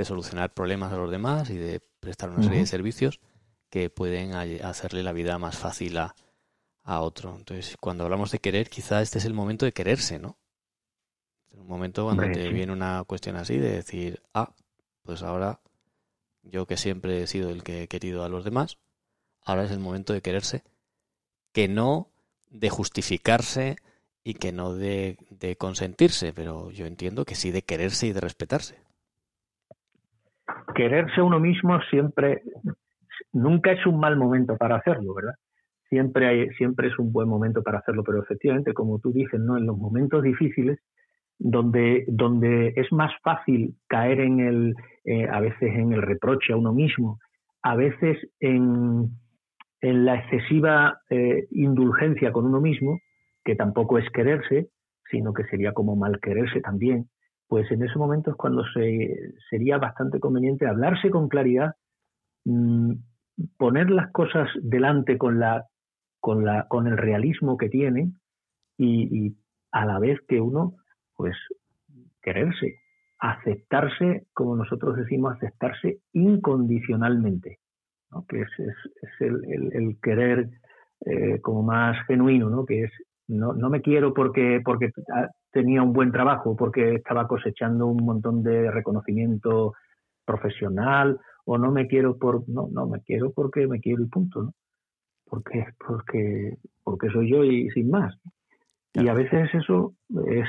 solucionar 0.05 0.53
problemas 0.53 0.93
a 0.93 0.97
los 0.97 1.11
demás 1.11 1.49
y 1.51 1.57
de 1.57 1.81
prestar 2.01 2.31
una 2.31 2.43
serie 2.43 2.59
de 2.59 2.67
servicios 2.67 3.21
que 3.71 3.89
pueden 3.89 4.35
hacerle 4.35 5.03
la 5.03 5.13
vida 5.13 5.39
más 5.39 5.57
fácil 5.57 5.97
a, 5.99 6.15
otro. 6.85 7.37
Entonces, 7.37 7.77
cuando 7.81 8.05
hablamos 8.05 8.33
de 8.33 8.41
querer, 8.41 8.69
quizá 8.69 9.01
este 9.01 9.19
es 9.19 9.25
el 9.25 9.35
momento 9.35 9.65
de 9.65 9.73
quererse, 9.73 10.19
¿no? 10.19 10.37
Es 11.53 11.59
un 11.59 11.69
momento 11.69 12.05
cuando 12.05 12.23
te 12.25 12.49
viene 12.49 12.73
una 12.73 13.05
cuestión 13.05 13.37
así 13.37 13.59
de 13.59 13.73
decir, 13.73 14.21
ah, 14.33 14.51
pues 15.03 15.23
ahora 15.23 15.61
yo 16.43 16.67
que 16.67 16.77
siempre 16.77 17.23
he 17.23 17.27
sido 17.27 17.51
el 17.51 17.63
que 17.63 17.83
he 17.83 17.89
querido 17.89 18.25
a 18.25 18.29
los 18.29 18.45
demás, 18.45 18.79
ahora 19.45 19.65
es 19.65 19.71
el 19.71 19.79
momento 19.79 20.13
de 20.13 20.23
quererse, 20.23 20.63
que 21.53 21.69
no 21.69 22.09
de 22.51 22.71
justificarse 22.71 23.77
y 24.25 24.35
que 24.35 24.53
no 24.53 24.75
de, 24.75 25.17
consentirse, 25.59 26.33
pero 26.33 26.71
yo 26.71 26.87
entiendo 26.87 27.25
que 27.25 27.35
sí 27.35 27.51
de 27.51 27.63
quererse 27.63 28.07
y 28.07 28.13
de 28.13 28.21
respetarse. 28.21 28.77
Quererse 30.75 31.21
uno 31.21 31.39
mismo 31.39 31.81
siempre, 31.91 32.43
nunca 33.33 33.73
es 33.73 33.85
un 33.87 33.99
mal 33.99 34.17
momento 34.17 34.57
para 34.57 34.77
hacerlo, 34.77 35.15
¿verdad? 35.15 35.35
Siempre, 35.89 36.27
hay, 36.27 36.49
siempre 36.51 36.89
es 36.89 36.99
un 36.99 37.13
buen 37.13 37.29
momento 37.29 37.63
para 37.63 37.79
hacerlo, 37.79 38.03
pero 38.05 38.23
efectivamente, 38.23 38.73
como 38.73 38.99
tú 38.99 39.13
dices, 39.13 39.39
¿no? 39.39 39.59
en 39.59 39.67
los 39.67 39.77
momentos 39.77 40.23
difíciles, 40.23 40.79
donde, 41.39 42.05
donde 42.09 42.73
es 42.77 42.91
más 42.93 43.13
fácil 43.23 43.75
caer 43.89 44.21
en 44.21 44.41
el, 44.41 44.75
eh, 45.05 45.27
a 45.29 45.41
veces 45.41 45.75
en 45.75 45.93
el 45.93 46.03
reproche 46.03 46.53
a 46.53 46.57
uno 46.57 46.73
mismo, 46.73 47.19
a 47.63 47.77
veces 47.77 48.19
en, 48.41 49.11
en 49.81 50.05
la 50.05 50.17
excesiva 50.17 51.01
eh, 51.11 51.47
indulgencia 51.51 52.33
con 52.33 52.47
uno 52.47 52.61
mismo, 52.61 52.99
que 53.45 53.57
tampoco 53.57 53.99
es 53.99 54.09
quererse, 54.11 54.69
sino 55.11 55.35
que 55.35 55.45
sería 55.45 55.73
como 55.73 55.97
mal 55.97 56.21
quererse 56.21 56.61
también, 56.61 57.09
pues 57.49 57.71
en 57.71 57.83
ese 57.83 57.99
momento 57.99 58.31
es 58.31 58.37
cuando 58.37 58.65
se, 58.73 59.35
sería 59.51 59.77
bastante 59.77 60.21
conveniente 60.21 60.67
hablarse 60.67 61.11
con 61.11 61.29
claridad, 61.29 61.75
mm, 62.47 62.93
poner 63.59 63.91
las 63.91 64.11
cosas 64.11 64.49
delante 64.63 65.19
con, 65.19 65.39
la, 65.39 65.67
con, 66.21 66.45
la, 66.45 66.67
con 66.69 66.87
el 66.87 66.97
realismo 66.97 67.57
que 67.59 67.69
tienen 67.69 68.19
y, 68.79 69.37
a 69.71 69.85
la 69.85 69.99
vez 69.99 70.19
que 70.29 70.41
uno, 70.41 70.77
pues, 71.23 71.37
quererse, 72.21 72.81
aceptarse, 73.21 74.27
como 74.35 74.57
nosotros 74.57 74.97
decimos, 74.97 75.35
aceptarse 75.35 75.99
incondicionalmente, 76.13 77.61
que 78.29 78.41
es, 78.41 78.49
es, 78.59 79.21
el, 79.21 79.73
el, 79.73 79.97
querer 80.03 80.49
eh, 81.07 81.41
como 81.41 81.63
más 81.63 81.97
genuino, 82.07 82.51
¿no? 82.51 82.67
que 82.67 82.85
es 82.85 82.91
no, 83.29 83.53
no 83.53 83.71
me 83.71 83.83
quiero 83.83 84.13
porque, 84.13 84.61
porque 84.65 84.91
tenía 85.53 85.83
un 85.83 85.93
buen 85.93 86.11
trabajo, 86.11 86.57
porque 86.57 86.97
estaba 86.97 87.29
cosechando 87.29 87.87
un 87.87 88.05
montón 88.05 88.43
de 88.43 88.69
reconocimiento 88.71 89.75
profesional, 90.25 91.21
o 91.45 91.57
no 91.57 91.71
me 91.71 91.87
quiero 91.87 92.19
por, 92.19 92.49
no, 92.49 92.69
no 92.73 92.89
me 92.89 93.01
quiero 93.03 93.31
porque 93.33 93.69
me 93.69 93.81
quiero 93.81 94.03
y 94.03 94.07
punto, 94.07 94.43
¿no? 94.43 94.55
Porque, 95.25 95.67
porque, 95.79 96.57
porque 96.83 97.09
soy 97.11 97.31
yo 97.31 97.45
y 97.45 97.71
sin 97.71 97.91
más. 97.91 98.13
Y 98.93 99.07
a 99.07 99.15
veces 99.15 99.49
eso 99.55 99.95
es 100.27 100.49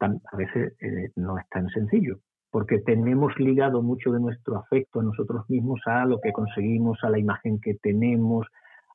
a 0.00 0.36
veces 0.36 0.74
eh, 0.80 1.10
no 1.16 1.38
es 1.38 1.48
tan 1.48 1.68
sencillo, 1.68 2.20
porque 2.50 2.78
tenemos 2.78 3.32
ligado 3.38 3.82
mucho 3.82 4.12
de 4.12 4.20
nuestro 4.20 4.58
afecto 4.58 5.00
a 5.00 5.04
nosotros 5.04 5.48
mismos 5.48 5.80
a 5.86 6.04
lo 6.04 6.20
que 6.20 6.32
conseguimos, 6.32 6.98
a 7.02 7.10
la 7.10 7.18
imagen 7.18 7.60
que 7.60 7.74
tenemos, 7.74 8.46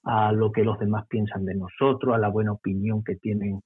a 0.04 0.32
lo 0.32 0.52
que 0.52 0.64
los 0.64 0.80
demás 0.80 1.06
piensan 1.08 1.46
de 1.46 1.56
nosotros, 1.56 2.14
a 2.14 2.18
la 2.18 2.30
buena 2.30 2.54
opinión 2.54 3.04
que 3.04 3.16
tienen, 3.16 3.62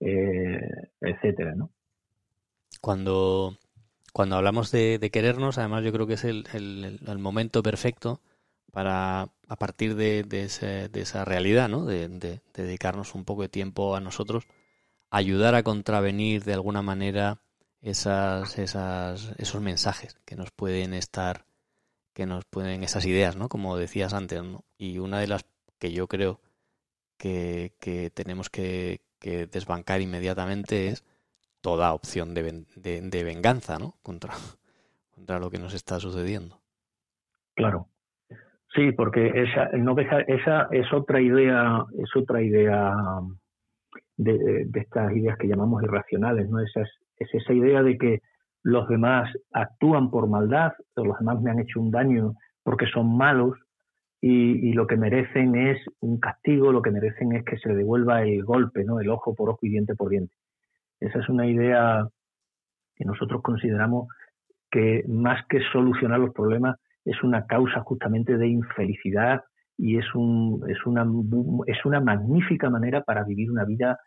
eh, 0.00 0.60
etcétera, 1.00 1.54
¿no? 1.54 1.70
Cuando, 2.80 3.56
cuando 4.12 4.36
hablamos 4.36 4.70
de, 4.70 4.98
querernos, 5.12 5.58
además 5.58 5.84
yo 5.84 5.92
creo 5.92 6.06
que 6.06 6.14
es 6.14 6.24
el, 6.24 6.44
el, 6.52 7.18
momento 7.18 7.62
perfecto 7.62 8.20
para, 8.72 9.22
a 9.22 9.56
partir 9.56 9.94
de, 9.94 10.22
de, 10.22 10.44
esa 10.44 11.24
realidad, 11.24 11.68
¿no? 11.68 11.84
De, 11.84 12.40
dedicarnos 12.54 13.14
un 13.14 13.24
poco 13.24 13.42
de 13.42 13.48
tiempo 13.48 13.96
a 13.96 14.00
nosotros, 14.00 14.46
ayudar 15.10 15.54
a 15.54 15.62
contravenir 15.62 16.44
de 16.44 16.54
alguna 16.54 16.82
manera 16.82 17.38
esas, 17.80 18.58
esas, 18.58 19.34
esos 19.38 19.60
mensajes 19.60 20.18
que 20.24 20.36
nos 20.36 20.50
pueden 20.50 20.94
estar, 20.94 21.44
que 22.12 22.26
nos 22.26 22.44
pueden, 22.44 22.82
esas 22.82 23.06
ideas, 23.06 23.36
¿no? 23.36 23.48
Como 23.48 23.76
decías 23.76 24.14
antes. 24.14 24.42
Y 24.76 24.98
una 24.98 25.20
de 25.20 25.28
las 25.28 25.44
que 25.78 25.92
yo 25.92 26.06
creo 26.08 26.40
que, 27.16 28.10
tenemos 28.14 28.50
que, 28.50 29.00
desbancar 29.20 30.00
inmediatamente 30.00 30.88
es 30.88 31.04
toda 31.60 31.92
opción 31.92 32.34
de, 32.34 32.64
de, 32.76 33.24
venganza 33.24 33.78
¿no? 33.78 33.94
contra, 34.02 34.34
contra 35.14 35.38
lo 35.38 35.50
que 35.50 35.58
nos 35.58 35.74
está 35.74 35.98
sucediendo. 35.98 36.60
Claro. 37.54 37.88
Sí, 38.74 38.92
porque 38.92 39.32
esa 39.34 39.70
no 39.76 39.94
deja, 39.94 40.20
esa 40.20 40.68
es 40.70 40.92
otra 40.92 41.20
idea, 41.20 41.84
es 41.98 42.14
otra 42.14 42.42
idea 42.42 42.92
de, 44.18 44.68
estas 44.74 45.16
ideas 45.16 45.38
que 45.38 45.48
llamamos 45.48 45.82
irracionales, 45.82 46.50
¿no? 46.50 46.60
Esa 46.60 46.82
es, 46.82 46.90
es, 47.16 47.28
esa 47.32 47.52
idea 47.54 47.82
de 47.82 47.96
que 47.96 48.20
los 48.62 48.86
demás 48.88 49.32
actúan 49.52 50.10
por 50.10 50.28
maldad, 50.28 50.72
o 50.96 51.04
los 51.04 51.18
demás 51.18 51.40
me 51.40 51.50
han 51.50 51.60
hecho 51.60 51.80
un 51.80 51.90
daño 51.90 52.34
porque 52.62 52.86
son 52.86 53.16
malos, 53.16 53.56
y, 54.20 54.72
lo 54.72 54.86
que 54.86 54.96
merecen 54.96 55.54
es 55.54 55.78
un 56.00 56.18
castigo, 56.18 56.72
lo 56.72 56.82
que 56.82 56.90
merecen 56.90 57.32
es 57.32 57.44
que 57.44 57.56
se 57.58 57.72
devuelva 57.72 58.22
el 58.22 58.44
golpe, 58.44 58.84
¿no? 58.84 59.00
El 59.00 59.10
ojo 59.10 59.34
por 59.34 59.50
ojo 59.50 59.60
y 59.62 59.70
diente 59.70 59.94
por 59.94 60.10
diente. 60.10 60.34
Esa 60.98 61.20
es 61.20 61.28
una 61.28 61.46
idea 61.46 62.04
que 62.96 63.04
nosotros 63.04 63.42
consideramos 63.42 64.08
que 64.70 65.04
más 65.06 65.46
que 65.48 65.60
solucionar 65.72 66.18
los 66.18 66.34
problemas 66.34 66.76
es 67.04 67.22
una 67.22 67.46
causa 67.46 67.80
justamente 67.82 68.36
de 68.36 68.48
infelicidad 68.48 69.44
y 69.76 69.98
es, 69.98 70.14
un, 70.14 70.64
es, 70.68 70.84
una, 70.84 71.06
es 71.66 71.84
una 71.84 72.00
magnífica 72.00 72.68
manera 72.68 73.02
para 73.02 73.22
vivir 73.22 73.50
una 73.50 73.64
vida 73.64 73.98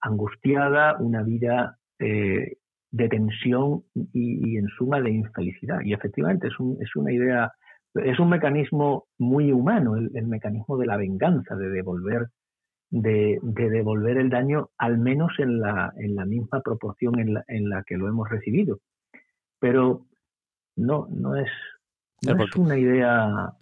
angustiada, 0.00 0.96
una 0.98 1.22
vida 1.22 1.78
eh, 1.98 2.56
de 2.90 3.08
tensión 3.08 3.84
y, 3.94 4.52
y, 4.52 4.56
en 4.56 4.68
suma 4.68 5.00
de 5.00 5.10
infelicidad. 5.10 5.80
Y 5.82 5.92
efectivamente 5.92 6.48
es, 6.48 6.58
un, 6.58 6.76
es 6.80 6.96
una 6.96 7.12
idea 7.12 7.52
es 7.94 8.18
un 8.20 8.28
mecanismo 8.28 9.06
muy 9.18 9.52
humano, 9.52 9.96
el, 9.96 10.26
mecanismo 10.26 10.78
de 10.78 10.86
la 10.86 10.96
venganza, 10.96 11.56
de 11.56 11.70
devolver, 11.70 12.28
de, 12.90 13.40
devolver 13.42 14.18
el 14.18 14.30
daño 14.30 14.70
al 14.78 14.98
menos 14.98 15.32
en 15.38 15.60
la, 15.60 15.92
en 15.96 16.14
la 16.14 16.24
misma 16.24 16.60
proporción 16.60 17.18
en 17.18 17.34
la, 17.34 17.44
en 17.48 17.68
la 17.68 17.82
que 17.84 17.96
lo 17.96 18.08
hemos 18.08 18.28
recibido. 18.28 18.78
Pero 19.58 20.06
no, 20.76 21.08
no 21.10 21.36
es, 21.36 21.50
no 22.24 22.44
es 22.44 22.56
una 22.56 22.78
idea 22.78 23.52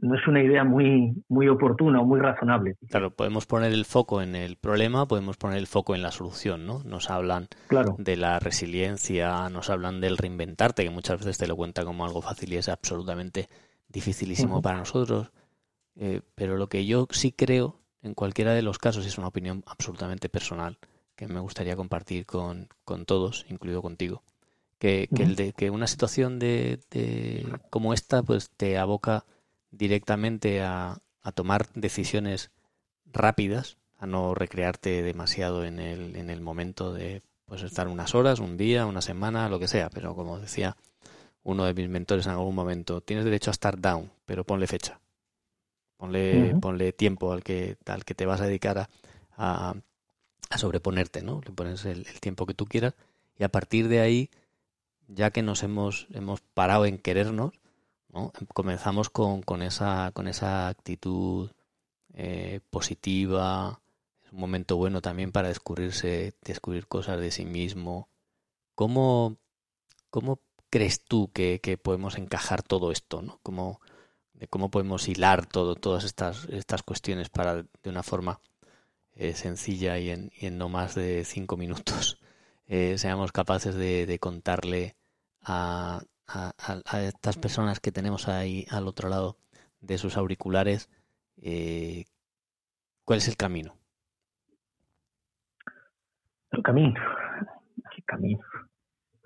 no 0.00 0.14
es 0.14 0.26
una 0.26 0.42
idea 0.42 0.64
muy, 0.64 1.14
muy 1.28 1.48
oportuna 1.48 2.00
o 2.00 2.04
muy 2.04 2.20
razonable. 2.20 2.76
Claro, 2.88 3.10
podemos 3.10 3.46
poner 3.46 3.72
el 3.72 3.84
foco 3.84 4.22
en 4.22 4.34
el 4.34 4.56
problema, 4.56 5.06
podemos 5.06 5.36
poner 5.36 5.58
el 5.58 5.66
foco 5.66 5.94
en 5.94 6.02
la 6.02 6.10
solución, 6.10 6.66
¿no? 6.66 6.82
Nos 6.84 7.10
hablan 7.10 7.48
de 7.98 8.16
la 8.16 8.38
resiliencia, 8.38 9.48
nos 9.48 9.70
hablan 9.70 10.00
del 10.00 10.18
reinventarte, 10.18 10.84
que 10.84 10.90
muchas 10.90 11.18
veces 11.18 11.38
te 11.38 11.46
lo 11.46 11.56
cuenta 11.56 11.84
como 11.84 12.04
algo 12.04 12.22
fácil 12.22 12.52
y 12.52 12.56
es 12.56 12.68
absolutamente 12.68 13.48
dificilísimo 13.88 14.62
para 14.62 14.78
nosotros. 14.78 15.32
Eh, 15.96 16.20
pero 16.34 16.56
lo 16.56 16.68
que 16.68 16.84
yo 16.84 17.06
sí 17.10 17.32
creo, 17.32 17.80
en 18.02 18.14
cualquiera 18.14 18.52
de 18.52 18.62
los 18.62 18.78
casos, 18.78 19.06
es 19.06 19.18
una 19.18 19.28
opinión 19.28 19.64
absolutamente 19.66 20.28
personal 20.28 20.78
que 21.14 21.26
me 21.26 21.40
gustaría 21.40 21.76
compartir 21.76 22.26
con, 22.26 22.68
con 22.84 23.06
todos, 23.06 23.46
incluido 23.48 23.82
contigo. 23.82 24.22
Que, 24.78 25.08
que, 25.14 25.22
el 25.22 25.36
de, 25.36 25.54
que 25.54 25.70
una 25.70 25.86
situación 25.86 26.38
de, 26.38 26.80
de, 26.90 27.46
como 27.70 27.94
esta 27.94 28.22
pues 28.22 28.50
te 28.50 28.76
aboca 28.76 29.24
directamente 29.76 30.62
a, 30.62 31.00
tomar 31.34 31.66
decisiones 31.74 32.52
rápidas, 33.04 33.78
a 33.98 34.06
no 34.06 34.34
recrearte 34.34 35.02
demasiado 35.02 35.64
en 35.64 35.80
el, 35.80 36.14
en 36.14 36.30
el 36.30 36.40
momento 36.40 36.92
de 36.92 37.20
Puedes 37.46 37.62
estar 37.62 37.86
unas 37.86 38.16
horas, 38.16 38.40
un 38.40 38.56
día, 38.56 38.86
una 38.86 39.00
semana, 39.00 39.48
lo 39.48 39.60
que 39.60 39.68
sea, 39.68 39.88
pero 39.88 40.16
como 40.16 40.40
decía 40.40 40.76
uno 41.44 41.64
de 41.64 41.74
mis 41.74 41.88
mentores 41.88 42.26
en 42.26 42.32
algún 42.32 42.56
momento, 42.56 43.00
tienes 43.00 43.24
derecho 43.24 43.50
a 43.50 43.52
estar 43.52 43.80
down, 43.80 44.10
pero 44.24 44.42
ponle 44.42 44.66
fecha. 44.66 45.00
Ponle, 45.96 46.56
ponle 46.60 46.92
tiempo 46.92 47.32
al 47.32 47.44
que, 47.44 47.76
al 47.86 48.04
que 48.04 48.16
te 48.16 48.26
vas 48.26 48.40
a 48.40 48.46
dedicar 48.46 48.88
a, 49.36 49.76
a, 50.50 50.58
sobreponerte, 50.58 51.22
¿no? 51.22 51.40
Le 51.46 51.52
pones 51.52 51.84
el, 51.84 52.04
tiempo 52.20 52.46
que 52.46 52.54
tú 52.54 52.66
quieras 52.66 52.94
y 53.38 53.44
a 53.44 53.48
partir 53.48 53.86
de 53.86 54.00
ahí, 54.00 54.28
ya 55.06 55.30
que 55.30 55.42
nos 55.42 55.62
hemos, 55.62 56.08
hemos 56.12 56.40
parado 56.40 56.84
en 56.84 56.98
querernos, 56.98 57.52
comenzamos 58.54 59.10
con, 59.10 59.42
con, 59.42 59.62
esa, 59.62 60.10
con 60.12 60.28
esa 60.28 60.68
actitud 60.68 61.50
eh, 62.14 62.60
positiva, 62.70 63.80
es 64.24 64.32
un 64.32 64.40
momento 64.40 64.76
bueno 64.76 65.00
también 65.02 65.32
para 65.32 65.48
descubrirse, 65.48 66.34
descubrir 66.42 66.86
cosas 66.86 67.20
de 67.20 67.30
sí 67.30 67.44
mismo. 67.44 68.08
¿Cómo, 68.74 69.36
cómo 70.10 70.40
crees 70.70 71.02
tú 71.04 71.30
que, 71.32 71.60
podemos 71.82 72.18
encajar 72.18 72.62
todo 72.62 72.90
esto? 72.90 73.22
¿no? 73.22 73.38
¿Cómo, 73.42 73.80
cómo 74.50 74.70
podemos 74.70 75.08
hilar 75.08 75.46
todo, 75.46 75.74
todas 75.76 76.04
estas, 76.04 76.46
estas 76.46 76.82
cuestiones 76.82 77.28
para 77.28 77.62
de 77.62 77.90
una 77.90 78.02
forma 78.02 78.40
eh, 79.14 79.34
sencilla 79.34 79.98
y 79.98 80.10
en, 80.10 80.30
y 80.38 80.46
en, 80.46 80.58
no 80.58 80.68
más 80.68 80.94
de 80.94 81.24
cinco 81.24 81.56
minutos 81.56 82.18
eh, 82.66 82.98
seamos 82.98 83.32
capaces 83.32 83.74
de, 83.74 84.18
contarle 84.20 84.96
a, 85.40 86.02
a, 86.28 86.52
estas 87.02 87.36
personas 87.36 87.80
que 87.80 87.92
tenemos 87.92 88.28
ahí 88.28 88.66
al 88.70 88.88
otro 88.88 89.08
lado 89.08 89.36
de 89.80 89.98
sus 89.98 90.16
auriculares 90.16 90.90
eh, 91.42 92.04
¿cuál 93.04 93.18
es 93.18 93.28
el 93.28 93.36
camino? 93.36 93.74
El 96.50 96.62
camino, 96.62 97.00
el 97.96 98.04
camino. 98.04 98.40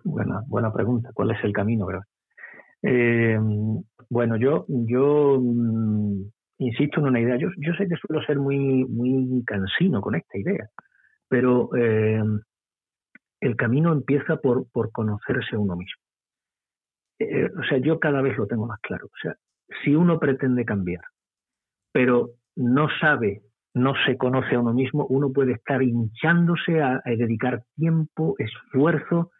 Buena, 0.05 0.43
buena 0.47 0.73
pregunta. 0.73 1.11
¿Cuál 1.15 1.31
es 1.33 1.45
el 1.45 1.53
camino? 1.53 1.87
Eh, 2.83 3.39
bueno, 4.09 4.37
yo, 4.37 4.65
yo 4.69 5.39
mm, 5.41 6.23
insisto 6.59 7.01
en 7.01 7.07
una 7.07 7.21
idea. 7.21 7.37
Yo, 7.37 7.51
sé 7.79 7.87
que 7.87 7.97
suelo 7.97 8.25
ser 8.25 8.39
muy, 8.39 8.85
muy 8.87 9.45
cansino 9.45 10.01
con 10.01 10.15
esta 10.15 10.39
idea, 10.39 10.69
pero 11.29 11.71
eh, 11.77 12.23
el 13.41 13.57
camino 13.57 13.93
empieza 13.93 14.37
por, 14.37 14.69
por 14.71 14.91
conocerse 14.91 15.57
a 15.57 15.59
uno 15.59 15.77
mismo. 15.77 16.03
O 17.21 17.63
sea, 17.65 17.79
yo 17.79 17.99
cada 17.99 18.23
vez 18.23 18.37
lo 18.39 18.47
tengo 18.47 18.67
más 18.67 18.81
claro. 18.81 19.07
O 19.07 19.19
sea, 19.23 19.35
si 19.85 19.95
uno 19.95 20.19
pretende 20.19 20.65
cambiar, 20.65 21.03
pero 21.93 22.31
no 22.57 22.89
sabe, 23.01 23.43
no 23.75 23.95
se 24.07 24.17
conoce 24.17 24.55
a 24.55 24.61
uno 24.61 24.73
mismo, 24.73 25.07
uno 25.07 25.33
puede 25.33 25.53
estar 25.53 25.83
hinchándose 25.83 26.81
a, 26.81 27.01
dedicar 27.05 27.63
tiempo, 27.77 28.35
esfuerzo 28.39 29.31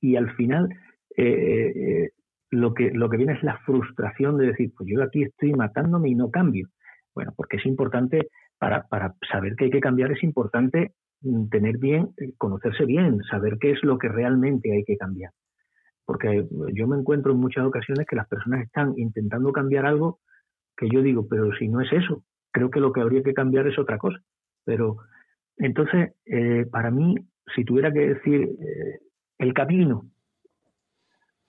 y 0.00 0.16
al 0.16 0.34
final 0.34 0.68
eh, 1.16 1.72
eh, 1.74 2.10
lo, 2.50 2.74
que, 2.74 2.90
lo 2.92 3.08
que 3.08 3.16
viene 3.16 3.34
es 3.34 3.42
la 3.42 3.58
frustración 3.58 4.36
de 4.38 4.48
decir, 4.48 4.72
pues 4.76 4.88
yo 4.92 5.02
aquí 5.02 5.22
estoy 5.22 5.52
matándome 5.52 6.10
y 6.10 6.14
no 6.14 6.30
cambio. 6.30 6.68
Bueno, 7.14 7.32
porque 7.34 7.56
es 7.56 7.66
importante, 7.66 8.28
para, 8.58 8.86
para 8.88 9.14
saber 9.30 9.56
que 9.56 9.66
hay 9.66 9.70
que 9.70 9.80
cambiar, 9.80 10.12
es 10.12 10.22
importante 10.22 10.92
mm, 11.22 11.48
tener 11.48 11.78
bien, 11.78 12.10
eh, 12.18 12.32
conocerse 12.36 12.84
bien, 12.84 13.22
saber 13.30 13.56
qué 13.58 13.70
es 13.70 13.82
lo 13.82 13.98
que 13.98 14.08
realmente 14.08 14.72
hay 14.72 14.84
que 14.84 14.96
cambiar. 14.96 15.30
Porque 16.06 16.46
yo 16.72 16.86
me 16.86 16.96
encuentro 16.96 17.32
en 17.32 17.38
muchas 17.38 17.66
ocasiones 17.66 18.06
que 18.06 18.16
las 18.16 18.28
personas 18.28 18.62
están 18.62 18.94
intentando 18.96 19.52
cambiar 19.52 19.84
algo 19.86 20.20
que 20.76 20.88
yo 20.88 21.02
digo, 21.02 21.26
pero 21.28 21.52
si 21.58 21.68
no 21.68 21.80
es 21.80 21.92
eso, 21.92 22.22
creo 22.52 22.70
que 22.70 22.80
lo 22.80 22.92
que 22.92 23.00
habría 23.00 23.22
que 23.22 23.34
cambiar 23.34 23.66
es 23.66 23.78
otra 23.78 23.98
cosa. 23.98 24.18
Pero 24.64 24.98
entonces, 25.56 26.14
eh, 26.26 26.66
para 26.70 26.90
mí, 26.90 27.16
si 27.54 27.64
tuviera 27.64 27.92
que 27.92 28.14
decir 28.14 28.42
eh, 28.42 29.00
el 29.38 29.54
camino, 29.54 30.06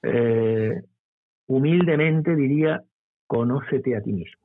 eh, 0.03 0.81
humildemente 1.47 2.35
diría, 2.35 2.83
conócete 3.25 3.95
a 3.95 4.01
ti 4.01 4.13
mismo. 4.13 4.41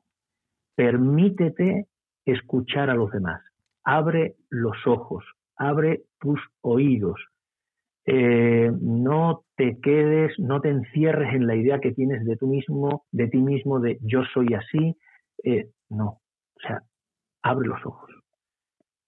Permítete 0.75 1.87
escuchar 2.25 2.89
a 2.89 2.95
los 2.95 3.11
demás. 3.11 3.41
Abre 3.83 4.35
los 4.49 4.75
ojos, 4.85 5.23
abre 5.55 6.03
tus 6.19 6.39
oídos. 6.61 7.19
No 8.05 9.43
te 9.55 9.79
quedes, 9.81 10.37
no 10.39 10.61
te 10.61 10.69
encierres 10.69 11.33
en 11.33 11.47
la 11.47 11.55
idea 11.55 11.79
que 11.79 11.93
tienes 11.93 12.25
de 12.25 12.35
tú 12.35 12.47
mismo, 12.47 13.05
de 13.11 13.27
ti 13.27 13.37
mismo, 13.37 13.79
de 13.79 13.97
yo 14.01 14.23
soy 14.33 14.47
así. 14.53 14.97
no, 15.89 16.05
o 16.07 16.59
sea, 16.67 16.81
abre 17.43 17.67
los 17.67 17.85
ojos, 17.85 18.09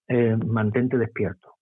eh, 0.08 0.38
mantente 0.46 0.98
despierto, 0.98 1.56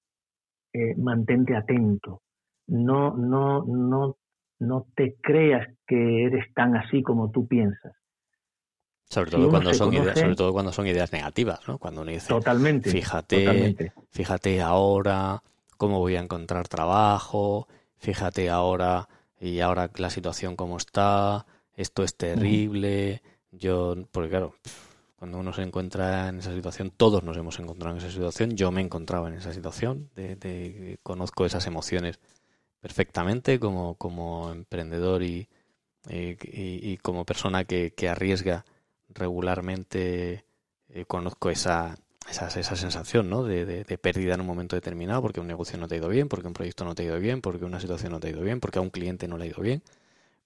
eh, 0.74 0.96
mantente 0.98 1.56
atento, 1.56 2.22
no, 2.68 3.16
no, 3.16 3.64
no, 3.64 4.18
no 4.60 4.88
te 4.96 5.16
creas 5.22 5.68
que 5.88 6.26
eres 6.26 6.54
tan 6.54 6.76
así 6.76 7.04
como 7.04 7.32
tú 7.32 7.48
piensas. 7.48 7.94
Sobre 9.10 9.32
todo, 9.32 9.50
cuando 9.50 9.74
son 9.74 9.94
ideas, 9.94 10.20
sobre 10.20 10.36
todo 10.36 10.54
cuando 10.54 10.72
son 10.72 10.88
ideas 10.88 11.14
negativas, 11.14 11.68
¿no? 11.68 11.78
Cuando 11.78 12.02
uno 12.02 12.10
dice, 12.10 12.28
totalmente, 12.28 12.90
fíjate, 12.90 13.94
fíjate 14.10 14.62
ahora 14.62 15.44
cómo 15.84 16.00
voy 16.00 16.16
a 16.16 16.22
encontrar 16.22 16.70
trabajo, 16.70 17.68
fíjate 17.98 18.50
ahora 18.50 19.10
y 19.38 19.60
ahora 19.60 19.92
la 19.98 20.10
situación 20.10 20.56
como 20.56 20.78
está, 20.78 21.46
esto 21.76 22.06
es 22.06 22.16
terrible, 22.16 23.22
yo, 23.52 23.94
porque 24.14 24.30
claro, 24.30 24.56
cuando 25.18 25.40
uno 25.40 25.52
se 25.52 25.62
encuentra 25.62 26.30
en 26.30 26.40
esa 26.40 26.54
situación, 26.54 26.90
todos 26.96 27.22
nos 27.24 27.36
hemos 27.36 27.60
encontrado 27.60 27.98
en 27.98 28.02
esa 28.02 28.10
situación, 28.10 28.56
yo 28.56 28.72
me 28.72 28.80
encontraba 28.80 29.28
en 29.28 29.34
esa 29.34 29.52
situación, 29.52 30.10
de, 30.16 31.00
conozco 31.04 31.46
esas 31.46 31.68
emociones 31.68 32.18
perfectamente 32.80 33.60
como, 33.60 33.96
como 33.96 34.54
emprendedor 34.54 35.22
y, 35.22 35.50
y, 36.10 36.96
como 37.00 37.26
persona 37.26 37.66
que, 37.66 37.94
arriesga 38.10 38.64
regularmente, 39.10 40.46
eh, 40.88 41.04
conozco 41.06 41.50
esa, 41.50 41.98
esa, 42.30 42.47
esa, 42.47 42.76
sensación 42.76 43.30
¿no? 43.30 43.43
De, 43.43 43.65
de, 43.65 43.97
pérdida 43.97 44.34
en 44.34 44.41
un 44.41 44.47
momento 44.47 44.76
determinado 44.76 45.21
porque 45.21 45.39
un 45.39 45.47
negocio 45.47 45.78
no 45.78 45.88
te 45.88 45.95
ha 45.95 45.97
ido 45.99 46.09
bien, 46.09 46.30
porque 46.30 46.47
un 46.47 46.53
proyecto 46.53 46.86
no 46.86 46.95
te 46.95 47.03
ha 47.03 47.05
ido 47.05 47.19
bien, 47.19 47.41
porque 47.41 47.65
una 47.65 47.80
situación 47.80 48.11
no 48.11 48.19
te 48.19 48.28
ha 48.28 48.32
ido 48.32 48.41
bien, 48.41 48.59
porque 48.59 48.80
a 48.80 48.82
un 48.82 48.89
cliente 48.89 49.28
no 49.28 49.38
le 49.38 49.45
ha 49.45 49.47
ido 49.47 49.61
bien 49.61 49.84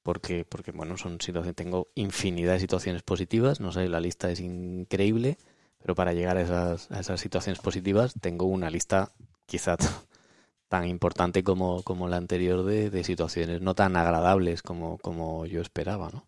porque, 0.08 0.46
porque 0.46 0.72
bueno, 0.72 0.96
son 0.96 1.20
situaciones, 1.20 1.54
tengo 1.58 1.90
infinidad 1.94 2.54
de 2.54 2.62
situaciones 2.62 3.04
positivas, 3.04 3.60
no 3.60 3.74
sé, 3.74 3.90
la 3.90 4.00
lista 4.00 4.32
es 4.32 4.40
increíble, 4.40 5.38
pero 5.80 5.96
para 5.96 6.14
llegar 6.14 6.38
a 6.38 6.42
esas, 6.44 6.90
a 6.92 7.02
esas 7.02 7.20
situaciones 7.20 7.60
positivas 7.60 8.14
tengo 8.22 8.46
una 8.46 8.70
lista 8.70 9.12
quizá 9.46 9.76
tan 10.70 10.88
importante 10.88 11.44
como, 11.44 11.84
como 11.84 12.08
la 12.08 12.16
anterior 12.16 12.64
de, 12.64 12.90
de 12.90 13.04
situaciones 13.04 13.60
no 13.60 13.76
tan 13.76 13.98
agradables 13.98 14.62
como, 14.62 14.98
como 15.00 15.46
yo 15.46 15.60
esperaba, 15.60 16.10
¿no? 16.14 16.26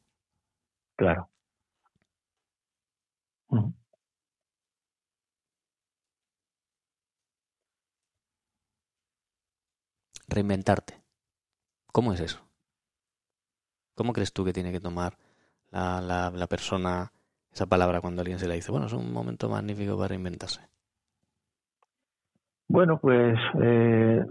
Claro. 0.98 1.30
Reinventarte. 10.30 11.02
¿Cómo 11.92 12.14
es 12.14 12.20
eso? 12.20 12.40
¿Cómo 13.96 14.14
crees 14.14 14.32
tú 14.32 14.46
que 14.46 14.54
tiene 14.54 14.72
que 14.72 14.80
tomar 14.80 15.18
la, 15.72 16.32
la, 16.32 16.48
persona 16.48 17.12
esa 17.52 17.66
palabra 17.66 18.00
cuando 18.00 18.22
alguien 18.22 18.40
se 18.40 18.48
la 18.48 18.54
dice? 18.54 18.72
Bueno, 18.72 18.86
es 18.86 18.94
un 18.94 19.12
momento 19.12 19.50
magnífico 19.50 19.98
para 19.98 20.10
reinventarse. 20.10 20.62
Bueno, 22.68 23.00
pues 23.00 23.38
eh, 23.62 24.24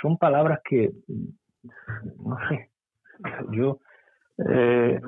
son 0.00 0.16
palabras 0.16 0.60
que, 0.64 0.90
no 2.24 2.36
sé, 2.48 2.70
yo 3.52 3.80
eh, 4.50 4.98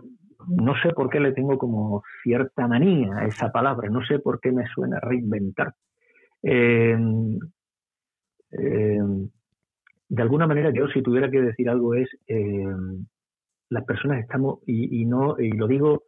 no 0.46 0.74
sé 0.82 0.90
por 0.90 1.08
qué 1.08 1.18
le 1.18 1.32
tengo 1.32 1.56
como 1.56 2.02
cierta 2.22 2.68
manía 2.68 3.16
a 3.16 3.26
esa 3.26 3.50
palabra, 3.50 3.88
no 3.88 4.04
sé 4.04 4.18
por 4.18 4.38
qué 4.40 4.52
me 4.52 4.66
suena 4.68 5.00
reinventar. 5.00 5.74
Eh, 6.42 6.96
de 10.10 10.22
alguna 10.22 10.46
manera 10.46 10.70
yo 10.70 10.88
si 10.88 11.02
tuviera 11.02 11.30
que 11.30 11.40
decir 11.40 11.70
algo 11.70 11.94
es 11.94 12.08
las 13.70 13.84
personas 13.84 14.20
estamos, 14.20 14.58
y, 14.66 15.04
no, 15.06 15.38
y 15.38 15.52
lo 15.52 15.66
digo 15.68 16.02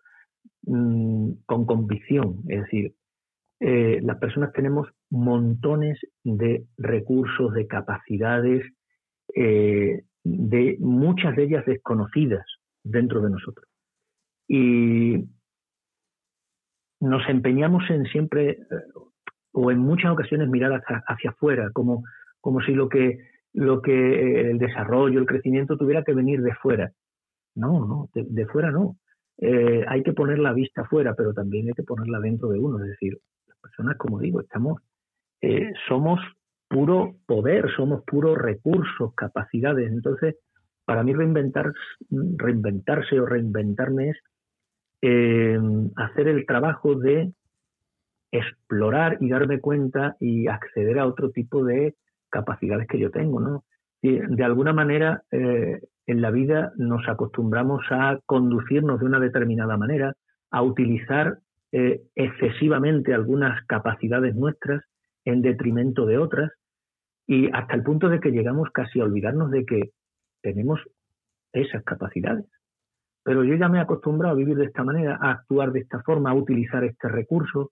mm, 0.67 1.31
con 1.47 1.65
convicción, 1.65 2.43
es 2.49 2.63
decir, 2.63 2.95
eh, 3.61 4.01
las 4.03 4.19
personas 4.19 4.53
tenemos 4.53 4.89
montones 5.09 5.99
de 6.25 6.65
recursos, 6.77 7.55
de 7.55 7.69
capacidades, 7.69 8.65
eh, 9.37 10.03
de 10.25 10.77
muchas 10.81 11.37
de 11.37 11.45
ellas 11.45 11.65
desconocidas 11.65 12.45
dentro 12.83 13.21
de 13.21 13.31
nosotros. 13.31 13.69
Y 14.49 15.25
nos 17.01 17.29
empeñamos 17.29 17.89
en 17.91 18.05
siempre, 18.07 18.51
eh, 18.51 18.59
o 19.53 19.71
en 19.71 19.79
muchas 19.79 20.11
ocasiones, 20.11 20.49
mirar 20.49 20.73
hacia, 20.73 21.05
hacia 21.07 21.31
afuera, 21.31 21.71
como, 21.73 22.03
como 22.41 22.61
si 22.63 22.75
lo 22.75 22.89
que, 22.89 23.21
lo 23.55 23.83
que 23.83 24.51
el 24.51 24.59
desarrollo, 24.59 25.21
el 25.21 25.27
crecimiento 25.27 25.77
tuviera 25.77 26.05
que 26.05 26.15
venir 26.15 26.43
de 26.43 26.55
fuera. 26.55 26.93
No, 27.55 27.87
no, 27.87 28.09
de, 28.15 28.47
fuera 28.47 28.71
no. 28.71 28.97
Eh, 29.39 29.85
hay 29.87 30.03
que 30.03 30.13
poner 30.13 30.39
la 30.39 30.53
vista 30.53 30.85
fuera, 30.85 31.15
pero 31.15 31.35
también 31.35 31.67
hay 31.69 31.75
que 31.75 31.83
ponerla 31.83 32.21
dentro 32.21 32.49
de 32.49 32.59
uno. 32.59 32.79
Es 32.79 32.91
decir, 32.91 33.19
las 33.47 33.59
personas, 33.59 33.97
como 33.99 34.21
digo, 34.21 34.41
estamos, 34.41 34.81
eh, 35.41 35.73
somos 35.89 36.21
puro 36.69 37.17
poder, 37.27 37.71
somos 37.77 38.03
puros 38.05 38.39
recursos, 38.39 39.15
capacidades. 39.15 39.91
Entonces, 39.91 40.37
para 40.85 41.03
mí 41.03 41.13
reinventar, 41.13 41.73
reinventarse 42.11 43.21
o 43.21 43.27
reinventarme 43.27 44.11
es 44.11 44.17
eh, 45.03 45.59
hacer 45.97 46.29
el 46.29 46.47
trabajo 46.47 46.95
de 46.95 47.33
explorar 48.31 49.19
y 49.21 49.29
darme 49.29 49.61
cuenta 49.61 50.17
y 50.21 50.47
acceder 50.47 50.99
a 50.99 51.07
otro 51.07 51.31
tipo 51.31 51.65
de 51.65 51.95
capacidades 52.33 52.89
que 52.89 52.99
yo 52.99 53.11
tengo, 53.11 53.39
¿no? 53.39 53.65
Y 54.01 54.19
de 54.19 54.45
alguna 54.45 54.73
manera, 54.73 55.23
eh, 55.31 55.81
en 56.07 56.21
la 56.21 56.33
vida 56.33 56.73
nos 56.77 57.09
acostumbramos 57.09 57.85
a 57.91 58.19
conducirnos 58.27 58.99
de 58.99 59.07
una 59.07 59.21
determinada 59.21 59.77
manera, 59.77 60.15
a 60.51 60.63
utilizar 60.63 61.39
eh, 61.71 62.03
excesivamente 62.17 63.15
algunas 63.15 63.65
capacidades 63.67 64.35
nuestras 64.35 64.83
en 65.25 65.41
detrimento 65.41 66.05
de 66.05 66.19
otras, 66.19 66.51
y 67.27 67.49
hasta 67.53 67.75
el 67.77 67.85
punto 67.85 68.09
de 68.09 68.19
que 68.19 68.33
llegamos 68.33 68.71
casi 68.71 69.01
a 69.01 69.05
olvidarnos 69.05 69.51
de 69.53 69.65
que 69.65 69.91
tenemos 70.43 70.81
esas 71.53 71.85
capacidades. 71.85 72.47
Pero 73.23 73.45
yo 73.45 73.55
ya 73.55 73.69
me 73.69 73.79
he 73.79 73.81
acostumbrado 73.81 74.35
a 74.35 74.37
vivir 74.37 74.57
de 74.57 74.65
esta 74.65 74.83
manera, 74.83 75.19
a 75.21 75.31
actuar 75.31 75.71
de 75.71 75.81
esta 75.81 76.03
forma, 76.03 76.31
a 76.31 76.35
utilizar 76.35 76.83
este 76.83 77.09
recurso. 77.09 77.71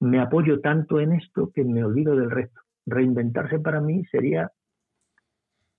Me 0.00 0.20
apoyo 0.20 0.60
tanto 0.60 0.98
en 0.98 1.12
esto 1.12 1.52
que 1.54 1.62
me 1.64 1.84
olvido 1.84 2.16
del 2.16 2.30
resto. 2.30 2.60
Reinventarse 2.88 3.58
para 3.58 3.80
mí 3.80 4.04
sería 4.06 4.50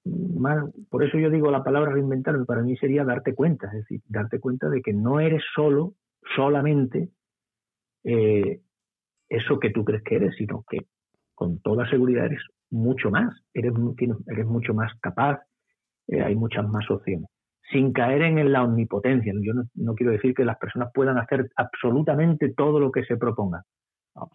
más, 0.06 0.64
por 0.90 1.04
eso 1.04 1.18
yo 1.18 1.30
digo 1.30 1.52
la 1.52 1.64
palabra 1.64 1.92
reinventarme, 1.92 2.46
para 2.46 2.64
mí 2.64 2.76
sería 2.78 3.04
darte 3.04 3.36
cuenta, 3.36 3.68
es 3.68 3.74
decir, 3.74 4.02
darte 4.08 4.40
cuenta 4.40 4.70
de 4.70 4.82
que 4.82 4.94
no 4.94 5.20
eres 5.20 5.44
solo, 5.54 5.94
solamente 6.36 7.10
eh, 8.04 8.62
eso 9.28 9.60
que 9.60 9.70
tú 9.70 9.84
crees 9.84 10.04
que 10.04 10.16
eres, 10.16 10.36
sino 10.36 10.64
que 10.70 10.80
con 11.36 11.60
toda 11.60 11.90
seguridad 11.90 12.26
eres 12.26 12.42
mucho 12.70 13.12
más, 13.12 13.34
eres, 13.54 13.74
eres 14.28 14.46
mucho 14.46 14.74
más 14.74 14.92
capaz, 15.00 15.40
eh, 16.08 16.22
hay 16.22 16.36
muchas 16.36 16.68
más 16.68 16.90
opciones. 16.90 17.30
Sin 17.72 17.94
caer 17.94 18.24
en 18.24 18.52
la 18.52 18.64
omnipotencia. 18.64 19.32
Yo 19.42 19.54
no, 19.76 19.94
quiero 19.94 20.12
decir 20.12 20.34
que 20.34 20.44
las 20.44 20.58
personas 20.58 20.90
puedan 20.92 21.20
hacer 21.20 21.52
absolutamente 21.56 22.52
todo 22.56 22.80
lo 22.80 22.92
que 22.92 23.06
se 23.06 23.16
proponga. 23.16 23.64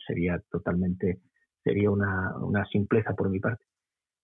sería 0.06 0.40
totalmente, 0.50 1.18
sería 1.64 1.90
una, 1.90 2.36
una 2.36 2.64
simpleza 2.66 3.14
por 3.14 3.28
mi 3.30 3.40
parte. 3.40 3.64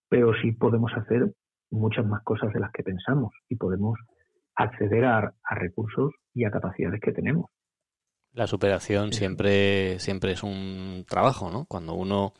Pero 0.09 0.32
sí 0.41 0.53
podemos 0.53 0.93
hacer 0.95 1.34
muchas 1.70 2.07
más 2.07 2.22
cosas 2.22 2.53
de 2.53 2.61
las 2.61 2.70
que 2.72 2.82
pensamos 2.82 3.32
y 3.49 3.57
podemos 3.57 3.99
acceder 4.55 5.05
a, 5.05 5.34
recursos 5.51 6.12
y 6.34 6.45
a 6.45 6.51
capacidades 6.51 7.01
que 7.01 7.12
tenemos. 7.12 7.47
La 8.32 8.47
superación 8.47 9.12
siempre, 9.12 9.99
siempre 9.99 10.32
es 10.32 10.43
un 10.43 11.05
trabajo, 11.09 11.51
¿no? 11.51 11.64
Cuando 11.64 11.95
uno 11.95 12.34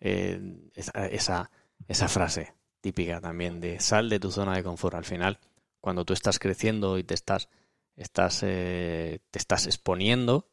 eh, 0.00 0.40
esa, 0.74 1.50
esa 1.88 2.08
frase 2.08 2.54
típica 2.80 3.20
también 3.20 3.60
de 3.60 3.80
sal 3.80 4.08
de 4.08 4.20
tu 4.20 4.30
zona 4.30 4.54
de 4.54 4.62
confort. 4.62 4.94
Al 4.94 5.04
final, 5.04 5.38
cuando 5.80 6.04
tú 6.04 6.12
estás 6.12 6.38
creciendo 6.38 6.98
y 6.98 7.04
te 7.04 7.14
estás, 7.14 7.48
estás, 7.96 8.42
eh, 8.42 9.20
te 9.30 9.38
estás 9.38 9.66
exponiendo, 9.66 10.48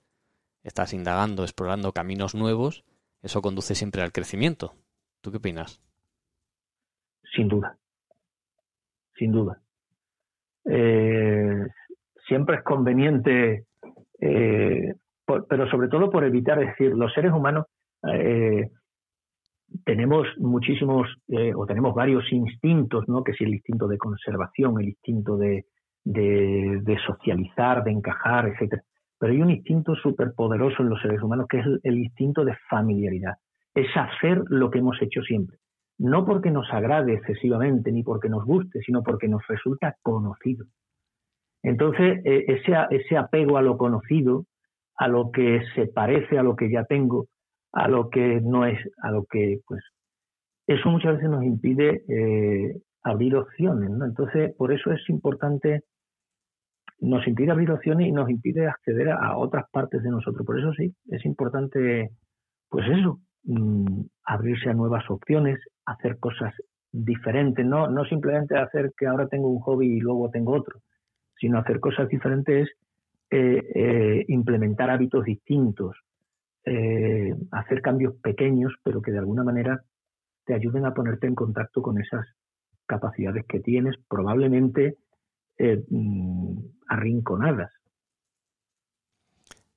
estás 0.63 0.93
indagando, 0.93 1.43
explorando 1.43 1.91
caminos 1.91 2.35
nuevos, 2.35 2.83
eso 3.21 3.41
conduce 3.41 3.75
siempre 3.75 4.01
al 4.01 4.11
crecimiento. 4.11 4.73
¿Tú 5.21 5.31
qué 5.31 5.37
opinas? 5.37 5.81
Sin 7.35 7.47
duda, 7.47 7.77
sin 9.15 9.31
duda. 9.31 9.61
Eh, 10.65 11.67
siempre 12.27 12.57
es 12.57 12.63
conveniente, 12.63 13.65
eh, 14.19 14.93
pero 15.25 15.69
sobre 15.69 15.89
todo 15.89 16.09
por 16.09 16.23
evitar, 16.23 16.59
decir, 16.59 16.93
los 16.95 17.13
seres 17.13 17.31
humanos 17.31 17.65
tenemos 19.85 20.27
muchísimos 20.37 21.07
eh, 21.27 21.53
o 21.55 21.65
tenemos 21.65 21.93
varios 21.93 22.31
instintos, 22.31 23.07
¿no? 23.07 23.23
que 23.23 23.31
es 23.31 23.41
el 23.41 23.49
instinto 23.49 23.87
de 23.87 23.97
conservación, 23.97 24.79
el 24.79 24.89
instinto 24.89 25.37
de, 25.37 25.65
de, 26.03 26.97
socializar, 27.05 27.83
de 27.83 27.91
encajar, 27.91 28.47
etcétera. 28.47 28.83
Pero 29.19 29.33
hay 29.33 29.41
un 29.41 29.51
instinto 29.51 29.95
súper 29.95 30.33
poderoso 30.33 30.81
en 30.81 30.89
los 30.89 31.01
seres 31.01 31.21
humanos 31.21 31.47
que 31.49 31.59
es 31.59 31.65
el, 31.83 31.97
instinto 31.97 32.45
de 32.45 32.55
familiaridad. 32.69 33.33
Es 33.75 33.87
hacer 33.95 34.41
lo 34.47 34.71
que 34.71 34.79
hemos 34.79 35.01
hecho 35.01 35.21
siempre. 35.21 35.57
No 35.97 36.25
porque 36.25 36.51
nos 36.51 36.71
agrade 36.71 37.13
excesivamente 37.13 37.91
ni 37.91 38.03
porque 38.03 38.29
nos 38.29 38.45
guste, 38.45 38.79
sino 38.81 39.03
porque 39.03 39.27
nos 39.27 39.45
resulta 39.47 39.95
conocido. 40.01 40.65
Entonces, 41.61 42.21
e, 42.23 42.45
ese, 42.47 42.73
ese 42.91 43.17
apego 43.17 43.57
a 43.57 43.61
lo 43.61 43.77
conocido, 43.77 44.45
a 44.95 45.09
lo 45.09 45.31
que 45.31 45.61
se 45.75 45.87
parece 45.87 46.39
a 46.39 46.43
lo 46.43 46.55
que 46.55 46.71
ya 46.71 46.85
tengo, 46.85 47.27
a 47.73 47.87
lo 47.89 48.09
que 48.09 48.39
no 48.41 48.65
es, 48.65 48.79
a 49.01 49.11
lo 49.11 49.25
que, 49.25 49.59
pues, 49.67 49.83
eso 50.67 50.89
muchas 50.89 51.15
veces 51.15 51.29
nos 51.29 51.43
impide 51.43 52.03
eh, 52.07 52.79
abrir 53.03 53.35
opciones, 53.35 53.89
¿no? 53.89 54.05
Entonces, 54.05 54.53
por 54.55 54.71
eso 54.71 54.91
es 54.91 55.01
importante, 55.09 55.81
nos 57.01 57.25
impide 57.27 57.51
abrir 57.51 57.71
opciones 57.71 58.07
y 58.07 58.11
nos 58.11 58.29
impide 58.29 58.67
acceder 58.67 59.09
a, 59.09 59.37
otras 59.37 59.65
partes 59.71 60.03
de 60.03 60.09
nosotros. 60.09 60.45
Por 60.45 60.59
eso 60.59 60.73
sí, 60.73 60.93
es 61.07 61.25
importante, 61.25 62.11
pues 62.69 62.85
eso, 62.89 63.19
mm, 63.43 64.01
abrirse 64.25 64.69
a 64.69 64.73
nuevas 64.73 65.09
opciones, 65.09 65.59
hacer 65.85 66.19
cosas 66.19 66.53
diferentes, 66.91 67.65
no, 67.65 67.87
no 67.89 68.03
simplemente 68.05 68.57
hacer 68.57 68.91
que 68.97 69.07
ahora 69.07 69.27
tengo 69.27 69.49
un 69.49 69.59
hobby 69.59 69.97
y 69.97 69.99
luego 69.99 70.29
tengo 70.29 70.53
otro, 70.53 70.79
sino 71.39 71.59
hacer 71.59 71.79
cosas 71.79 72.09
diferentes, 72.09 72.69
eh, 73.29 73.63
eh, 73.75 74.25
implementar 74.27 74.89
hábitos 74.89 75.23
distintos, 75.23 75.95
eh, 76.65 77.33
hacer 77.51 77.81
cambios 77.81 78.15
pequeños, 78.15 78.73
pero 78.83 79.01
que 79.01 79.11
de 79.11 79.19
alguna 79.19 79.43
manera 79.43 79.81
te 80.45 80.55
ayuden 80.55 80.85
a 80.85 80.93
ponerte 80.93 81.27
en 81.27 81.35
contacto 81.35 81.81
con 81.81 82.01
esas 82.01 82.25
capacidades 82.87 83.45
que 83.45 83.59
tienes, 83.59 83.95
probablemente 84.09 84.97
eh, 85.59 85.83
mm, 85.89 86.38
arrinconadas. 86.87 87.71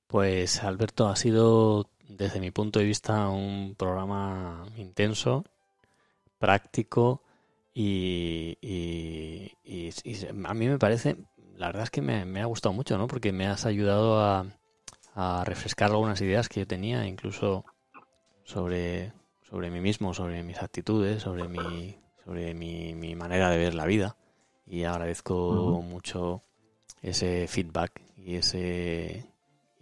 Pues 0.07 0.63
Alberto, 0.63 1.09
ha 1.09 1.17
sido 1.17 1.89
desde 2.09 2.41
mi 2.41 2.51
punto 2.51 2.79
de 2.79 2.85
vista 2.85 3.29
un 3.29 3.75
programa 3.77 4.65
intenso, 4.77 5.45
práctico 6.39 7.23
y, 7.75 8.59
a 10.45 10.55
mí 10.55 10.69
me 10.69 10.79
parece, 10.79 11.17
la 11.57 11.69
verdad 11.69 11.85
es 11.85 11.91
que 11.91 12.03
me, 12.03 12.25
me, 12.27 12.43
ha 12.43 12.47
gustado 12.47 12.75
mucho, 12.75 12.99
¿no? 12.99 13.07
Porque 13.07 13.33
me 13.33 13.47
has 13.47 13.65
ayudado 13.65 14.21
a, 14.21 14.47
a 15.15 15.45
refrescar 15.45 15.91
algunas 15.91 16.21
ideas 16.21 16.49
que 16.49 16.61
yo 16.61 16.67
tenía, 16.67 17.07
incluso 17.07 17.65
sobre, 18.45 19.13
sobre 19.43 19.71
mí 19.71 19.81
mismo, 19.81 20.15
sobre 20.15 20.43
mis 20.43 20.63
actitudes, 20.63 21.23
sobre 21.23 21.49
mi, 21.49 21.97
sobre 22.25 22.55
mi, 22.55 22.95
mi 22.95 23.15
manera 23.15 23.51
de 23.51 23.59
ver 23.59 23.75
la 23.75 23.87
vida. 23.87 24.17
Y 24.67 24.85
agradezco 24.85 25.83
mucho 25.83 26.43
ese 27.03 27.47
feedback 27.49 28.01
y 28.17 28.37
ese 28.37 29.27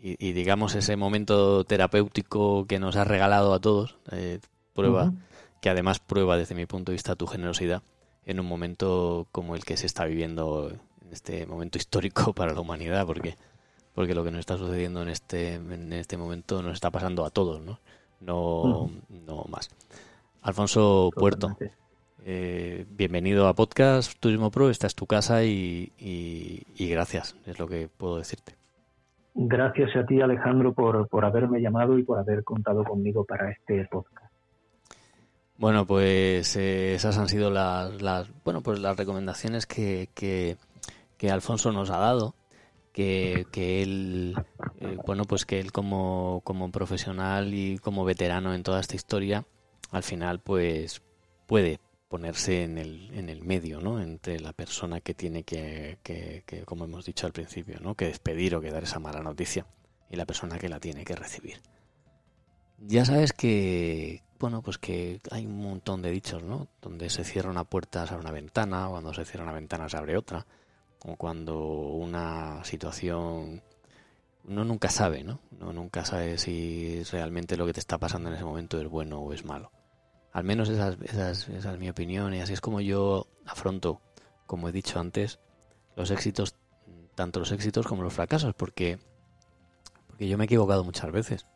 y, 0.03 0.33
digamos 0.33 0.75
ese 0.75 0.97
momento 0.97 1.65
terapéutico 1.65 2.67
que 2.67 2.79
nos 2.79 2.97
has 2.97 3.07
regalado 3.07 3.53
a 3.53 3.61
todos. 3.61 3.97
Eh, 4.13 4.41
prueba, 4.73 5.13
que 5.61 5.69
además 5.69 5.99
prueba 5.99 6.39
desde 6.39 6.55
mi 6.55 6.65
punto 6.65 6.91
de 6.91 6.95
vista 6.95 7.17
tu 7.17 7.27
generosidad 7.27 7.83
en 8.25 8.41
un 8.41 8.47
momento 8.47 9.27
como 9.31 9.55
el 9.55 9.65
que 9.65 9.77
se 9.77 9.87
está 9.87 10.07
viviendo 10.07 10.71
en 10.71 11.13
este 11.13 11.47
momento 11.47 11.77
histórico 11.77 12.33
para 12.35 12.55
la 12.55 12.61
humanidad, 12.61 13.07
porque 13.07 13.37
porque 13.95 14.15
lo 14.15 14.25
que 14.25 14.31
nos 14.31 14.41
está 14.41 14.57
sucediendo 14.57 15.03
en 15.03 15.09
este, 15.09 15.55
en 15.55 15.93
este 15.93 16.17
momento 16.17 16.63
nos 16.63 16.75
está 16.75 16.91
pasando 16.91 17.25
a 17.25 17.31
todos, 17.31 17.61
¿no? 17.61 17.81
No, 18.21 18.91
no 19.09 19.45
más. 19.49 19.69
Alfonso 20.43 21.11
Puerto, 21.15 21.57
eh, 22.25 22.87
bienvenido 22.91 23.49
a 23.49 23.55
Podcast 23.55 24.19
Turismo 24.21 24.51
Pro, 24.51 24.71
esta 24.71 24.87
es 24.87 24.95
tu 24.95 25.07
casa 25.07 25.45
y, 25.45 25.93
y, 25.99 26.89
gracias, 26.89 27.37
es 27.47 27.59
lo 27.59 27.67
que 27.67 27.89
puedo 27.89 28.19
decirte. 28.19 28.55
Gracias 29.35 29.95
a 29.97 30.05
ti, 30.05 30.21
Alejandro, 30.21 30.73
por, 30.73 31.09
por 31.09 31.25
haberme 31.25 31.61
llamado 31.61 31.99
y 31.99 32.03
por 32.03 32.19
haber 32.19 32.45
contado 32.45 32.85
conmigo 32.85 33.25
para 33.25 33.51
este 33.51 33.87
podcast. 33.91 34.33
Bueno, 35.57 35.87
pues 35.87 36.57
eh, 36.57 36.95
esas 36.95 37.19
han 37.19 37.29
sido 37.29 37.51
las, 37.51 38.01
las, 38.01 38.31
bueno, 38.45 38.63
pues 38.63 38.79
las 38.81 38.97
recomendaciones 38.97 39.67
que, 39.67 40.09
que, 40.15 40.57
que 41.17 41.31
Alfonso 41.31 41.71
nos 41.73 41.91
ha 41.91 41.99
dado 41.99 42.35
que, 42.93 43.47
que 43.53 43.83
él, 43.83 44.35
eh, 44.81 44.99
bueno, 45.07 45.25
pues 45.25 45.47
que 45.47 45.61
él 45.61 45.73
como, 45.73 46.41
como 46.45 46.71
profesional 46.71 47.55
y 47.55 47.79
como 47.79 48.05
veterano 48.05 48.55
en 48.55 48.63
toda 48.63 48.81
esta 48.81 48.97
historia, 48.97 49.45
al 49.91 50.03
final 50.03 50.41
pues 50.41 51.03
puede 51.47 51.79
ponerse 52.11 52.65
en 52.65 52.77
el, 52.77 53.09
en 53.15 53.29
el 53.29 53.45
medio, 53.45 53.81
¿no? 53.81 54.03
Entre 54.03 54.41
la 54.41 54.53
persona 54.53 55.01
que 55.01 55.15
tiene 55.15 55.45
que, 55.45 55.99
que, 56.03 56.43
que, 56.45 56.65
como 56.65 56.85
hemos 56.85 57.05
dicho 57.05 57.25
al 57.25 57.33
principio, 57.33 57.79
¿no? 57.81 57.95
Que 57.95 58.07
despedir 58.07 58.57
o 58.57 58.61
que 58.61 58.73
dar 58.73 58.83
esa 58.83 58.99
mala 58.99 59.21
noticia 59.21 59.65
y 60.11 60.17
la 60.17 60.27
persona 60.27 60.59
que 60.59 60.69
la 60.69 60.81
tiene 60.81 61.05
que 61.05 61.15
recibir. 61.15 61.63
Ya 62.79 63.05
sabes 63.05 63.33
que, 63.33 64.25
bueno, 64.41 64.61
pues 64.61 64.77
que 64.77 65.21
hay 65.31 65.47
un 65.47 65.63
montón 65.63 66.03
de 66.03 66.11
dichos, 66.11 66.43
¿no? 66.43 66.67
Donde 66.83 67.11
se 67.11 67.23
cierra 67.23 67.49
una 67.49 67.63
puerta 67.63 68.05
se 68.09 68.15
abre 68.15 68.25
una 68.25 68.35
ventana, 68.35 68.89
cuando 68.89 69.15
se 69.15 69.25
cierra 69.25 69.45
una 69.45 69.53
ventana 69.53 69.89
se 69.89 69.97
abre 69.97 70.17
otra 70.17 70.45
o 71.05 71.15
cuando 71.15 71.61
una 71.61 72.65
situación 72.65 73.63
uno 74.49 74.65
nunca 74.65 74.89
sabe, 74.89 75.23
¿no? 75.23 75.39
Uno 75.61 75.73
nunca 75.73 76.05
sabe 76.05 76.39
si 76.39 77.05
realmente 77.05 77.57
lo 77.57 77.67
que 77.67 77.73
te 77.73 77.81
está 77.81 77.99
pasando 77.99 78.31
en 78.31 78.35
ese 78.35 78.45
momento 78.45 78.81
es 78.81 78.89
bueno 78.89 79.21
o 79.21 79.33
es 79.33 79.45
malo. 79.45 79.71
Al 80.33 80.45
menos 80.45 80.69
esa, 80.69 80.91
es 81.31 81.79
mi 81.79 81.91
opinión 81.91 82.33
y 82.35 82.41
así 82.41 82.53
es 82.53 82.61
como 82.61 82.81
yo 82.81 83.27
afronto, 83.47 84.01
como 84.47 84.69
he 84.69 84.73
dicho 84.73 85.01
antes, 85.01 85.41
los 85.97 86.11
éxitos, 86.11 86.55
tanto 87.15 87.41
los 87.41 87.51
éxitos 87.53 87.87
como 87.87 88.03
los 88.03 88.13
fracasos, 88.13 88.55
porque, 88.55 88.99
porque 90.07 90.29
yo 90.29 90.39
me 90.39 90.45
he 90.45 90.47
equivocado 90.47 90.85
muchas 90.85 91.11
veces. 91.11 91.47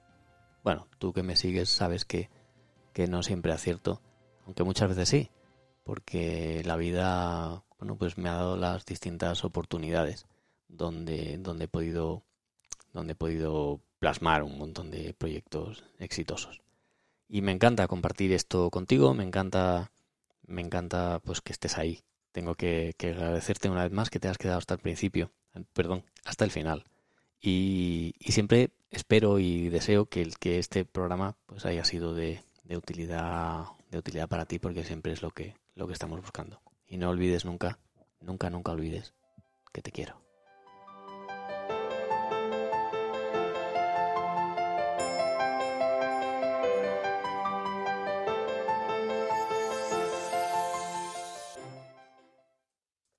Bueno, 0.64 0.88
tú 0.98 1.12
que 1.12 1.22
me 1.22 1.36
sigues 1.36 1.68
sabes 1.68 2.04
que, 2.04 2.30
que 2.92 3.06
no 3.06 3.22
siempre 3.22 3.52
acierto, 3.52 4.00
aunque 4.44 4.64
muchas 4.64 4.88
veces 4.88 5.08
sí, 5.08 5.30
porque 5.84 6.62
la 6.64 6.76
vida, 6.76 7.64
bueno, 7.78 7.96
pues 7.96 8.18
me 8.18 8.28
ha 8.28 8.34
dado 8.34 8.56
las 8.56 8.84
distintas 8.86 9.44
oportunidades 9.44 10.26
donde, 10.68 11.38
donde 11.38 11.66
he 11.66 11.68
podido, 11.68 12.24
donde 12.92 13.12
he 13.12 13.16
podido 13.16 13.80
plasmar 14.00 14.42
un 14.42 14.58
montón 14.58 14.90
de 14.90 15.14
proyectos 15.14 15.84
exitosos. 15.98 16.63
Y 17.28 17.42
me 17.42 17.52
encanta 17.52 17.88
compartir 17.88 18.32
esto 18.32 18.70
contigo, 18.70 19.14
me 19.14 19.24
encanta, 19.24 19.90
me 20.46 20.60
encanta 20.60 21.20
pues 21.24 21.40
que 21.40 21.52
estés 21.52 21.78
ahí. 21.78 22.00
Tengo 22.32 22.54
que, 22.54 22.94
agradecerte 22.98 23.70
una 23.70 23.84
vez 23.84 23.92
más 23.92 24.10
que 24.10 24.20
te 24.20 24.28
has 24.28 24.38
quedado 24.38 24.58
hasta 24.58 24.74
el 24.74 24.80
principio, 24.80 25.30
perdón, 25.72 26.04
hasta 26.24 26.44
el 26.44 26.50
final. 26.50 26.84
Y, 27.40 28.14
siempre 28.28 28.70
espero 28.90 29.38
y 29.38 29.68
deseo 29.68 30.06
que, 30.06 30.28
que 30.40 30.58
este 30.58 30.84
programa 30.84 31.36
pues 31.46 31.66
haya 31.66 31.84
sido 31.84 32.14
de, 32.14 32.42
de, 32.64 32.76
utilidad 32.76 33.66
de 33.90 33.98
utilidad 33.98 34.28
para 34.28 34.46
ti 34.46 34.58
porque 34.58 34.84
siempre 34.84 35.12
es 35.12 35.22
lo 35.22 35.30
que, 35.30 35.54
lo 35.74 35.86
que 35.86 35.92
estamos 35.92 36.20
buscando. 36.20 36.60
Y 36.86 36.98
no 36.98 37.10
olvides 37.10 37.44
nunca, 37.44 37.78
nunca, 38.20 38.50
nunca 38.50 38.72
olvides 38.72 39.14
que 39.72 39.82
te 39.82 39.92
quiero. 39.92 40.23